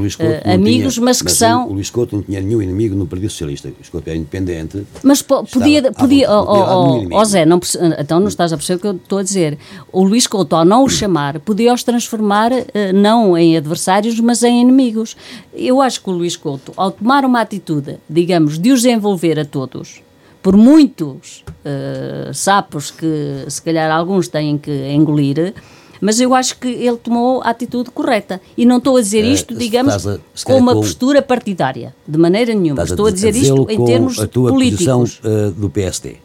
amigos, 0.54 0.94
tinha, 0.94 1.06
mas 1.06 1.18
que 1.20 1.26
mas 1.26 1.34
são. 1.34 1.68
O, 1.68 1.74
Luís 1.74 1.90
Couto 1.90 2.16
não 2.16 2.24
tinha 2.24 2.40
nenhum 2.40 2.62
inimigo 2.62 2.96
no 2.96 3.08
Partido 3.08 3.30
Socialista. 3.30 3.68
O 3.68 3.72
Luís 3.72 3.90
Couto 3.90 4.10
é 4.10 4.16
independente. 4.16 4.84
Mas 5.04 5.22
po 5.22 5.44
podia. 5.44 5.92
podia 5.92 6.32
oh, 6.32 6.46
oh, 6.48 7.08
oh, 7.12 7.26
Zé, 7.26 7.46
não, 7.46 7.60
então 8.00 8.20
não 8.20 8.28
estás 8.28 8.54
a 8.54 8.58
perceber 8.58 8.78
o 8.78 8.80
que 8.82 8.88
eu 8.88 8.96
estou 8.96 9.18
a 9.20 9.24
dizer. 9.24 9.58
O 9.92 10.04
Luís 10.04 10.28
Couto, 10.28 10.56
ao 10.56 10.64
não 10.64 10.84
o 10.84 10.90
chamar, 10.90 11.40
podia 11.40 11.74
os 11.74 11.84
transformar 11.84 12.52
uh, 12.52 12.66
não 12.94 13.38
em 13.38 13.58
adversários, 13.58 14.20
mas 14.20 14.44
em 14.44 14.62
inimigos. 14.62 15.16
Eu 15.54 15.82
acho 15.82 16.02
que 16.02 16.10
o 16.10 16.14
Luís 16.14 16.36
Couto, 16.36 16.72
ao 16.78 16.92
tomar 16.92 17.26
uma 17.26 17.42
atitude, 17.42 17.98
digamos, 18.10 18.60
de 18.60 18.72
os 18.72 18.86
envolver 18.86 19.40
a 19.40 19.46
todos, 19.46 20.02
por 20.42 20.56
muitos 20.56 21.44
uh, 21.66 22.34
sapos 22.34 22.92
que 22.92 23.46
se 23.48 23.62
calhar 23.62 23.92
alguns 23.92 24.28
têm 24.28 24.58
que 24.58 24.72
engolir 24.92 25.54
mas 26.02 26.20
eu 26.20 26.34
acho 26.34 26.58
que 26.58 26.68
ele 26.68 26.98
tomou 26.98 27.42
a 27.42 27.50
atitude 27.50 27.90
correta. 27.92 28.42
E 28.58 28.66
não 28.66 28.78
estou 28.78 28.98
a 28.98 29.02
dizer 29.02 29.24
é, 29.24 29.28
isto, 29.28 29.56
digamos, 29.56 30.08
a, 30.08 30.20
com 30.44 30.58
uma 30.58 30.74
com, 30.74 30.82
postura 30.82 31.22
partidária, 31.22 31.96
de 32.08 32.18
maneira 32.18 32.54
nenhuma. 32.54 32.84
Estou 32.84 33.08
a 33.08 33.12
dizer 33.12 33.36
isto 33.36 33.68
em 33.70 33.84
termos 33.86 34.20
a 34.20 34.28
tua 34.28 34.52
políticos. 34.52 35.20
uh, 35.20 35.52
do 35.52 35.70
PSD. 35.70 36.18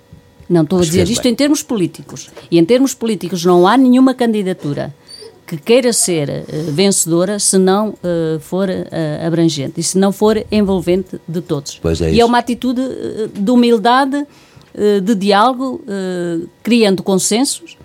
Não 0.48 0.62
estou 0.62 0.80
a 0.80 0.82
dizer 0.82 1.08
isto 1.08 1.22
bem. 1.22 1.32
em 1.32 1.34
termos 1.34 1.62
políticos. 1.62 2.30
E 2.50 2.58
em 2.58 2.64
termos 2.64 2.94
políticos 2.94 3.44
não 3.44 3.66
há 3.66 3.76
nenhuma 3.76 4.12
candidatura 4.12 4.94
que 5.46 5.56
queira 5.56 5.92
ser 5.92 6.28
uh, 6.28 6.72
vencedora 6.72 7.38
se 7.38 7.58
não 7.58 7.90
uh, 7.90 8.40
for 8.40 8.68
uh, 8.68 9.26
abrangente 9.26 9.80
e 9.80 9.82
se 9.82 9.98
não 9.98 10.10
for 10.10 10.42
envolvente 10.50 11.20
de 11.28 11.40
todos. 11.40 11.80
É 12.00 12.12
e 12.12 12.20
é 12.20 12.24
uma 12.24 12.38
atitude 12.38 12.80
de 13.34 13.50
humildade, 13.50 14.26
de 15.04 15.14
diálogo, 15.14 15.84
criando 16.62 17.02
consensos 17.02 17.76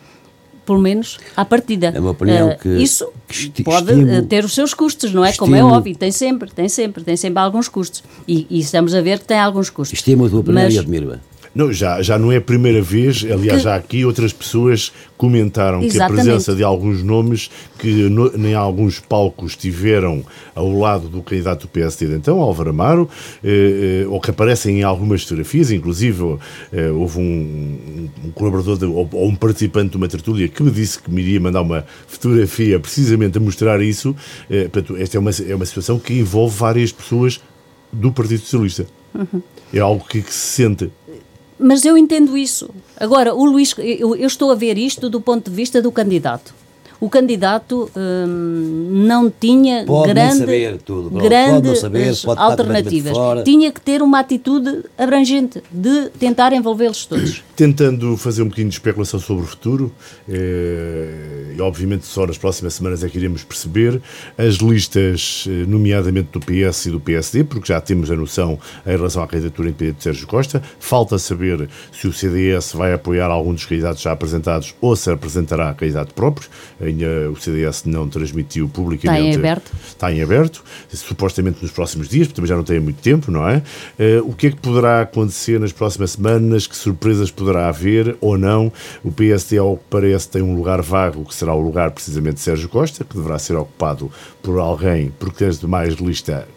pelo 0.68 0.80
menos 0.80 1.18
à 1.36 1.46
partida. 1.46 1.94
É 1.96 2.00
uma 2.00 2.12
opinião 2.12 2.50
uh, 2.50 2.58
que. 2.60 2.68
Isso 2.68 3.10
que 3.28 3.64
pode 3.64 3.92
estimo, 3.92 4.12
eh, 4.12 4.22
ter 4.22 4.44
os 4.44 4.54
seus 4.54 4.74
custos, 4.74 5.14
não 5.14 5.24
é? 5.24 5.30
Estimo, 5.30 5.48
Como 5.48 5.56
é 5.56 5.64
óbvio, 5.64 5.96
tem 5.96 6.12
sempre, 6.12 6.52
tem 6.52 6.68
sempre, 6.68 7.04
tem 7.04 7.16
sempre 7.16 7.42
alguns 7.42 7.70
custos. 7.70 8.04
E, 8.28 8.46
e 8.50 8.60
estamos 8.60 8.94
a 8.94 9.02
ver 9.02 9.20
que 9.20 9.26
tem 9.26 9.40
alguns 9.40 9.70
custos. 9.70 9.98
Estimo 9.98 10.26
a 10.26 10.30
tua 10.30 10.42
opinião 10.42 10.66
Mas, 10.66 10.74
e 10.76 10.80
admiro-a. 10.80 11.20
Não, 11.58 11.74
já, 11.74 12.04
já 12.04 12.20
não 12.20 12.32
é 12.32 12.38
a 12.38 12.42
primeira 12.42 12.84
vez, 12.84 13.26
aliás, 13.26 13.58
que... 13.58 13.64
já 13.64 13.76
aqui 13.76 14.06
outras 14.06 14.32
pessoas 14.32 14.94
comentaram 15.18 15.82
Exatamente. 15.82 15.98
que 15.98 16.02
a 16.02 16.08
presença 16.08 16.56
de 16.56 16.62
alguns 16.62 17.02
nomes 17.02 17.50
que 17.80 17.88
no, 17.88 18.28
em 18.48 18.54
alguns 18.54 19.00
palcos 19.00 19.54
estiveram 19.54 20.24
ao 20.54 20.72
lado 20.72 21.10
do 21.10 21.24
candidato 21.24 21.62
do 21.62 21.68
PSD 21.68 22.10
de 22.12 22.18
então, 22.18 22.40
Álvaro 22.40 22.70
Amaro, 22.70 23.10
eh, 23.44 24.04
eh, 24.04 24.08
ou 24.08 24.22
que 24.22 24.30
aparecem 24.30 24.82
em 24.82 24.84
algumas 24.84 25.24
fotografias, 25.24 25.72
inclusive 25.72 26.38
eh, 26.72 26.92
houve 26.92 27.18
um, 27.18 28.08
um 28.24 28.32
colaborador 28.36 28.78
de, 28.78 28.86
ou, 28.86 29.10
ou, 29.12 29.28
um 29.28 29.36
participante 29.36 29.90
de 29.90 29.98
uma 29.98 30.08
tertúlia 30.08 30.48
que 30.48 30.62
me 30.62 30.70
disse 30.70 31.02
que 31.02 31.10
me 31.10 31.24
iria 31.24 31.40
mandar 31.40 31.62
uma 31.62 31.88
fotografia 32.06 32.80
precisamente 32.80 33.40
a 33.40 33.42
mostrar 33.42 33.82
isso. 33.82 34.16
Eh, 34.48 34.68
portanto, 34.68 34.96
esta 34.96 35.18
é 35.18 35.20
uma, 35.20 35.32
é 35.32 35.56
uma 35.56 35.66
situação 35.66 35.98
que 35.98 36.14
envolve 36.14 36.56
várias 36.56 36.92
pessoas 36.92 37.42
do 37.92 38.12
Partido 38.12 38.42
Socialista. 38.42 38.86
Uhum. 39.16 39.42
É 39.74 39.80
algo 39.80 40.06
que, 40.08 40.22
que 40.22 40.34
se 40.34 40.64
sente 40.64 40.92
mas 41.60 41.86
eu 41.86 41.98
entendo 41.98 42.38
isso. 42.38 42.70
Agora, 42.96 43.34
o 43.34 43.46
Luís, 43.46 43.74
eu, 43.78 44.16
eu, 44.16 44.28
estou 44.28 44.52
a 44.52 44.56
ver 44.56 44.78
isto 44.78 45.10
do 45.10 45.22
ponto 45.22 45.50
de 45.50 45.56
vista 45.56 45.82
do 45.82 45.92
candidato. 45.92 46.54
O 47.00 47.10
candidato 47.10 47.90
hum, 47.96 49.04
não 49.08 49.30
tinha 49.30 49.86
pode 49.86 50.14
grande, 50.14 50.38
saber 50.38 50.78
tudo, 50.78 51.10
grandes 51.12 51.80
saber, 51.80 52.14
alternativas. 52.36 53.14
Tinha 53.46 53.72
que 53.72 53.80
ter 53.80 54.02
uma 54.02 54.20
atitude 54.20 54.84
abrangente 54.98 55.62
de 55.72 56.10
tentar 56.20 56.54
envolvê-los 56.54 57.06
todos. 57.06 57.44
Tentando 57.56 58.16
fazer 58.18 58.44
um 58.44 58.46
bocadinho 58.46 58.70
de 58.70 58.76
especulação 58.76 59.20
sobre 59.20 59.44
o 59.44 59.48
futuro, 59.48 59.92
eh, 60.30 61.54
e 61.56 61.62
obviamente 61.62 62.06
só 62.06 62.28
nas 62.28 62.38
próximas 62.38 62.76
semanas 62.76 63.04
é 63.04 63.10
que 63.10 63.18
iremos 63.18 63.44
perceber 63.44 64.00
as 64.38 64.56
listas, 64.56 65.46
eh, 65.48 65.66
nomeadamente 65.68 66.30
do 66.32 66.40
PS 66.40 66.86
e 66.86 66.92
do 66.92 67.00
PSD, 67.00 67.44
porque 67.44 67.74
já 67.74 67.82
temos 67.82 68.12
a 68.12 68.16
noção 68.16 68.60
em 68.86 68.92
relação 68.92 69.24
à 69.24 69.28
candidatura 69.28 69.70
independente 69.70 69.98
de 69.98 70.04
Sérgio 70.04 70.28
Costa. 70.28 70.62
Falta 70.80 71.18
saber 71.18 71.68
se 71.92 72.08
o 72.08 72.14
CDS 72.14 72.74
vai 72.74 72.94
apoiar 72.94 73.28
algum 73.28 73.54
dos 73.54 73.66
candidatos 73.66 74.02
já 74.02 74.12
apresentados 74.12 74.76
ou 74.80 74.96
se 74.96 75.10
apresentará 75.10 75.74
candidato 75.74 76.14
próprio. 76.14 76.48
Ainda 76.88 77.30
o 77.32 77.36
CDS 77.36 77.84
não 77.86 78.08
transmitiu 78.08 78.68
publicamente. 78.70 79.30
Está 79.30 79.34
em 79.34 79.36
aberto. 79.36 79.72
Está 79.88 80.12
em 80.12 80.22
aberto, 80.22 80.64
supostamente 80.92 81.60
nos 81.62 81.72
próximos 81.72 82.08
dias, 82.08 82.28
porque 82.28 82.36
também 82.36 82.50
já 82.50 82.56
não 82.56 82.64
tem 82.64 82.80
muito 82.80 83.02
tempo, 83.02 83.32
não 83.32 83.48
é? 83.48 83.62
Eh, 84.00 84.22
o 84.24 84.34
que 84.34 84.48
é 84.48 84.52
que 84.52 84.58
poderá 84.58 85.02
acontecer 85.02 85.60
nas 85.60 85.72
próximas 85.72 86.12
semanas? 86.12 86.68
Que 86.68 86.76
surpresas 86.76 87.32
poderá 87.32 87.70
haver 87.70 88.16
ou 88.22 88.38
não. 88.38 88.72
O 89.04 89.12
PSD, 89.12 89.58
ao 89.58 89.78
que 89.78 89.84
parece, 89.90 90.30
tem 90.30 90.42
um 90.42 90.56
lugar 90.56 90.82
vago, 90.82 91.26
que 91.26 91.36
será 91.36 91.54
o 91.54 91.62
lugar 91.62 91.92
precisamente 91.92 92.36
de 92.36 92.42
Sérgio 92.42 92.70
Costa, 92.70 93.04
que 93.04 93.16
deverá 93.16 93.38
ser 93.40 93.56
ocupado 93.56 94.12
por 94.42 94.60
alguém, 94.60 95.12
porque 95.20 95.46
as 95.46 95.60
demais 95.60 95.96
lista 95.96 96.48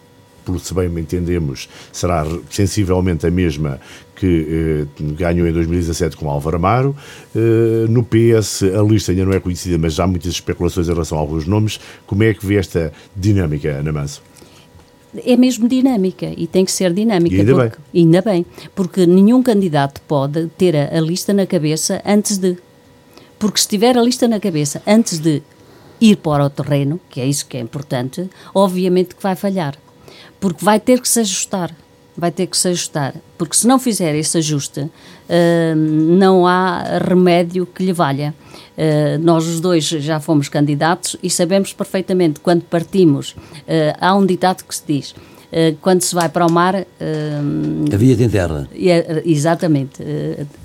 por 0.45 0.59
se 0.59 0.73
bem 0.73 0.89
me 0.89 1.01
entendemos, 1.01 1.69
será 1.91 2.25
sensivelmente 2.49 3.25
a 3.25 3.31
mesma 3.31 3.79
que 4.15 4.87
eh, 4.99 5.03
ganhou 5.13 5.47
em 5.47 5.51
2017 5.51 6.15
com 6.15 6.29
Álvaro 6.29 6.57
Amaro. 6.57 6.95
Eh, 7.35 7.87
no 7.89 8.03
PS, 8.03 8.63
a 8.63 8.83
lista 8.83 9.11
ainda 9.11 9.25
não 9.25 9.33
é 9.33 9.39
conhecida, 9.39 9.77
mas 9.77 9.95
já 9.95 10.03
há 10.03 10.07
muitas 10.07 10.33
especulações 10.33 10.87
em 10.87 10.91
relação 10.91 11.17
a 11.17 11.21
alguns 11.21 11.47
nomes. 11.47 11.79
Como 12.05 12.23
é 12.23 12.33
que 12.33 12.45
vê 12.45 12.55
esta 12.55 12.93
dinâmica, 13.15 13.69
Ana 13.69 13.91
Manso? 13.91 14.21
é 15.25 15.35
mesmo 15.35 15.67
dinâmica 15.67 16.31
e 16.37 16.47
tem 16.47 16.63
que 16.63 16.71
ser 16.71 16.93
dinâmica. 16.93 17.35
E 17.35 17.39
ainda 17.39 17.53
porque, 17.53 17.77
bem. 17.91 18.03
Ainda 18.03 18.21
bem, 18.21 18.45
porque 18.73 19.05
nenhum 19.05 19.43
candidato 19.43 20.01
pode 20.07 20.47
ter 20.57 20.75
a, 20.75 20.97
a, 20.97 21.01
lista 21.01 21.33
na 21.33 21.45
cabeça 21.45 22.01
antes 22.05 22.37
de. 22.37 22.57
Porque 23.37 23.59
se 23.59 23.67
tiver 23.67 23.97
a 23.97 24.01
lista 24.01 24.27
na 24.27 24.39
cabeça 24.39 24.81
antes 24.85 25.19
de 25.19 25.41
ir 25.99 26.17
para 26.17 26.45
o 26.45 26.49
terreno, 26.49 26.99
que 27.09 27.19
é 27.19 27.25
isso 27.25 27.45
que 27.45 27.57
é 27.57 27.59
importante, 27.59 28.29
obviamente 28.53 29.15
que 29.15 29.21
vai 29.21 29.35
falhar. 29.35 29.77
Porque 30.41 30.65
vai 30.65 30.79
ter 30.79 30.99
que 30.99 31.07
se 31.07 31.19
ajustar. 31.21 31.73
Vai 32.17 32.31
ter 32.31 32.47
que 32.47 32.57
se 32.57 32.67
ajustar. 32.67 33.13
Porque 33.37 33.55
se 33.55 33.65
não 33.65 33.79
fizer 33.79 34.13
esse 34.15 34.37
ajuste, 34.37 34.81
uh, 34.81 35.75
não 35.75 36.45
há 36.45 36.99
remédio 37.07 37.65
que 37.65 37.85
lhe 37.85 37.93
valha. 37.93 38.33
Uh, 38.77 39.17
nós 39.21 39.47
os 39.47 39.61
dois 39.61 39.85
já 39.85 40.19
fomos 40.19 40.49
candidatos 40.49 41.15
e 41.21 41.29
sabemos 41.29 41.71
perfeitamente 41.71 42.39
quando 42.39 42.63
partimos. 42.63 43.31
Uh, 43.31 43.95
há 43.99 44.13
um 44.15 44.25
ditado 44.25 44.63
que 44.63 44.75
se 44.75 44.83
diz: 44.85 45.15
quando 45.79 46.01
se 46.01 46.15
vai 46.15 46.27
para 46.27 46.45
o 46.45 46.51
mar. 46.51 46.85
Havia 47.93 48.15
sem 48.15 48.29
terra. 48.29 48.67
É, 48.73 49.21
exatamente. 49.25 50.03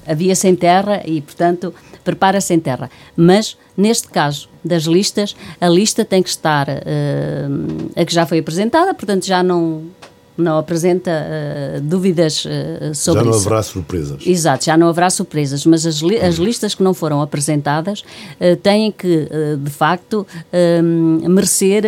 Havia 0.06 0.34
sem 0.34 0.54
terra 0.54 1.02
e, 1.04 1.20
portanto, 1.20 1.74
prepara-se 2.06 2.54
em 2.54 2.60
terra. 2.60 2.88
Mas, 3.16 3.58
neste 3.76 4.08
caso 4.08 4.48
das 4.64 4.84
listas, 4.84 5.34
a 5.60 5.68
lista 5.68 6.04
tem 6.04 6.22
que 6.22 6.28
estar. 6.28 6.68
a 6.70 8.04
que 8.04 8.14
já 8.14 8.24
foi 8.24 8.38
apresentada, 8.38 8.94
portanto, 8.94 9.26
já 9.26 9.42
não 9.42 9.84
não 10.36 10.58
apresenta 10.58 11.10
uh, 11.10 11.80
dúvidas 11.80 12.44
uh, 12.44 12.94
sobre 12.94 12.94
isso. 12.94 13.12
Já 13.12 13.22
não 13.22 13.30
isso. 13.30 13.40
haverá 13.40 13.62
surpresas. 13.62 14.26
Exato, 14.26 14.64
já 14.66 14.76
não 14.76 14.88
haverá 14.88 15.08
surpresas, 15.10 15.64
mas 15.64 15.86
as, 15.86 15.96
li 15.96 16.18
as 16.18 16.36
listas 16.36 16.74
que 16.74 16.82
não 16.82 16.92
foram 16.92 17.22
apresentadas 17.22 18.00
uh, 18.00 18.56
têm 18.56 18.92
que, 18.92 19.28
de 19.58 19.70
facto, 19.70 20.26
merecer 21.28 21.84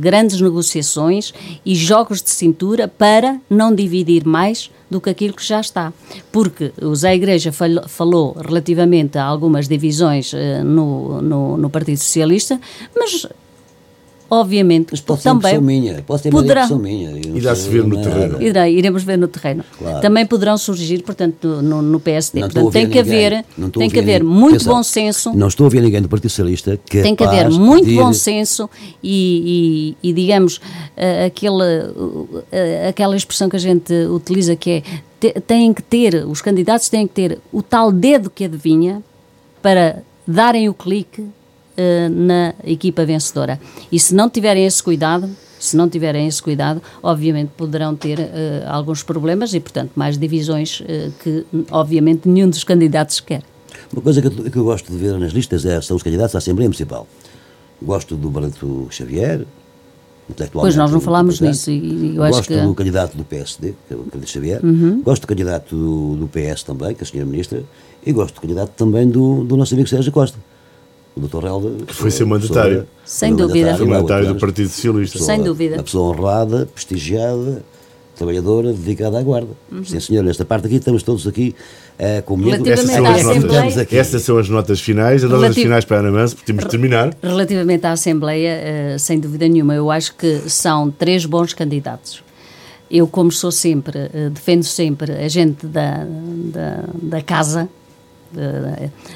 grandes 0.00 0.40
negociações 0.40 1.32
e 1.64 1.74
jogos 1.74 2.22
de 2.22 2.30
cintura 2.30 2.88
para 2.88 3.38
não 3.48 3.74
dividir 3.74 4.24
mais 4.24 4.70
do 4.92 5.00
que 5.00 5.10
aquilo 5.10 5.34
que 5.34 5.44
já 5.44 5.60
está. 5.60 5.92
Porque 6.30 6.72
o 6.80 6.94
Zé 6.94 7.14
Igreja 7.14 7.50
falou 7.88 8.36
relativamente 8.38 9.18
a 9.18 9.24
algumas 9.24 9.66
divisões 9.66 10.32
no, 10.64 11.20
no, 11.20 11.56
no 11.56 11.70
Partido 11.70 11.98
Socialista, 11.98 12.60
mas 12.96 13.26
obviamente 14.32 14.88
Mas 14.92 15.00
pode 15.02 15.22
também 15.22 15.60
minha, 15.60 16.02
pode 16.06 16.22
ter 16.22 16.30
poderá, 16.30 16.66
minha. 16.70 17.18
E 17.18 17.38
dá-se 17.38 17.68
ver 17.68 17.84
no 17.84 18.00
terreno. 18.00 18.42
Irá, 18.42 18.66
iremos 18.66 19.02
ver 19.04 19.18
no 19.18 19.28
terreno. 19.28 19.62
Claro. 19.78 20.00
Também 20.00 20.24
poderão 20.24 20.56
surgir, 20.56 21.02
portanto, 21.02 21.60
no, 21.62 21.82
no 21.82 22.00
PSD. 22.00 22.40
Não 22.40 22.48
portanto, 22.48 22.72
tem 22.72 22.88
que 22.88 22.98
haver, 22.98 23.44
tem 23.78 23.90
que 23.90 23.98
haver 23.98 24.24
muito 24.24 24.64
bom 24.64 24.82
senso. 24.82 25.34
Não 25.34 25.48
estou 25.48 25.66
a 25.66 25.68
ver 25.68 25.82
ninguém 25.82 26.00
do 26.00 26.08
Partido 26.08 26.30
Socialista 26.30 26.80
que 26.82 27.02
Tem 27.02 27.14
que 27.14 27.22
haver 27.22 27.50
muito 27.50 27.84
pedir... 27.84 27.98
bom 27.98 28.12
senso 28.14 28.70
e, 29.02 29.96
e, 30.02 30.08
e 30.08 30.12
digamos, 30.14 30.56
uh, 30.56 31.26
aquele, 31.26 31.90
uh, 31.94 32.88
aquela 32.88 33.14
expressão 33.14 33.50
que 33.50 33.56
a 33.56 33.60
gente 33.60 33.92
utiliza 34.06 34.56
que 34.56 34.70
é 34.70 35.40
têm 35.46 35.72
que 35.72 35.82
ter, 35.82 36.26
os 36.26 36.40
candidatos 36.40 36.88
têm 36.88 37.06
que 37.06 37.12
ter 37.14 37.38
o 37.52 37.62
tal 37.62 37.92
dedo 37.92 38.28
que 38.28 38.44
adivinha 38.44 39.02
para 39.60 40.02
darem 40.26 40.68
o 40.68 40.74
clique 40.74 41.24
uh, 41.76 42.10
na 42.10 42.54
equipa 42.64 43.04
vencedora. 43.04 43.60
E 43.90 43.98
se 43.98 44.14
não 44.14 44.28
tiverem 44.28 44.66
esse 44.66 44.82
cuidado, 44.82 45.28
se 45.58 45.76
não 45.76 45.88
tiverem 45.88 46.26
esse 46.26 46.42
cuidado, 46.42 46.82
obviamente 47.02 47.50
poderão 47.56 47.94
ter 47.94 48.18
uh, 48.18 48.22
alguns 48.66 49.02
problemas 49.02 49.54
e, 49.54 49.60
portanto, 49.60 49.92
mais 49.94 50.18
divisões 50.18 50.80
uh, 50.80 51.12
que, 51.22 51.44
obviamente, 51.70 52.28
nenhum 52.28 52.48
dos 52.48 52.64
candidatos 52.64 53.20
quer. 53.20 53.42
Uma 53.92 54.02
coisa 54.02 54.20
que 54.20 54.26
eu, 54.26 54.50
que 54.50 54.56
eu 54.56 54.64
gosto 54.64 54.90
de 54.90 54.98
ver 54.98 55.18
nas 55.18 55.32
listas 55.32 55.64
é, 55.64 55.80
são 55.80 55.96
os 55.96 56.02
candidatos 56.02 56.34
à 56.34 56.38
Assembleia 56.38 56.68
Municipal. 56.68 57.06
Gosto 57.80 58.16
do 58.16 58.30
Barreto 58.30 58.88
Xavier, 58.90 59.46
Pois 60.52 60.76
nós 60.76 60.90
não 60.90 61.00
falámos 61.00 61.40
nisso. 61.40 61.70
E 61.70 62.10
eu 62.10 62.14
Gosto 62.14 62.48
que... 62.48 62.56
do 62.56 62.74
candidato 62.74 63.16
do 63.16 63.24
PSD, 63.24 63.74
que 63.86 63.92
é 63.92 63.96
o 63.96 64.04
Barreto 64.04 64.30
Xavier. 64.30 64.64
Uhum. 64.64 65.02
Gosto 65.02 65.22
do 65.22 65.26
candidato 65.26 65.76
do, 65.76 66.16
do, 66.16 66.28
PS 66.28 66.62
também, 66.62 66.94
que 66.94 67.02
é 67.02 67.04
a 67.04 67.06
senhora 67.06 67.28
Ministra. 67.28 67.62
E 68.06 68.12
gosto 68.12 68.36
do 68.36 68.40
candidato 68.40 68.70
também 68.70 69.08
do, 69.08 69.44
do 69.44 69.56
nosso 69.56 69.74
amigo 69.74 69.88
Sérgio 69.88 70.10
Costa 70.12 70.38
o 71.14 71.20
Dr. 71.20 71.44
Relda. 71.44 71.84
Que 71.86 71.94
foi 71.94 72.10
ser 72.10 72.24
mandatário. 72.24 72.86
Sem 73.04 73.34
dúvida. 73.34 73.76
Foi 73.76 73.86
mandatário 73.86 74.28
do 74.28 74.36
Partido 74.36 74.68
Socialista. 74.68 75.18
Sem 75.18 75.42
dúvida. 75.42 75.76
Uma 75.76 75.82
pessoa 75.82 76.14
honrada, 76.14 76.66
prestigiada, 76.66 77.62
trabalhadora, 78.16 78.72
dedicada 78.72 79.18
à 79.18 79.22
guarda. 79.22 79.50
Uhum. 79.70 79.84
Sim, 79.84 80.00
senhor, 80.00 80.22
nesta 80.22 80.44
parte 80.44 80.66
aqui 80.66 80.76
estamos 80.76 81.02
todos 81.02 81.26
aqui 81.26 81.54
uh, 81.98 82.22
com 82.22 82.36
medo. 82.36 82.68
Essas 82.68 82.90
são, 82.90 83.06
as 83.06 83.22
notas, 83.24 83.78
aqui. 83.78 83.96
Essas 83.96 84.22
são 84.22 84.38
as 84.38 84.48
notas 84.48 84.80
finais, 84.80 85.24
as 85.24 85.30
Relativ... 85.30 85.48
notas 85.48 85.62
finais 85.62 85.84
para 85.84 85.96
a 85.98 86.00
Ana 86.00 86.10
Manso, 86.10 86.36
porque 86.36 86.46
temos 86.46 86.64
de 86.64 86.70
terminar. 86.70 87.14
Relativamente 87.22 87.86
à 87.86 87.92
Assembleia, 87.92 88.94
uh, 88.94 88.98
sem 88.98 89.18
dúvida 89.18 89.48
nenhuma, 89.48 89.74
eu 89.74 89.90
acho 89.90 90.14
que 90.14 90.48
são 90.48 90.90
três 90.90 91.26
bons 91.26 91.52
candidatos. 91.52 92.22
Eu, 92.90 93.06
como 93.06 93.32
sou 93.32 93.50
sempre, 93.50 93.98
uh, 93.98 94.30
defendo 94.30 94.64
sempre 94.64 95.12
a 95.12 95.28
gente 95.28 95.66
da, 95.66 96.06
da, 96.06 96.84
da 96.94 97.22
casa, 97.22 97.68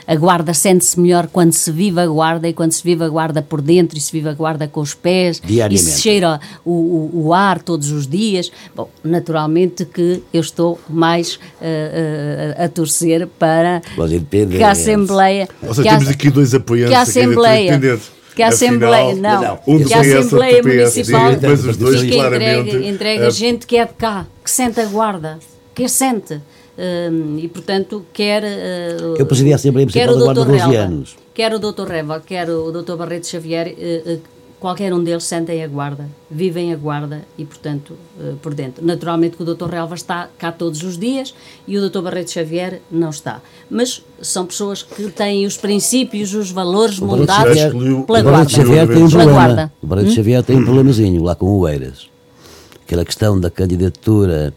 a 0.06 0.14
guarda 0.16 0.52
sente-se 0.52 0.98
melhor 0.98 1.28
quando 1.28 1.52
se 1.52 1.70
vive 1.70 2.00
a 2.00 2.06
guarda 2.06 2.48
e 2.48 2.52
quando 2.52 2.72
se 2.72 2.82
vive 2.82 3.04
a 3.04 3.08
guarda 3.08 3.42
por 3.42 3.60
dentro 3.60 3.96
e 3.96 4.00
se 4.00 4.12
vive 4.12 4.28
a 4.28 4.34
guarda 4.34 4.68
com 4.68 4.80
os 4.80 4.94
pés 4.94 5.40
e 5.70 5.78
se 5.78 6.00
cheira 6.00 6.40
o, 6.64 6.70
o, 6.70 7.26
o 7.26 7.34
ar 7.34 7.60
todos 7.60 7.90
os 7.90 8.06
dias. 8.06 8.50
Bom, 8.74 8.88
naturalmente 9.02 9.84
que 9.84 10.22
eu 10.32 10.40
estou 10.40 10.78
mais 10.88 11.34
uh, 11.34 11.38
uh, 12.60 12.64
a 12.64 12.68
torcer 12.68 13.26
para 13.38 13.82
que 14.50 14.62
a 14.62 14.70
Assembleia. 14.70 15.48
Ou 15.62 15.74
seja, 15.74 15.90
temos 15.90 16.08
aqui 16.08 16.30
dois 16.30 16.54
apoiantes 16.54 16.90
que 16.90 16.96
a 16.96 17.02
Assembleia. 17.02 18.00
Que 18.34 18.42
a 18.42 18.48
Assembleia, 18.48 19.14
não, 19.14 19.40
não, 19.40 19.58
um 19.66 19.82
que 19.82 19.94
a 19.94 20.00
Assembleia 20.00 20.62
Municipal 20.62 21.30
mas 21.40 21.64
os 21.64 21.76
dois, 21.78 22.02
que 22.02 22.18
entregue, 22.18 22.86
entregue 22.86 23.30
gente 23.30 23.66
que 23.66 23.78
é 23.78 23.86
de 23.86 23.94
cá, 23.94 24.26
que 24.44 24.50
sente 24.50 24.78
a 24.78 24.84
guarda, 24.84 25.38
que 25.74 25.88
sente 25.88 26.38
e, 27.38 27.48
portanto, 27.48 28.04
quer. 28.12 28.42
Uh, 28.42 29.16
eu 29.18 29.26
presidi 29.26 29.52
a 29.52 29.56
Assembleia 29.56 29.86
Municipal 29.86 30.18
da 30.18 30.24
Guarda 30.24 30.44
12 30.44 30.76
anos. 30.76 31.16
Quer 31.32 31.54
o 31.54 31.58
Dr. 31.58 31.86
Reva, 31.86 32.20
quer 32.20 32.50
o 32.50 32.70
Dr. 32.70 32.96
Barreto 32.96 33.26
Xavier, 33.26 33.68
uh, 33.68 34.20
qualquer 34.58 34.92
um 34.92 35.02
deles 35.02 35.24
sentem 35.24 35.62
a 35.62 35.68
guarda, 35.68 36.08
vivem 36.30 36.72
a 36.72 36.76
guarda 36.76 37.22
e, 37.38 37.44
portanto, 37.44 37.94
uh, 38.18 38.36
por 38.36 38.54
dentro. 38.54 38.84
Naturalmente 38.84 39.36
que 39.36 39.42
o 39.42 39.54
Dr. 39.54 39.68
Relva 39.68 39.94
está 39.94 40.28
cá 40.38 40.50
todos 40.50 40.82
os 40.82 40.98
dias 40.98 41.34
e 41.66 41.78
o 41.78 41.88
Dr. 41.88 42.00
Barreto 42.00 42.30
Xavier 42.32 42.80
não 42.90 43.10
está. 43.10 43.40
Mas 43.70 44.02
são 44.20 44.46
pessoas 44.46 44.82
que 44.82 45.10
têm 45.10 45.46
os 45.46 45.56
princípios, 45.56 46.34
os 46.34 46.50
valores 46.50 46.98
o 46.98 47.06
moldados 47.06 47.56
Xavier, 47.56 48.04
pela 48.06 48.22
guarda. 48.22 48.48
Xavier 48.48 48.88
tem 48.88 49.02
um 49.02 49.10
problema. 49.10 49.72
O 49.82 49.86
Barreto 49.86 50.08
hum? 50.08 50.14
Xavier 50.14 50.42
tem 50.42 50.56
um 50.56 50.64
problemazinho 50.64 51.22
lá 51.22 51.34
com 51.34 51.46
o 51.46 51.68
Eiras. 51.68 52.08
Aquela 52.84 53.04
questão 53.04 53.38
da 53.38 53.50
candidatura 53.50 54.54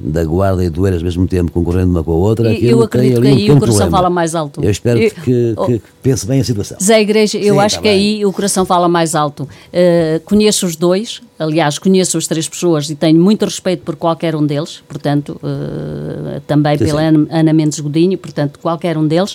da 0.00 0.24
Guarda 0.24 0.64
e 0.64 0.70
do 0.70 0.86
Eiras 0.86 1.02
ao 1.02 1.04
mesmo 1.04 1.26
tempo, 1.26 1.52
concorrendo 1.52 1.90
uma 1.90 2.02
com 2.02 2.12
a 2.12 2.16
outra. 2.16 2.52
Eu 2.52 2.82
acredito 2.82 3.20
que 3.20 3.28
aí 3.28 3.50
um 3.50 3.56
o 3.56 3.60
coração 3.60 3.78
problema. 3.78 3.90
fala 3.90 4.10
mais 4.10 4.34
alto. 4.34 4.64
Eu 4.64 4.70
espero 4.70 4.98
eu, 4.98 5.10
que, 5.10 5.54
oh, 5.56 5.66
que, 5.66 5.82
pense 6.02 6.26
bem 6.26 6.40
a 6.40 6.44
situação. 6.44 6.78
Zé 6.82 7.00
Igreja, 7.00 7.38
eu 7.38 7.54
Sim, 7.54 7.60
acho 7.60 7.76
tá 7.76 7.82
que 7.82 7.88
bem. 7.88 7.98
aí 7.98 8.26
o 8.26 8.32
coração 8.32 8.64
fala 8.64 8.88
mais 8.88 9.14
alto. 9.14 9.42
Uh, 9.42 10.20
conheço 10.24 10.66
os 10.66 10.74
dois, 10.74 11.20
aliás, 11.38 11.78
conheço 11.78 12.16
as 12.16 12.26
três 12.26 12.48
pessoas 12.48 12.88
e 12.88 12.94
tenho 12.94 13.20
muito 13.20 13.44
respeito 13.44 13.82
por 13.82 13.96
qualquer 13.96 14.34
um 14.34 14.46
deles, 14.46 14.82
portanto, 14.88 15.38
uh, 15.42 16.40
também 16.46 16.78
Sim, 16.78 16.84
pela 16.86 17.02
Ana, 17.02 17.26
Ana 17.30 17.52
Mendes 17.52 17.78
Godinho, 17.78 18.16
portanto, 18.16 18.58
qualquer 18.60 18.96
um 18.96 19.06
deles. 19.06 19.34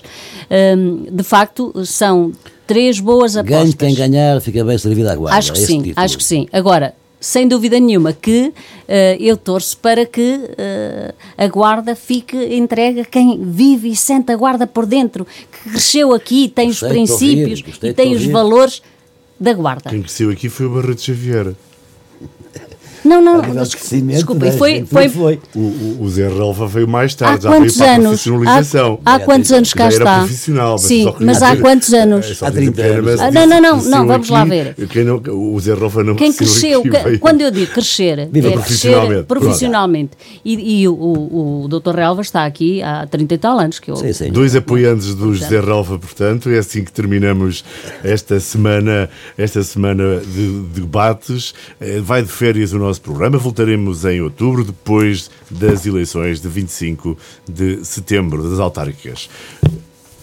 Uh, 0.49 1.11
de 1.11 1.23
facto, 1.23 1.73
são 1.85 2.31
três 2.65 2.99
boas 2.99 3.37
apostas. 3.37 3.73
Ganhe 3.73 3.73
quem 3.73 3.95
ganhar, 3.95 4.41
fica 4.41 4.63
bem 4.63 4.77
servido 4.77 5.09
à 5.09 5.15
guarda. 5.15 5.37
Acho 5.37 5.53
que 5.53 5.59
sim, 5.59 5.81
título. 5.81 6.03
acho 6.03 6.17
que 6.17 6.23
sim. 6.23 6.47
Agora, 6.51 6.93
sem 7.19 7.47
dúvida 7.47 7.79
nenhuma 7.79 8.13
que 8.13 8.47
uh, 8.47 8.53
eu 9.19 9.37
torço 9.37 9.77
para 9.77 10.05
que 10.05 10.21
uh, 10.21 11.13
a 11.37 11.47
guarda 11.47 11.95
fique 11.95 12.37
entregue 12.55 13.01
a 13.01 13.05
quem 13.05 13.43
vive 13.43 13.89
e 13.89 13.95
sente 13.95 14.31
a 14.31 14.35
guarda 14.35 14.67
por 14.67 14.85
dentro, 14.85 15.25
que 15.25 15.69
cresceu 15.69 16.13
aqui, 16.13 16.47
tem 16.47 16.67
gostei 16.67 16.87
os 16.87 16.93
princípios 16.93 17.61
ouvir, 17.61 17.89
e 17.89 17.93
tem 17.93 18.13
os 18.13 18.25
valores 18.25 18.81
da 19.39 19.53
guarda. 19.53 19.89
Quem 19.89 20.01
cresceu 20.01 20.29
aqui 20.29 20.49
foi 20.49 20.65
o 20.65 20.69
Barreto 20.69 21.01
Xavier. 21.01 21.53
Não, 23.05 23.21
não, 23.21 23.41
desculpe, 23.61 24.51
foi, 24.51 24.85
foi, 24.85 25.09
foi. 25.09 25.39
O, 25.55 25.97
o 26.01 26.09
Zé 26.09 26.27
Relva 26.27 26.67
veio 26.67 26.87
mais 26.87 27.13
tarde, 27.13 27.43
já 27.43 27.51
veio 27.51 27.73
para 27.73 27.95
a 27.95 27.99
profissionalização. 27.99 28.99
Há, 29.05 29.15
há 29.15 29.19
quantos 29.19 29.51
anos 29.51 29.73
cá 29.73 29.89
já 29.91 29.97
está? 29.97 30.11
Era 30.11 30.19
profissional, 30.19 30.71
mas 30.71 30.81
Sim, 30.81 31.13
mas 31.19 31.43
há 31.43 31.55
quantos 31.55 31.93
anos? 31.93 32.43
Há 32.43 32.51
30 32.51 32.81
anos. 32.81 33.21
Ah, 33.21 33.31
não, 33.31 33.45
não, 33.47 33.61
não, 33.61 33.83
não, 33.83 34.07
vamos 34.07 34.29
lá 34.29 34.43
ver. 34.43 34.75
Quem 34.89 35.03
não, 35.03 35.21
o 35.29 35.59
Zé 35.59 35.75
Relva 35.75 36.03
não 36.03 36.15
Quem 36.15 36.33
cresceu, 36.33 36.83
quando 37.19 37.41
eu 37.41 37.51
digo 37.51 37.71
crescer, 37.71 38.19
é 38.19 38.25
profissionalmente. 38.25 39.09
Crescer 39.09 39.23
profissionalmente. 39.23 40.11
E, 40.43 40.81
e 40.81 40.87
o, 40.87 40.93
o, 40.93 41.63
o 41.65 41.67
Dr. 41.67 41.95
Relva 41.95 42.21
está 42.21 42.45
aqui 42.45 42.81
há 42.81 43.05
30 43.05 43.33
e 43.33 43.37
tal 43.37 43.59
anos. 43.59 43.79
Que 43.79 43.91
eu, 43.91 43.95
sim, 43.95 44.13
sim. 44.13 44.31
Dois 44.31 44.55
apoiantes 44.55 45.13
do 45.13 45.33
José 45.33 45.59
Relva, 45.59 45.99
portanto, 45.99 46.49
é 46.49 46.57
assim 46.57 46.83
que 46.83 46.91
terminamos 46.91 47.63
esta 48.03 48.39
semana, 48.39 49.09
esta 49.37 49.63
semana 49.63 50.19
de 50.19 50.61
debates. 50.73 51.53
Eh, 51.79 51.99
vai 51.99 52.23
de 52.23 52.29
férias 52.29 52.73
o 52.73 52.79
nosso 52.79 52.94
programa, 53.01 53.37
voltaremos 53.37 54.05
em 54.05 54.21
outubro, 54.21 54.63
depois 54.63 55.29
das 55.49 55.85
eleições 55.85 56.41
de 56.41 56.47
25 56.47 57.17
de 57.47 57.83
setembro, 57.83 58.49
das 58.49 58.59
autárquicas. 58.59 59.29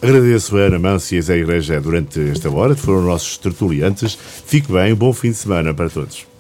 Agradeço 0.01 0.57
a 0.57 0.61
Ana 0.63 0.79
Mância 0.79 1.17
e 1.17 1.33
a 1.33 1.37
Igreja 1.37 1.81
durante 1.81 2.21
esta 2.21 2.51
hora, 2.51 2.75
foram 2.75 3.03
nossos 3.03 3.39
tertuliantes. 3.39 4.19
Fique 4.47 4.73
bem, 4.73 4.93
um 4.93 4.97
bom 4.97 5.13
fim 5.13 5.31
de 5.31 5.37
semana 5.37 5.73
para 5.73 5.89
todos. 5.89 6.27